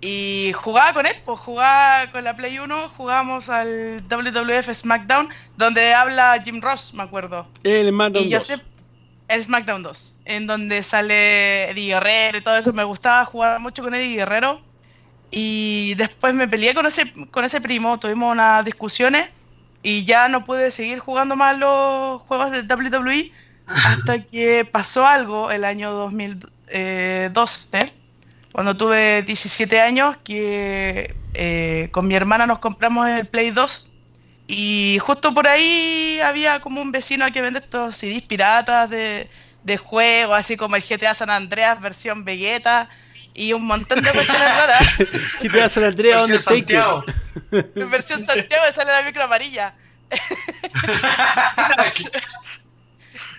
[0.00, 5.92] Y jugaba con él, pues jugaba con la Play 1, jugábamos al WWF SmackDown, donde
[5.92, 7.48] habla Jim Ross, me acuerdo.
[7.64, 8.46] El SmackDown Y yo 2.
[8.46, 8.60] sé,
[9.26, 12.72] el SmackDown 2, en donde sale Eddie Guerrero y todo eso.
[12.72, 14.62] Me gustaba jugar mucho con Eddie Guerrero.
[15.32, 19.28] Y después me peleé con ese, con ese primo, tuvimos unas discusiones
[19.82, 23.30] y ya no pude seguir jugando más los juegos de WWE
[23.68, 27.92] hasta que pasó algo el año 2012,
[28.52, 33.86] cuando tuve 17 años, que eh, con mi hermana nos compramos el Play 2
[34.46, 39.28] y justo por ahí había como un vecino que vende estos CDs piratas de,
[39.62, 42.88] de juegos, así como el GTA San Andreas versión Vegeta
[43.34, 44.88] y un montón de cuestiones raras.
[45.42, 46.56] GTA San Andreas Undertaker.
[46.56, 47.04] Santiago.
[47.52, 49.74] En versión Santiago sale la micro amarilla.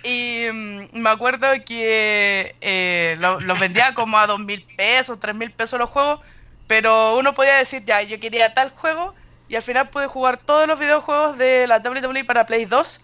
[0.02, 5.34] Y mm, me acuerdo que eh, lo- los vendía como a dos mil pesos, tres
[5.36, 6.20] mil pesos los juegos,
[6.66, 9.14] pero uno podía decir, ya, yo quería tal juego,
[9.46, 13.00] y al final pude jugar todos los videojuegos de la WWE para Play 2,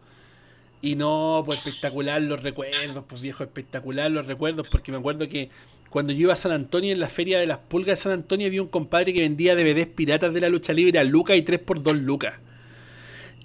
[0.81, 5.49] Y no, pues espectacular los recuerdos, pues viejo, espectacular los recuerdos, porque me acuerdo que
[5.91, 8.47] cuando yo iba a San Antonio en la feria de las pulgas de San Antonio
[8.47, 11.59] había un compadre que vendía DVDs piratas de la lucha libre a lucas y 3
[11.59, 12.35] por 2 lucas.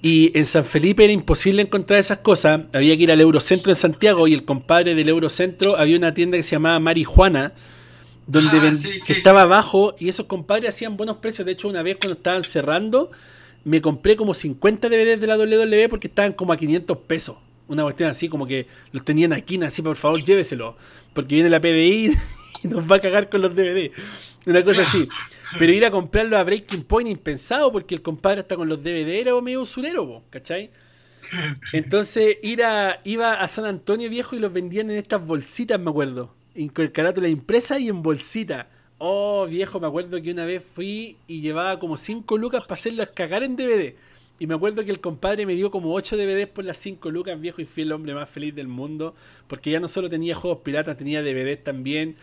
[0.01, 3.77] Y en San Felipe era imposible encontrar esas cosas, había que ir al Eurocentro en
[3.77, 7.52] Santiago y el compadre del Eurocentro había una tienda que se llamaba Marijuana
[8.28, 11.47] donde Ah, sí, que estaba abajo y esos compadres hacían buenos precios.
[11.47, 13.10] De hecho, una vez cuando estaban cerrando,
[13.64, 17.36] me compré como 50 DVDs de la WWE porque estaban como a 500 pesos.
[17.68, 20.76] Una cuestión así, como que los tenían aquí, así, por favor, lléveselo.
[21.12, 22.12] Porque viene la PDI
[22.64, 23.90] y nos va a cagar con los DVD.
[24.47, 25.09] Una cosa así.
[25.59, 29.20] Pero ir a comprarlo a Breaking Point impensado porque el compadre está con los DVD
[29.20, 30.70] era medio usurero, ¿cachai?
[31.72, 35.90] Entonces ir a, iba a San Antonio viejo y los vendían en estas bolsitas, me
[35.90, 36.34] acuerdo.
[36.72, 38.68] Con carátula impresa y en bolsita.
[38.98, 43.10] Oh, viejo, me acuerdo que una vez fui y llevaba como 5 lucas para hacerlas
[43.10, 43.94] cagar en DVD.
[44.38, 47.40] Y me acuerdo que el compadre me dio como 8 DVDs por las 5 lucas,
[47.40, 49.14] viejo, y fui el hombre más feliz del mundo.
[49.46, 52.16] Porque ya no solo tenía juegos piratas, tenía DVDs también.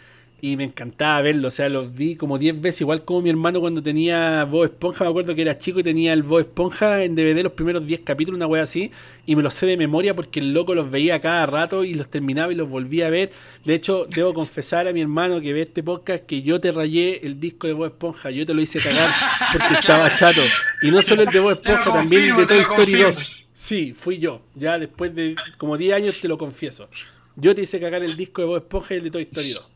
[0.46, 3.62] Y me encantaba verlo, o sea, los vi como 10 veces, igual como mi hermano
[3.62, 7.16] cuando tenía Bob Esponja, me acuerdo que era chico y tenía el Bob Esponja en
[7.16, 8.92] DVD los primeros 10 capítulos, una wea así,
[9.26, 12.10] y me los sé de memoria porque el loco los veía cada rato y los
[12.10, 13.32] terminaba y los volvía a ver.
[13.64, 17.26] De hecho, debo confesar a mi hermano que ve este podcast que yo te rayé
[17.26, 19.12] el disco de Bob Esponja, yo te lo hice cagar
[19.54, 20.42] porque estaba chato.
[20.82, 23.16] Y no solo el de Bob Esponja, también el de Toy Story 2.
[23.16, 23.36] confirmo.
[23.54, 26.90] Sí, fui yo, ya después de como 10 años te lo confieso.
[27.38, 29.73] Yo te hice cagar el disco de Bob Esponja y el de Toy Story 2.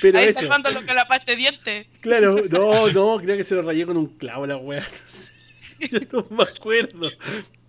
[0.00, 1.86] Pero Ahí eso, sacando lo que la pasta de dientes.
[2.00, 4.86] claro, no, no, creo que se lo rayé con un clavo la wea.
[5.90, 7.10] Yo no me acuerdo.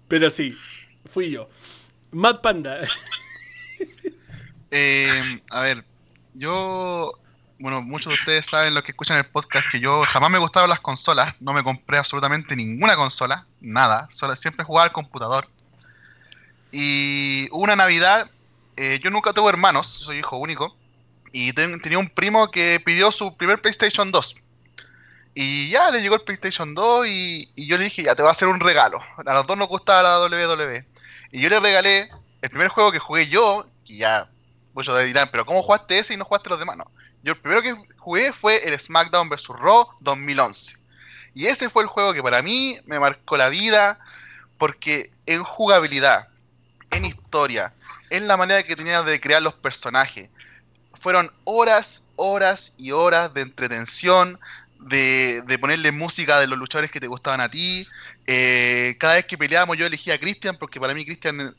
[0.08, 0.56] Pero sí,
[1.12, 1.50] fui yo.
[2.12, 2.80] Mad Panda.
[4.70, 5.86] Eh, a ver,
[6.34, 7.14] yo,
[7.58, 10.70] bueno, muchos de ustedes saben, los que escuchan el podcast, que yo jamás me gustaron
[10.70, 15.48] las consolas, no me compré absolutamente ninguna consola, nada, solo, siempre jugaba al computador.
[16.72, 18.30] Y hubo una Navidad,
[18.78, 20.76] eh, yo nunca tuve hermanos, soy hijo único,
[21.32, 24.36] y ten- tenía un primo que pidió su primer PlayStation 2.
[25.34, 28.32] Y ya le llegó el PlayStation 2 y, yo le dije, ya te voy a
[28.32, 29.00] hacer un regalo.
[29.24, 30.86] A los dos nos gustaba la WWE.
[31.32, 32.10] Y yo le regalé
[32.42, 34.28] el primer juego que jugué yo, y ya
[34.74, 36.78] muchos dirán, pero ¿cómo jugaste ese y no jugaste los demás?
[36.78, 36.90] No.
[37.24, 39.48] Yo el primero que jugué fue el SmackDown vs.
[39.50, 40.76] Raw 2011.
[41.34, 44.00] Y ese fue el juego que para mí me marcó la vida,
[44.58, 46.30] porque en jugabilidad,
[46.90, 47.74] en historia,
[48.10, 50.30] en la manera que tenía de crear los personajes,
[51.02, 54.40] fueron horas, horas y horas de entretención,
[54.80, 57.88] de, de ponerle música de los luchadores que te gustaban a ti.
[58.28, 61.56] Eh, cada vez que peleábamos yo elegía a Christian, porque para mí Christian en-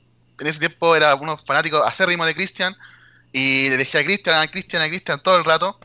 [0.47, 2.75] ese tiempo era uno fanático acérrimo de Christian.
[3.33, 5.79] Y le dejé a Christian, a Christian, a Christian todo el rato.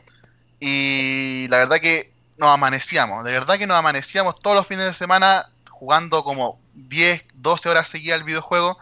[0.60, 4.94] Y la verdad que nos amanecíamos, de verdad que nos amanecíamos todos los fines de
[4.94, 8.78] semana jugando como 10, 12 horas seguidas al videojuego.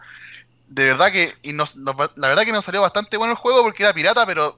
[0.75, 3.61] De verdad que, y nos- nos- la verdad que nos salió bastante bueno el juego
[3.63, 4.57] porque era pirata, pero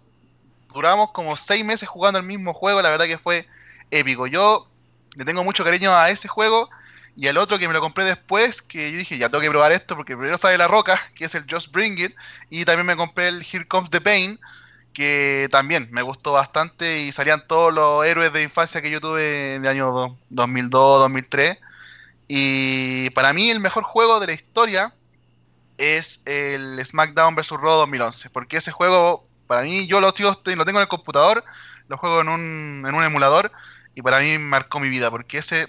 [0.74, 3.48] duramos como 6 meses jugando el mismo juego, la verdad que fue
[3.92, 4.28] épico.
[4.28, 4.70] Yo
[5.16, 6.70] le tengo mucho cariño a ese juego
[7.16, 9.72] y al otro que me lo compré después, que yo dije, ya tengo que probar
[9.74, 12.16] esto porque primero sale La Roca, que es el Just Bring It,
[12.50, 14.40] y también me compré el Here Comes the Pain,
[14.94, 19.56] que también me gustó bastante y salían todos los héroes de infancia que yo tuve
[19.56, 21.58] en el año do- 2002, 2003.
[22.28, 24.94] Y para mí el mejor juego de la historia
[25.78, 27.50] es el SmackDown vs.
[27.52, 31.44] Raw 2011, porque ese juego, para mí, yo lo, sigo, lo tengo en el computador,
[31.88, 33.52] lo juego en un, en un emulador,
[33.94, 35.68] y para mí marcó mi vida, porque ese,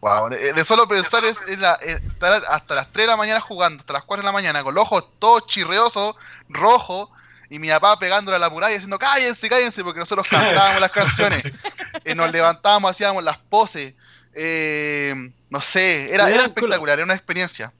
[0.00, 3.40] wow, de, solo pensar es, es la- es estar hasta las 3 de la mañana
[3.40, 6.16] jugando, hasta las 4 de la mañana, con los ojos todos chirreosos,
[6.48, 7.08] rojos,
[7.48, 11.42] y mi papá pegándole a la muralla diciendo, cállense, cállense, porque nosotros cantábamos las canciones,
[12.04, 13.94] eh, nos levantábamos, hacíamos las poses,
[14.34, 17.72] eh, no sé, era, era espectacular, era una experiencia.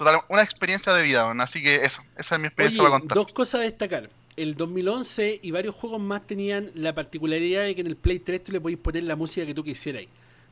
[0.00, 3.18] Total, una experiencia de vida, así que eso, esa es mi experiencia Oye, para contar.
[3.18, 4.08] dos cosas a destacar.
[4.34, 8.42] El 2011 y varios juegos más tenían la particularidad de que en el Play 3
[8.44, 10.04] tú le podías poner la música que tú quisieras.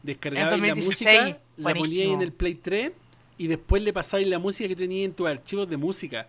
[0.02, 2.14] Descargabas En la 2016, música, la ponías buenísimo.
[2.14, 2.92] en el Play 3
[3.38, 6.28] y después le pasabas la música que tenías en tus archivos de música.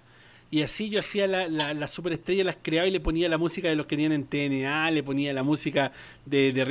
[0.50, 3.68] Y así yo hacía la, la, la superestrella, las creaba y le ponía la música
[3.68, 5.92] de los que tenían en TNA, le ponía la música
[6.26, 6.62] de, de.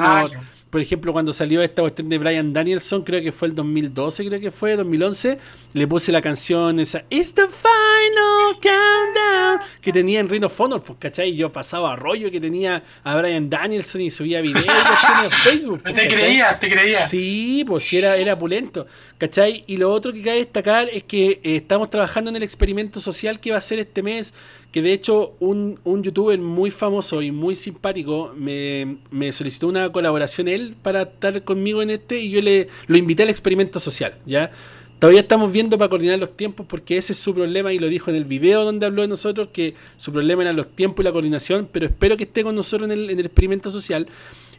[0.00, 0.28] Ah,
[0.72, 4.40] Por ejemplo, cuando salió esta cuestión de Brian Danielson, creo que fue el 2012, creo
[4.40, 5.38] que fue, 2011,
[5.74, 10.98] le puse la canción esa, It's the final countdown, que tenía en Rhino Honor, pues,
[10.98, 11.36] ¿cachai?
[11.36, 15.82] Yo pasaba rollo que tenía a Brian Danielson y subía videos a Facebook.
[15.82, 17.06] pues, Te creía, te creía.
[17.06, 18.86] Sí, pues sí, era, era pulento.
[19.18, 19.64] ¿Cachai?
[19.66, 23.40] Y lo otro que cabe destacar es que eh, estamos trabajando en el experimento social
[23.40, 24.32] que va a ser este mes.
[24.72, 29.92] Que de hecho, un, un youtuber muy famoso y muy simpático me, me solicitó una
[29.92, 34.14] colaboración él para estar conmigo en este y yo le lo invité al experimento social,
[34.24, 34.50] ¿ya?
[34.98, 38.08] Todavía estamos viendo para coordinar los tiempos porque ese es su problema y lo dijo
[38.08, 41.12] en el video donde habló de nosotros que su problema eran los tiempos y la
[41.12, 44.06] coordinación, pero espero que esté con nosotros en el, en el experimento social.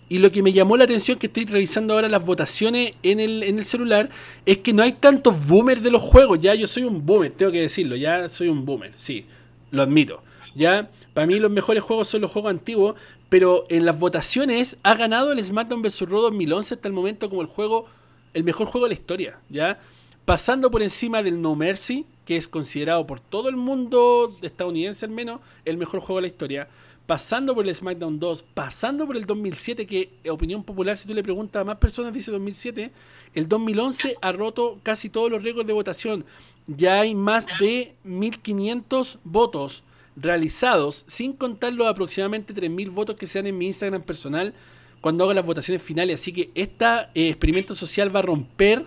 [0.10, 3.42] Y lo que me llamó la atención, que estoy revisando ahora las votaciones en el,
[3.42, 4.10] en el celular,
[4.46, 6.40] es que no hay tantos boomers de los juegos.
[6.42, 9.26] Ya yo soy un boomer, tengo que decirlo, ya soy un boomer, sí,
[9.74, 10.22] lo admito.
[10.56, 10.90] ¿ya?
[11.14, 12.96] Para mí los mejores juegos son los juegos antiguos,
[13.30, 16.02] pero en las votaciones ha ganado el SmackDown vs.
[16.02, 17.88] Raw 2011 hasta el momento como el juego,
[18.34, 19.80] el mejor juego de la historia, ¿ya?
[20.26, 25.12] Pasando por encima del No Mercy, que es considerado por todo el mundo estadounidense al
[25.12, 26.68] menos el mejor juego de la historia.
[27.06, 31.22] Pasando por el SmackDown 2, pasando por el 2007, que opinión popular, si tú le
[31.22, 32.92] preguntas a más personas, dice 2007.
[33.36, 36.24] El 2011 ha roto casi todos los récords de votación.
[36.68, 39.84] Ya hay más de 1500 votos
[40.16, 44.54] realizados, sin contar los aproximadamente 3000 votos que se dan en mi Instagram personal
[45.02, 46.22] cuando hago las votaciones finales.
[46.22, 48.86] Así que este experimento social va a romper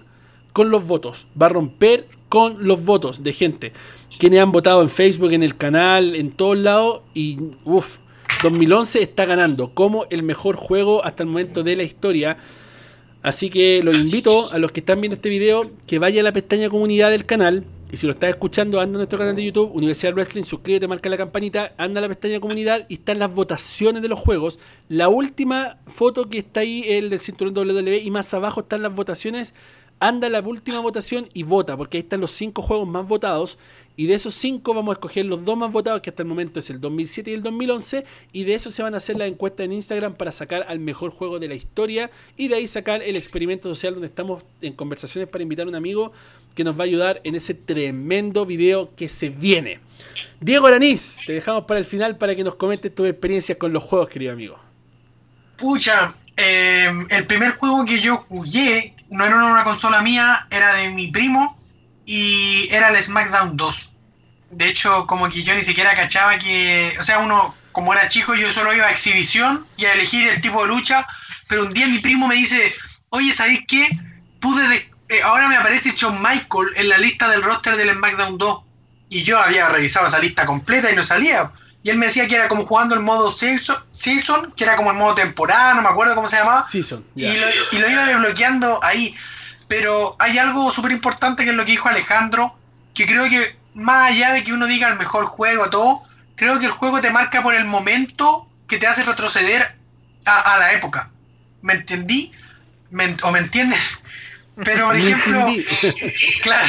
[0.53, 3.73] con los votos, va a romper con los votos de gente.
[4.19, 7.03] Quienes han votado en Facebook, en el canal, en todos lados.
[7.13, 7.99] Y uff,
[8.43, 12.39] 2011 está ganando como el mejor juego hasta el momento de la historia.
[13.23, 16.33] Así que los invito a los que están viendo este video que vaya a la
[16.33, 17.65] pestaña comunidad del canal.
[17.91, 21.09] Y si lo estás escuchando, anda a nuestro canal de YouTube, Universidad Wrestling, suscríbete, marca
[21.09, 24.59] la campanita, anda a la pestaña comunidad y están las votaciones de los juegos.
[24.89, 28.83] La última foto que está ahí es el del cinturón WWE y más abajo están
[28.83, 29.55] las votaciones
[30.01, 33.59] anda la última votación y vota, porque ahí están los cinco juegos más votados.
[33.99, 36.61] Y de esos cinco vamos a escoger los dos más votados, que hasta el momento
[36.61, 38.05] es el 2007 y el 2011.
[38.33, 41.11] Y de eso se van a hacer las encuestas en Instagram para sacar al mejor
[41.11, 42.11] juego de la historia.
[42.37, 45.75] Y de ahí sacar el experimento social donde estamos en conversaciones para invitar a un
[45.75, 46.13] amigo
[46.55, 49.81] que nos va a ayudar en ese tremendo video que se viene.
[50.41, 53.83] Diego Araniz, te dejamos para el final para que nos comentes tus experiencias con los
[53.83, 54.59] juegos, querido amigo.
[55.57, 60.91] Pucha, eh, el primer juego que yo jugué no era una consola mía, era de
[60.91, 61.57] mi primo
[62.05, 63.93] y era el SmackDown 2.
[64.51, 68.35] De hecho, como que yo ni siquiera cachaba que, o sea, uno, como era chico,
[68.35, 71.07] yo solo iba a exhibición y a elegir el tipo de lucha,
[71.49, 72.75] pero un día mi primo me dice,
[73.11, 73.89] oye, ¿sabéis qué?
[74.41, 78.39] Pude, de, eh, ahora me aparece Shawn Michael en la lista del roster del SmackDown
[78.39, 78.63] 2.
[79.09, 81.53] Y yo había revisado esa lista completa y no salía.
[81.87, 84.97] Y él me decía que era como jugando el modo season, que era como el
[84.97, 86.67] modo temporada, no me acuerdo cómo se llamaba.
[86.67, 87.29] Season, y,
[87.79, 89.15] lo, iba desbloqueando ahí.
[89.69, 92.59] Pero hay algo súper importante que es lo que dijo Alejandro,
[92.93, 96.03] que creo que más allá de que uno diga el mejor juego, todo,
[96.35, 99.77] creo que el juego te marca por el momento que te hace retroceder
[100.25, 101.11] a, la época.
[101.63, 102.33] ¿Me entendí?
[103.23, 103.93] ¿O me entiendes?
[104.65, 105.47] Pero, por ejemplo,
[106.43, 106.67] claro,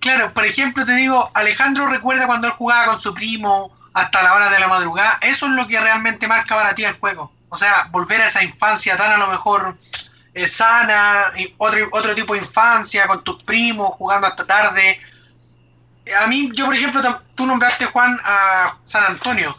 [0.00, 4.34] claro, por ejemplo, te digo, Alejandro recuerda cuando él jugaba con su primo hasta la
[4.34, 7.32] hora de la madrugada, eso es lo que realmente marca para ti el juego.
[7.48, 9.78] O sea, volver a esa infancia tan a lo mejor
[10.34, 14.98] eh, sana, otro, otro tipo de infancia, con tus primos, jugando hasta tarde.
[16.20, 19.56] A mí, yo por ejemplo, tú nombraste Juan a San Antonio.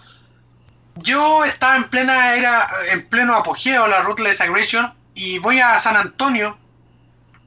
[0.96, 5.96] Yo estaba en plena era, en pleno apogeo la Ruthless Aggression y voy a San
[5.96, 6.58] Antonio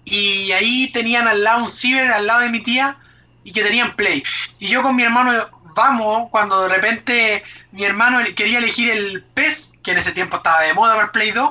[0.05, 2.97] y ahí tenían al lado un ciber al lado de mi tía
[3.45, 4.23] y que tenían play.
[4.59, 5.33] Y yo con mi hermano
[5.75, 10.63] vamos cuando de repente mi hermano quería elegir el PES, que en ese tiempo estaba
[10.63, 11.51] de moda para el Play 2,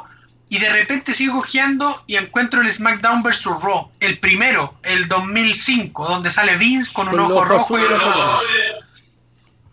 [0.50, 3.46] y de repente sigo cojeando y encuentro el SmackDown vs.
[3.62, 8.12] Raw, el primero, el 2005, donde sale Vince con un ojo rojo y el ojo
[8.12, 8.40] rojo.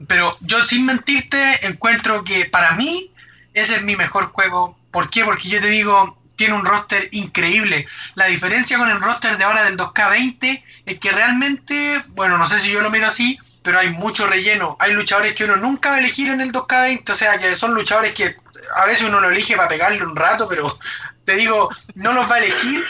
[0.08, 3.12] Pero yo sin mentirte encuentro que para mí
[3.54, 4.76] ese es mi mejor juego.
[4.90, 5.24] ¿Por qué?
[5.24, 7.86] Porque yo te digo, tiene un roster increíble.
[8.16, 12.58] La diferencia con el roster de ahora del 2K20 es que realmente, bueno, no sé
[12.58, 14.76] si yo lo miro así, pero hay mucho relleno.
[14.78, 17.74] Hay luchadores que uno nunca va a elegir en el 2K20, o sea, que son
[17.74, 18.36] luchadores que
[18.76, 20.78] a veces uno lo elige para pegarle un rato, pero
[21.24, 22.84] te digo, no los va a elegir,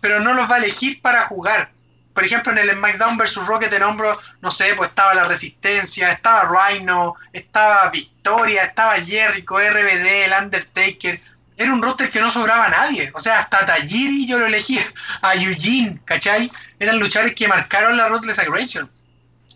[0.00, 1.72] pero no los va a elegir para jugar.
[2.14, 3.46] Por ejemplo, en el SmackDown vs.
[3.46, 9.58] Rocket en hombro, no sé, pues estaba la Resistencia, estaba Rhino, estaba Victoria, estaba Jericho,
[9.58, 11.20] RBD, el Undertaker.
[11.56, 13.10] Era un roster que no sobraba a nadie.
[13.14, 14.80] O sea, hasta Tajiri yo lo elegí,
[15.22, 16.50] a Eugene, ¿cachai?
[16.78, 18.88] Eran luchadores que marcaron la Ruthless Aggression.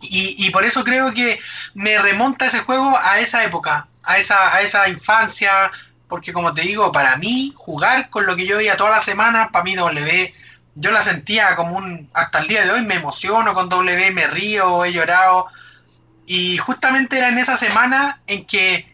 [0.02, 1.38] Y, por eso creo que
[1.72, 5.70] me remonta ese juego a esa época, a esa, a esa infancia,
[6.08, 9.50] porque como te digo, para mí, jugar con lo que yo veía toda la semana,
[9.50, 10.34] para mí W,
[10.74, 14.26] yo la sentía como un, hasta el día de hoy me emociono con W, me
[14.26, 15.46] río, he llorado,
[16.26, 18.86] y justamente era en esa semana en que,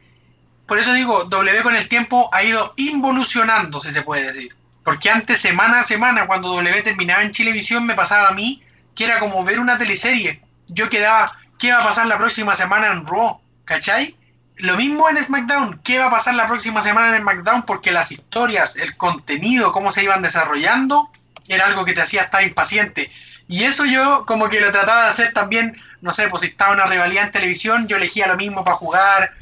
[0.66, 4.54] por eso digo, W con el tiempo ha ido involucionando, si se puede decir,
[4.84, 8.62] porque antes, semana a semana, cuando W terminaba en Chilevisión, me pasaba a mí
[8.94, 10.42] que era como ver una teleserie
[10.74, 13.40] yo quedaba, ¿qué va a pasar la próxima semana en Raw?
[13.64, 14.16] ¿Cachai?
[14.56, 17.62] Lo mismo en SmackDown, ¿qué va a pasar la próxima semana en SmackDown?
[17.62, 21.10] Porque las historias, el contenido, cómo se iban desarrollando,
[21.48, 23.10] era algo que te hacía estar impaciente.
[23.48, 26.74] Y eso yo como que lo trataba de hacer también, no sé, pues si estaba
[26.74, 29.32] una rivalidad en televisión, yo elegía lo mismo para jugar.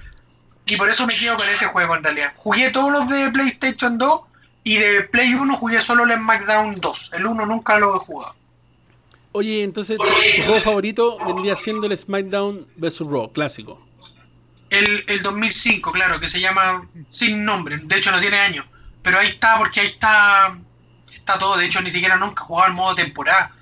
[0.66, 2.32] Y por eso me quedo con ese juego en realidad.
[2.36, 4.20] Jugué todos los de PlayStation 2
[4.64, 7.10] y de Play 1 jugué solo el SmackDown 2.
[7.14, 8.37] El 1 nunca lo he jugado.
[9.32, 10.04] Oye, entonces tu
[10.44, 13.00] juego favorito vendría siendo el SmackDown vs.
[13.00, 13.86] Raw, clásico.
[14.70, 17.78] El, el 2005, claro, que se llama sin nombre.
[17.82, 18.66] De hecho, no tiene año.
[19.02, 20.58] Pero ahí está, porque ahí está
[21.28, 21.56] está todo.
[21.56, 23.52] De hecho, ni siquiera nunca he jugado modo temporada.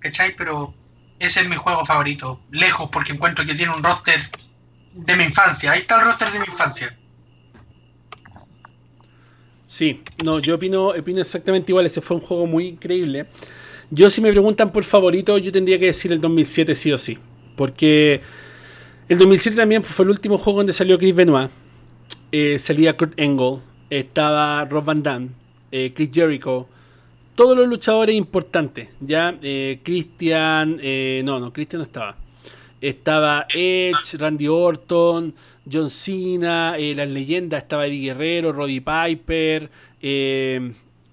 [0.00, 0.34] ¿Cachai?
[0.36, 0.74] Pero
[1.18, 2.40] ese es mi juego favorito.
[2.50, 4.20] Lejos, porque encuentro que tiene un roster
[4.92, 5.72] de mi infancia.
[5.72, 6.98] Ahí está el roster de mi infancia.
[9.66, 11.86] Sí, no, yo opino, opino exactamente igual.
[11.86, 13.28] Ese fue un juego muy increíble.
[13.94, 17.18] Yo, si me preguntan por favorito, yo tendría que decir el 2007 sí o sí.
[17.56, 18.22] Porque
[19.06, 21.50] el 2007 también fue el último juego donde salió Chris Benoit.
[22.32, 23.58] Eh, salía Kurt Angle.
[23.90, 25.28] Estaba Rob Van Damme.
[25.70, 26.66] Eh, Chris Jericho.
[27.34, 28.88] Todos los luchadores importantes.
[29.00, 30.80] Ya, eh, Christian.
[31.22, 32.16] no, no, Christian no estaba.
[32.80, 35.34] Estaba Edge, Randy Orton,
[35.70, 37.64] John Cena, las leyendas.
[37.64, 39.70] Estaba Eddie Guerrero, Roddy Piper.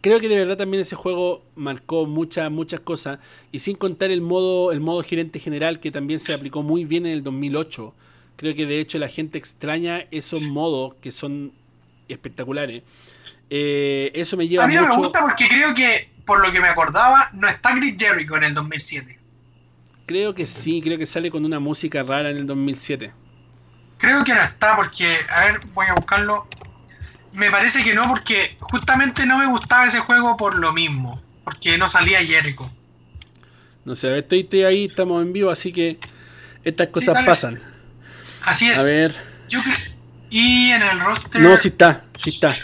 [0.01, 3.19] Creo que de verdad también ese juego marcó muchas, muchas cosas.
[3.51, 7.05] Y sin contar el modo, el modo gerente general que también se aplicó muy bien
[7.05, 7.93] en el 2008.
[8.35, 11.53] Creo que de hecho la gente extraña esos modos que son
[12.07, 12.84] espectaculares.
[13.49, 16.61] Eh, eso me lleva A mí no me gusta porque creo que, por lo que
[16.61, 19.17] me acordaba, no está Chris Jericho en el 2007.
[20.05, 23.11] Creo que sí, creo que sale con una música rara en el 2007.
[23.97, 26.47] Creo que no está porque, a ver, voy a buscarlo.
[27.34, 31.22] Me parece que no porque justamente no me gustaba ese juego por lo mismo.
[31.43, 32.72] Porque no salía Jericho.
[33.85, 35.99] No sé, a ver, estoy, estoy ahí, estamos en vivo, así que
[36.64, 37.61] estas cosas pasan.
[38.43, 38.80] Así es.
[38.80, 39.15] A ver.
[39.47, 39.61] Yo
[40.30, 41.41] y en el roster...
[41.41, 42.56] No, sí está, sí está.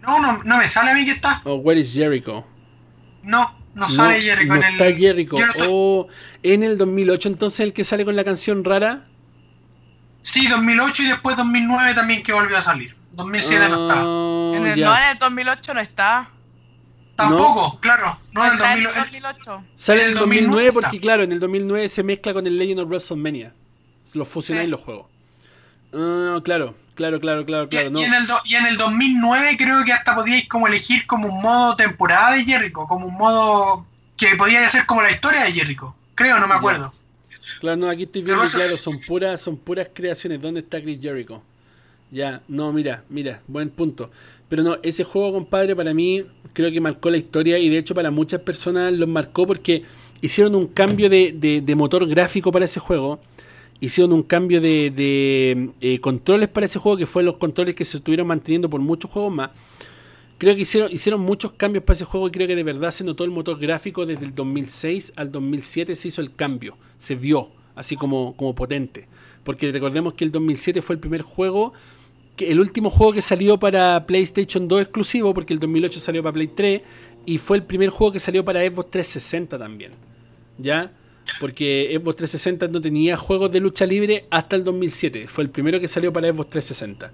[0.00, 1.42] no, no, no me sale a mí que está.
[1.44, 2.46] Oh, where is Jericho?
[3.22, 4.72] No, no No, sale Jericho no en el...
[4.72, 5.36] está Jericho.
[5.38, 6.08] No estoy- Oh,
[6.42, 9.06] en el 2008 entonces el que sale con la canción rara.
[10.22, 12.96] Sí, 2008 y después 2009 también que volvió a salir.
[13.12, 14.00] 2007 no está.
[14.02, 14.86] Ah, En el, ya.
[14.90, 16.30] no, en el 2008 no está.
[17.16, 18.18] Tampoco, claro.
[18.32, 19.10] No, No en el está en el 2008.
[19.50, 19.64] 2008.
[19.76, 22.58] Sale en el el 2009 2009 porque, claro, en el 2009 se mezcla con el
[22.58, 23.52] Legend of WrestleMania.
[24.14, 24.70] Los fusionáis Sí.
[24.70, 25.06] los juegos.
[25.94, 27.90] Ah, claro, claro, claro, claro, Y, claro.
[27.90, 28.00] No.
[28.00, 31.28] y en el do- y en el 2009 creo que hasta podíais como elegir como
[31.28, 33.86] un modo temporada de Jericho, como un modo
[34.16, 35.94] que podíais hacer como la historia de Jericho.
[36.14, 36.58] Creo, no me Ya.
[36.58, 36.92] acuerdo.
[37.60, 40.40] Claro, no, aquí estoy viendo, claro, son puras, son puras creaciones.
[40.40, 41.42] ¿Dónde está Chris Jericho?
[42.12, 44.10] Ya, no, mira, mira, buen punto.
[44.48, 47.94] Pero no, ese juego, compadre, para mí creo que marcó la historia y de hecho
[47.94, 49.84] para muchas personas los marcó porque
[50.20, 51.32] hicieron un cambio de,
[51.64, 53.18] de- motor gráfico para ese juego.
[53.80, 57.84] Hicieron un cambio de, de, eh, controles para ese juego que fue los controles que
[57.84, 59.50] se estuvieron manteniendo por muchos juegos más.
[60.38, 63.04] Creo que hicieron, hicieron muchos cambios para ese juego y creo que de verdad se
[63.04, 67.50] notó el motor gráfico desde el 2006 al 2007 se hizo el cambio, se vio
[67.76, 69.06] así como, como potente.
[69.44, 71.72] Porque recordemos que el 2007 fue el primer juego,
[72.38, 76.48] el último juego que salió para PlayStation 2 exclusivo, porque el 2008 salió para Play
[76.48, 76.82] 3
[77.26, 79.92] y fue el primer juego que salió para Xbox 360 también.
[80.58, 80.92] ¿Ya?
[81.40, 85.28] Porque Xbox 360 no tenía juegos de lucha libre hasta el 2007.
[85.28, 87.12] Fue el primero que salió para Xbox 360.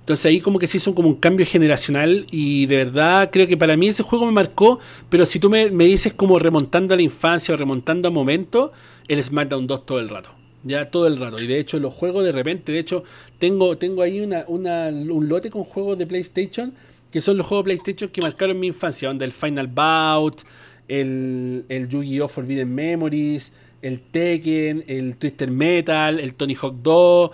[0.00, 3.56] Entonces ahí como que se hizo como un cambio generacional y de verdad creo que
[3.56, 4.80] para mí ese juego me marcó,
[5.10, 8.70] pero si tú me, me dices como remontando a la infancia o remontando a momentos,
[9.08, 10.39] el SmackDown 2 todo el rato.
[10.62, 11.40] Ya todo el rato.
[11.40, 13.04] Y de hecho los juegos de repente, de hecho
[13.38, 16.74] tengo, tengo ahí una, una- un lote con juegos de PlayStation
[17.10, 20.42] que son los juegos de PlayStation que marcaron mi infancia, donde el Final Bout,
[20.86, 22.28] el, el Yu-Gi-Oh!
[22.28, 27.30] Forbidden Memories, el Tekken, el Twister Metal, el Tony Hawk 2.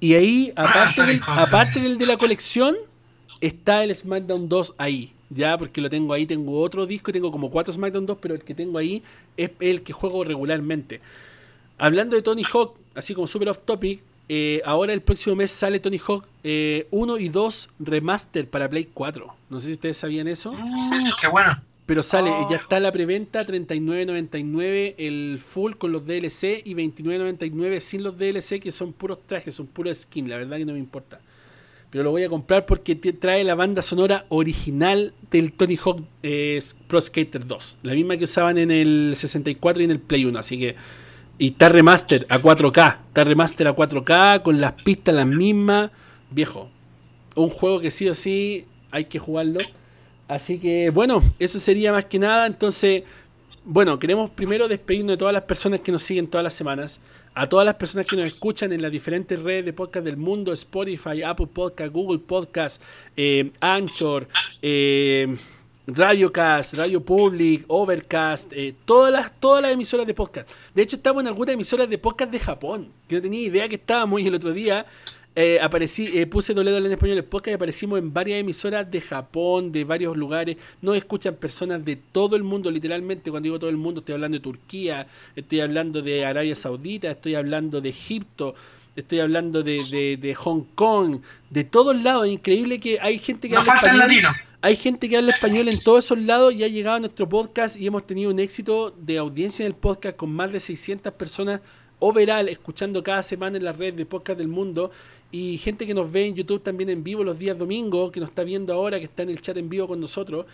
[0.00, 2.76] Y ahí, aparte, Tony del, aparte del de la colección,
[3.40, 5.12] está el SmackDown 2 ahí.
[5.30, 8.34] Ya, porque lo tengo ahí, tengo otro disco y tengo como cuatro SmackDown 2, pero
[8.34, 9.02] el que tengo ahí
[9.36, 11.00] es el que juego regularmente.
[11.80, 15.80] Hablando de Tony Hawk, así como super off topic, eh, ahora el próximo mes sale
[15.80, 19.26] Tony Hawk eh, 1 y 2 Remaster para Play 4.
[19.48, 20.52] No sé si ustedes sabían eso.
[20.52, 20.90] Mm,
[21.20, 21.60] qué bueno.
[21.86, 22.46] Pero sale, Oh.
[22.48, 28.60] ya está la preventa, 39.99 el full con los DLC y 29.99 sin los DLC
[28.60, 31.20] que son puros trajes, son puros skin, la verdad que no me importa.
[31.90, 36.60] Pero lo voy a comprar porque trae la banda sonora original del Tony Hawk eh,
[36.86, 40.38] Pro Skater 2, la misma que usaban en el 64 y en el Play 1,
[40.38, 40.76] así que
[41.40, 45.90] y está remaster a 4K, está remaster a 4K con las pistas las mismas,
[46.30, 46.68] viejo.
[47.34, 49.60] Un juego que sí o sí hay que jugarlo.
[50.28, 52.46] Así que bueno, eso sería más que nada.
[52.46, 53.04] Entonces,
[53.64, 57.00] bueno, queremos primero despedirnos de todas las personas que nos siguen todas las semanas.
[57.32, 60.52] A todas las personas que nos escuchan en las diferentes redes de podcast del mundo,
[60.52, 62.82] Spotify, Apple Podcast, Google Podcast,
[63.16, 64.28] eh, Anchor,
[64.60, 65.38] eh,
[65.94, 70.48] Radiocast, Radio Public, Overcast, eh, todas, las, todas las emisoras de podcast.
[70.74, 73.74] De hecho, estamos en algunas emisoras de podcast de Japón, que no tenía idea que
[73.76, 74.86] estábamos y el otro día
[75.36, 79.00] eh, aparecí, eh, puse doble en español el podcast y aparecimos en varias emisoras de
[79.00, 80.56] Japón, de varios lugares.
[80.82, 83.30] Nos escuchan personas de todo el mundo, literalmente.
[83.30, 85.06] Cuando digo todo el mundo, estoy hablando de Turquía,
[85.36, 88.54] estoy hablando de Arabia Saudita, estoy hablando de Egipto,
[88.96, 92.26] estoy hablando de, de, de Hong Kong, de todos lados.
[92.26, 94.22] Increíble que hay gente que Nos habla falta el español.
[94.24, 94.49] latino.
[94.62, 97.80] Hay gente que habla español en todos esos lados y ha llegado a nuestro podcast
[97.80, 101.62] y hemos tenido un éxito de audiencia en el podcast con más de 600 personas
[101.98, 104.90] overall escuchando cada semana en la red de podcast del mundo
[105.32, 108.28] y gente que nos ve en YouTube también en vivo los días domingos, que nos
[108.28, 110.44] está viendo ahora, que está en el chat en vivo con nosotros.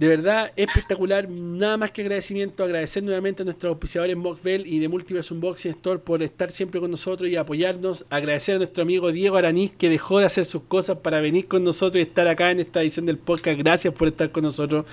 [0.00, 1.28] De verdad, espectacular.
[1.28, 2.64] Nada más que agradecimiento.
[2.64, 6.90] Agradecer nuevamente a nuestros auspiciadores Mockbell y de Multiverse Unboxing Store por estar siempre con
[6.90, 8.06] nosotros y apoyarnos.
[8.08, 11.64] Agradecer a nuestro amigo Diego Araniz que dejó de hacer sus cosas para venir con
[11.64, 13.58] nosotros y estar acá en esta edición del podcast.
[13.58, 14.86] Gracias por estar con nosotros.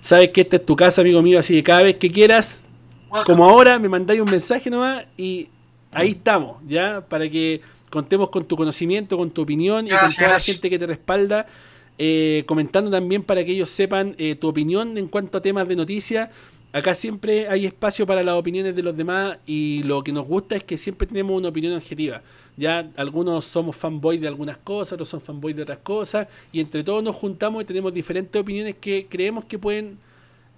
[0.00, 2.58] Sabes que esta es tu casa, amigo mío, así que cada vez que quieras,
[3.26, 5.46] como ahora, me mandáis un mensaje nomás y
[5.92, 7.06] ahí estamos, ¿ya?
[7.08, 10.76] Para que contemos con tu conocimiento, con tu opinión y con toda la gente que
[10.76, 11.46] te respalda.
[11.98, 15.76] Eh, comentando también para que ellos sepan eh, tu opinión en cuanto a temas de
[15.76, 16.30] noticias.
[16.72, 20.54] Acá siempre hay espacio para las opiniones de los demás y lo que nos gusta
[20.54, 22.22] es que siempre tenemos una opinión objetiva.
[22.56, 26.84] Ya algunos somos fanboys de algunas cosas, otros son fanboys de otras cosas y entre
[26.84, 29.98] todos nos juntamos y tenemos diferentes opiniones que creemos que pueden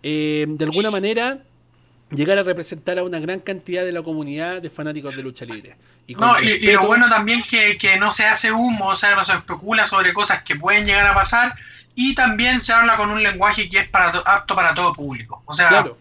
[0.02, 1.44] eh, de alguna manera
[2.14, 5.76] llegar a representar a una gran cantidad de la comunidad de fanáticos de lucha libre.
[6.06, 8.96] Y con No, y, y lo bueno también que, que no se hace humo, o
[8.96, 11.54] sea, no se especula sobre cosas que pueden llegar a pasar
[11.94, 15.42] y también se habla con un lenguaje que es para to- apto para todo público.
[15.46, 15.98] O sea, Claro,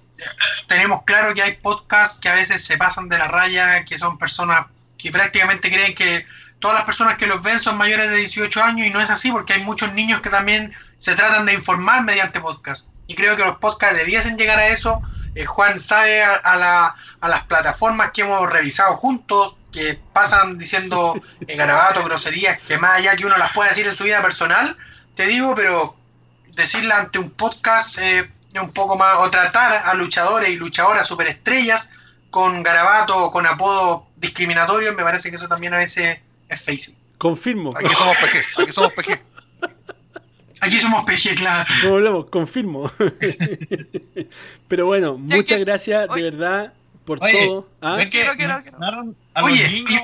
[0.67, 4.17] tenemos claro que hay podcasts que a veces se pasan de la raya, que son
[4.17, 4.65] personas
[4.97, 6.25] que prácticamente creen que
[6.59, 9.31] todas las personas que los ven son mayores de 18 años y no es así
[9.31, 12.88] porque hay muchos niños que también se tratan de informar mediante podcast.
[13.07, 15.01] Y creo que los podcasts debiesen llegar a eso.
[15.35, 20.57] Eh, Juan sabe a, a la- a las plataformas que hemos revisado juntos, que pasan
[20.57, 24.21] diciendo eh, garabatos, groserías, que más allá que uno las pueda decir en su vida
[24.21, 24.75] personal,
[25.15, 25.95] te digo, pero
[26.53, 31.07] decirla ante un podcast eh, es un poco más, o tratar a luchadores y luchadoras
[31.07, 31.91] superestrellas
[32.31, 36.17] con garabato o con apodo discriminatorios, me parece que eso también a veces
[36.49, 36.97] es facing.
[37.17, 37.71] confirmo.
[37.77, 39.21] Aquí somos PG, aquí somos PG.
[40.61, 41.67] Aquí somos peje, claro.
[41.81, 42.91] Como hablamos, confirmo.
[44.67, 46.73] Pero bueno, Ya muchas que- gracias de verdad
[47.05, 47.67] por Oye, todo.
[47.81, 47.97] ¿Ah?
[48.09, 48.31] Que a
[49.43, 50.01] Oye, los niños.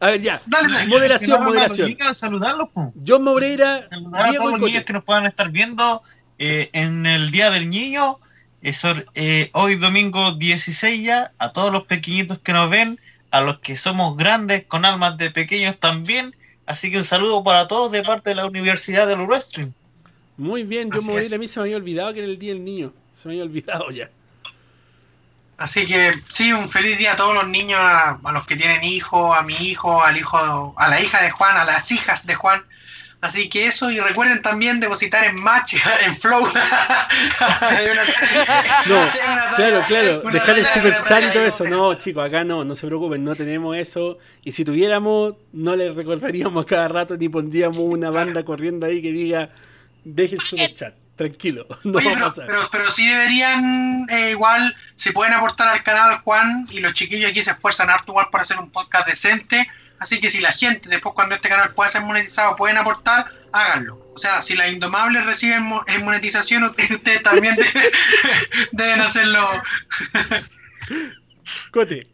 [0.00, 0.40] A ver, ya.
[0.46, 0.86] Dale, dale.
[0.88, 1.88] Moderación, mencionaron a los moderación.
[1.90, 2.92] niños, saludarlos, po.
[3.06, 6.02] John Moureira, Saludar a todos los niños que nos puedan estar viendo
[6.38, 8.18] eh, en el Día del Niño.
[8.62, 12.98] Eso, eh, hoy domingo 16 ya, a todos los pequeñitos que nos ven,
[13.30, 16.34] a los que somos grandes con almas de pequeños también.
[16.66, 19.72] Así que un saludo para todos de parte de la Universidad del Wrestling.
[20.36, 21.26] Muy bien, John Así Moureira.
[21.26, 21.32] es.
[21.34, 22.92] A mí se me había olvidado que era el día del niño.
[23.14, 24.10] Se me había olvidado ya.
[25.56, 28.82] Así que sí, un feliz día a todos los niños, a, a los que tienen
[28.82, 32.34] hijos, a mi hijo, al hijo, a la hija de Juan, a las hijas de
[32.34, 32.64] Juan.
[33.24, 36.46] Así que eso, y recuerden también depositar en Match, en Flow.
[38.86, 39.08] No,
[39.56, 40.22] claro, claro.
[40.30, 41.64] Dejar el super chat y todo eso.
[41.64, 44.18] No, chicos, acá no, no se preocupen, no tenemos eso.
[44.42, 49.10] Y si tuviéramos, no les recordaríamos cada rato ni pondríamos una banda corriendo ahí que
[49.10, 49.48] diga,
[50.04, 50.94] deje el super chat.
[51.16, 52.46] Tranquilo, no Oye, va a pero, pasar.
[52.46, 57.30] pero, pero sí deberían, eh, igual, si pueden aportar al canal, Juan, y los chiquillos
[57.30, 59.66] aquí se esfuerzan harto igual para hacer un podcast decente.
[59.98, 64.00] Así que si la gente, después cuando este canal pueda ser monetizado, pueden aportar, háganlo.
[64.14, 67.92] O sea, si las indomables reciben mo- eh, monetización, ustedes también de-
[68.72, 69.48] deben hacerlo.
[71.70, 72.06] Cote,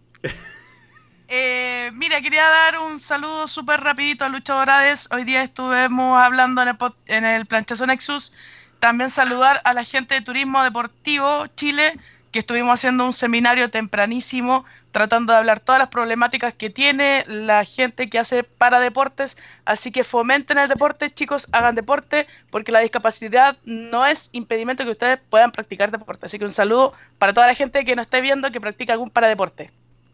[1.32, 5.06] Eh, mira, quería dar un saludo súper rapidito a Luchadorades.
[5.12, 6.76] Hoy día estuvimos hablando en el,
[7.06, 8.32] en el Planchazo Nexus.
[8.80, 11.96] También saludar a la gente de Turismo Deportivo Chile,
[12.30, 17.64] que estuvimos haciendo un seminario tempranísimo tratando de hablar todas las problemáticas que tiene la
[17.64, 19.36] gente que hace para deportes.
[19.64, 24.90] Así que fomenten el deporte, chicos, hagan deporte, porque la discapacidad no es impedimento que
[24.90, 26.26] ustedes puedan practicar deporte.
[26.26, 29.10] Así que un saludo para toda la gente que nos esté viendo que practica algún
[29.10, 29.70] paradeporte.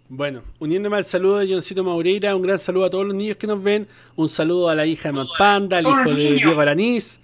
[0.09, 3.49] Bueno, uniéndome al saludo de Johncito Maureira, un gran saludo a todos los niños que
[3.49, 6.33] nos ven, un saludo a la hija de Matt Panda, al hijo de.
[6.35, 7.21] Diego Aranís,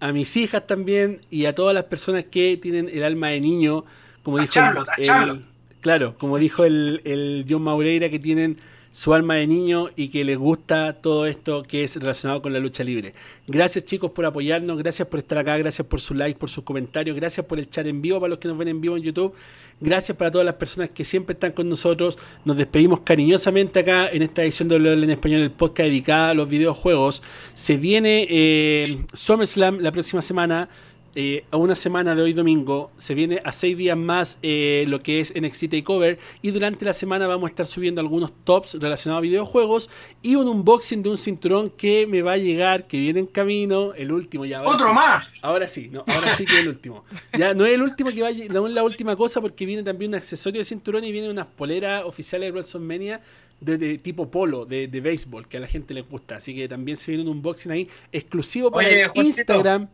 [0.00, 3.84] a mis hijas también y a todas las personas que tienen el alma de niño,
[4.24, 4.60] como dijo
[4.98, 5.44] el,
[5.80, 8.58] claro, como dijo el, el John Maureira, que tienen
[8.94, 12.60] su alma de niño y que les gusta todo esto que es relacionado con la
[12.60, 13.12] lucha libre.
[13.48, 17.16] Gracias chicos por apoyarnos, gracias por estar acá, gracias por su like, por sus comentarios,
[17.16, 19.34] gracias por el chat en vivo para los que nos ven en vivo en YouTube.
[19.80, 22.20] Gracias para todas las personas que siempre están con nosotros.
[22.44, 26.34] Nos despedimos cariñosamente acá en esta edición de WL en español, el podcast dedicado a
[26.34, 27.20] los videojuegos.
[27.52, 30.68] Se viene eh, SummerSlam la próxima semana.
[31.16, 35.00] Eh, a una semana de hoy domingo, se viene a seis días más eh, lo
[35.00, 39.20] que es NXT Takeover y durante la semana vamos a estar subiendo algunos tops relacionados
[39.20, 39.90] a videojuegos
[40.22, 43.94] y un unboxing de un cinturón que me va a llegar, que viene en camino,
[43.94, 44.62] el último ya.
[44.62, 44.94] Otro sí.
[44.94, 45.24] más.
[45.40, 47.04] Ahora sí, no, ahora sí que es el último.
[47.38, 50.10] Ya no es el último que vaya, no es la última cosa porque viene también
[50.10, 53.20] un accesorio de cinturón y viene unas poleras oficiales de WrestleMania
[53.60, 56.36] de, de tipo polo, de, de béisbol, que a la gente le gusta.
[56.36, 59.88] Así que también se viene un unboxing ahí exclusivo para Oye, el Juancito.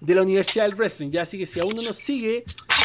[0.00, 1.10] De la Universidad del Wrestling.
[1.10, 2.44] Ya, así que si aún no nos sigue,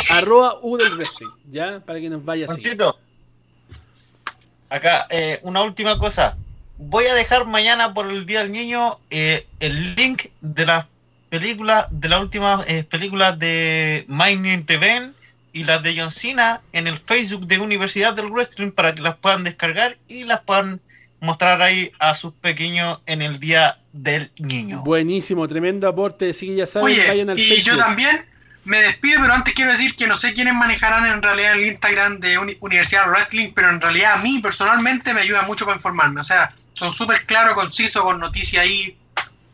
[0.09, 2.45] arroba U del Wrestling, ya, para que nos vaya.
[2.45, 2.99] Juancito,
[4.69, 6.37] acá, eh, una última cosa.
[6.77, 10.87] Voy a dejar mañana por el Día del Niño eh, el link de las
[11.29, 15.11] películas, de las últimas eh, películas de New TV
[15.53, 19.15] y las de John Cena en el Facebook de Universidad del Wrestling para que las
[19.15, 20.81] puedan descargar y las puedan
[21.21, 24.83] mostrar ahí a sus pequeños en el Día del Niño.
[24.83, 26.29] Buenísimo, tremendo aporte.
[26.29, 27.65] Así que ya saben, Oye, vayan al y Facebook.
[27.73, 28.25] yo también
[28.65, 32.19] me despido, pero antes quiero decir que no sé quiénes manejarán en realidad el Instagram
[32.19, 36.19] de Uni- Universidad Wrestling, pero en realidad a mí personalmente me ayuda mucho para informarme.
[36.21, 38.97] O sea, son súper claros, concisos, con noticias ahí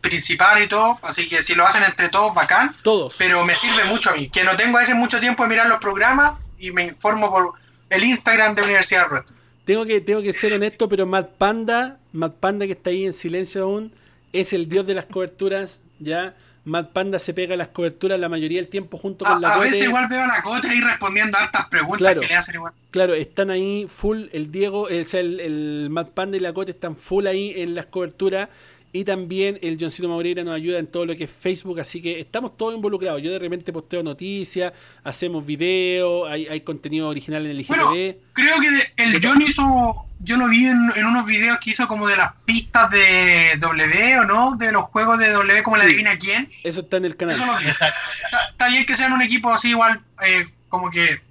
[0.02, 1.00] principales y todo.
[1.04, 2.76] Así que si lo hacen entre todos, bacán.
[2.82, 3.16] Todos.
[3.18, 5.68] Pero me sirve mucho a mí, que no tengo a veces mucho tiempo de mirar
[5.68, 7.54] los programas y me informo por
[7.90, 9.36] el Instagram de Universidad Wrestling.
[9.66, 13.14] Tengo que, tengo que ser honesto, pero Matt Panda, Matt Panda que está ahí en
[13.14, 13.94] silencio aún,
[14.34, 16.36] es el dios de las coberturas, ¿ya?
[16.64, 19.60] Matt Panda se pega las coberturas la mayoría del tiempo junto A, con la a
[19.60, 22.22] veces igual veo a la Cote ahí respondiendo a hartas preguntas Claro.
[22.22, 22.74] que le hacen igual.
[22.92, 26.70] Claro, están ahí full, el Diego, o sea, el, el Matt Panda y la Cote
[26.72, 28.50] están full ahí en las coberturas.
[28.94, 32.20] Y también el Johncito Maureira nos ayuda en todo lo que es Facebook, así que
[32.20, 33.22] estamos todos involucrados.
[33.22, 34.74] Yo de repente posteo noticias,
[35.06, 37.74] hacemos videos, hay, hay contenido original en el IGTV.
[37.74, 41.88] Bueno, creo que el John hizo, yo lo vi en, en unos videos que hizo
[41.88, 45.84] como de las pistas de W o no, de los juegos de W, como la
[45.84, 45.90] Sí.
[45.92, 46.46] adivina quién.
[46.66, 47.36] Eso está en el canal.
[47.38, 47.66] Eso lo vi.
[47.68, 47.98] Exacto.
[48.26, 51.22] Está, está bien que sean un equipo así igual, eh, como que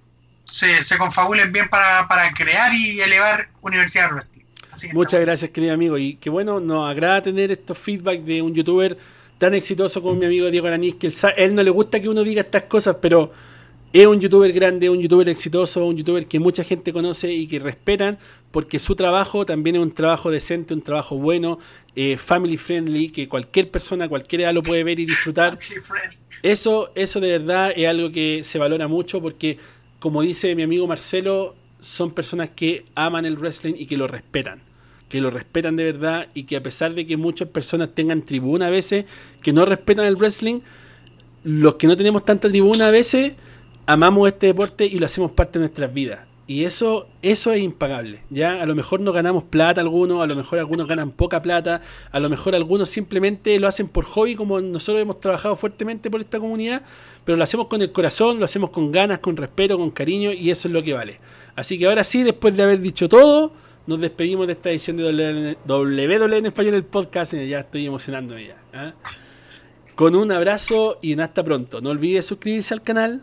[0.45, 4.30] se, se confabulen bien para, para crear y elevar Universidad Wrestling.
[4.81, 5.99] Así que Muchas gracias, querido amigo.
[5.99, 8.97] Y que bueno, nos agrada tener estos feedback de un youtuber
[9.37, 12.25] tan exitoso como mi amigo Diego Aranís, que él, él no le gusta que uno
[12.25, 13.31] diga estas cosas, pero
[13.93, 17.59] es un youtuber grande, un youtuber exitoso, un youtuber que mucha gente conoce y que
[17.59, 18.19] respetan,
[18.53, 21.59] porque su trabajo también es un trabajo decente, un trabajo bueno,
[21.95, 25.59] eh, family friendly, que cualquier persona, cualquiera edad lo puede ver y disfrutar.
[26.43, 29.59] Eso, eso de verdad es algo que se valora mucho porque,
[29.99, 34.70] como dice mi amigo Marcelo, son personas que aman el wrestling y que lo respetan.
[35.11, 38.69] Que lo respetan de verdad y que a pesar de que muchas personas tengan tribuna
[38.69, 39.05] a veces,
[39.43, 40.61] que no respetan el wrestling,
[41.45, 43.35] los que no tenemos tanta tribuna a veces,
[43.87, 46.21] amamos este deporte y lo hacemos parte de nuestras vidas.
[46.51, 48.25] Y eso, eso es impagable.
[48.29, 48.61] ¿ya?
[48.61, 51.81] A lo mejor no ganamos plata algunos, a lo mejor algunos ganan poca plata,
[52.11, 56.21] a lo mejor algunos simplemente lo hacen por hobby, como nosotros hemos trabajado fuertemente por
[56.21, 56.83] esta comunidad,
[57.25, 60.51] pero lo hacemos con el corazón, lo hacemos con ganas, con respeto, con cariño, y
[60.51, 61.21] eso es lo que vale.
[61.55, 63.53] Así que ahora sí, después de haber dicho todo,
[63.87, 68.47] nos despedimos de esta edición de WWE en español, el podcast, y ya estoy emocionándome
[68.47, 68.57] ya.
[68.73, 68.93] ¿ah?
[69.95, 71.81] Con un abrazo y un hasta pronto.
[71.81, 73.23] No olvides suscribirse al canal,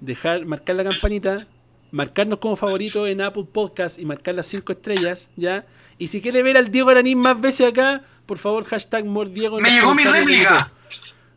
[0.00, 1.46] dejar, marcar la campanita,
[1.90, 5.66] marcarnos como favorito en Apple Podcast y marcar las 5 estrellas, ¿ya?
[5.98, 9.60] Y si quiere ver al Diego Aranín más veces acá, por favor, hashtag MorDiego.
[9.60, 10.72] Me llegó mi réplica.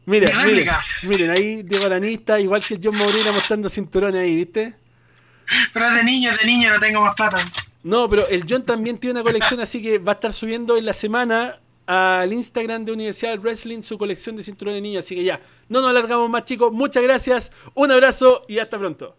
[0.06, 0.70] Mira, Mi miren,
[1.04, 4.76] miren, ahí Diego Aranín está igual que John Moreira mostrando cinturones ahí, ¿viste?
[5.74, 7.38] Pero es de niño, es de niño, no tengo más plata.
[7.84, 10.86] No, pero el John también tiene una colección, así que va a estar subiendo en
[10.86, 15.06] la semana al Instagram de Universidad Wrestling su colección de cinturones de niños.
[15.06, 16.72] Así que ya, no nos alargamos más, chicos.
[16.72, 19.18] Muchas gracias, un abrazo y hasta pronto.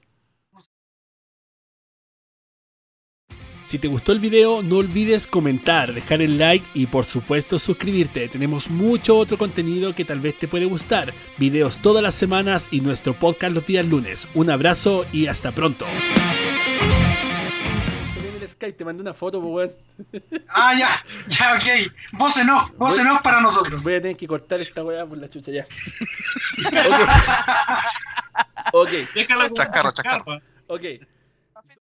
[3.73, 8.29] Si te gustó el video, no olvides comentar, dejar el like y por supuesto suscribirte.
[8.29, 11.15] Tenemos mucho otro contenido que tal vez te puede gustar.
[11.39, 14.29] Videos todas las semanas y nuestro podcast los días lunes.
[14.35, 15.87] Un abrazo y hasta pronto.
[18.63, 19.71] En Skype, te mandé una foto, pues,
[20.07, 20.43] weón.
[20.49, 21.93] Ah, ya, ya, ok.
[22.13, 23.83] Vos en off, vos en off para nosotros.
[23.83, 25.67] Voy a tener que cortar esta weá por la chucha ya.
[28.73, 28.89] ok.
[28.89, 30.41] Ok, Déjalo como Chascarro, chascarro.
[30.69, 30.83] ok.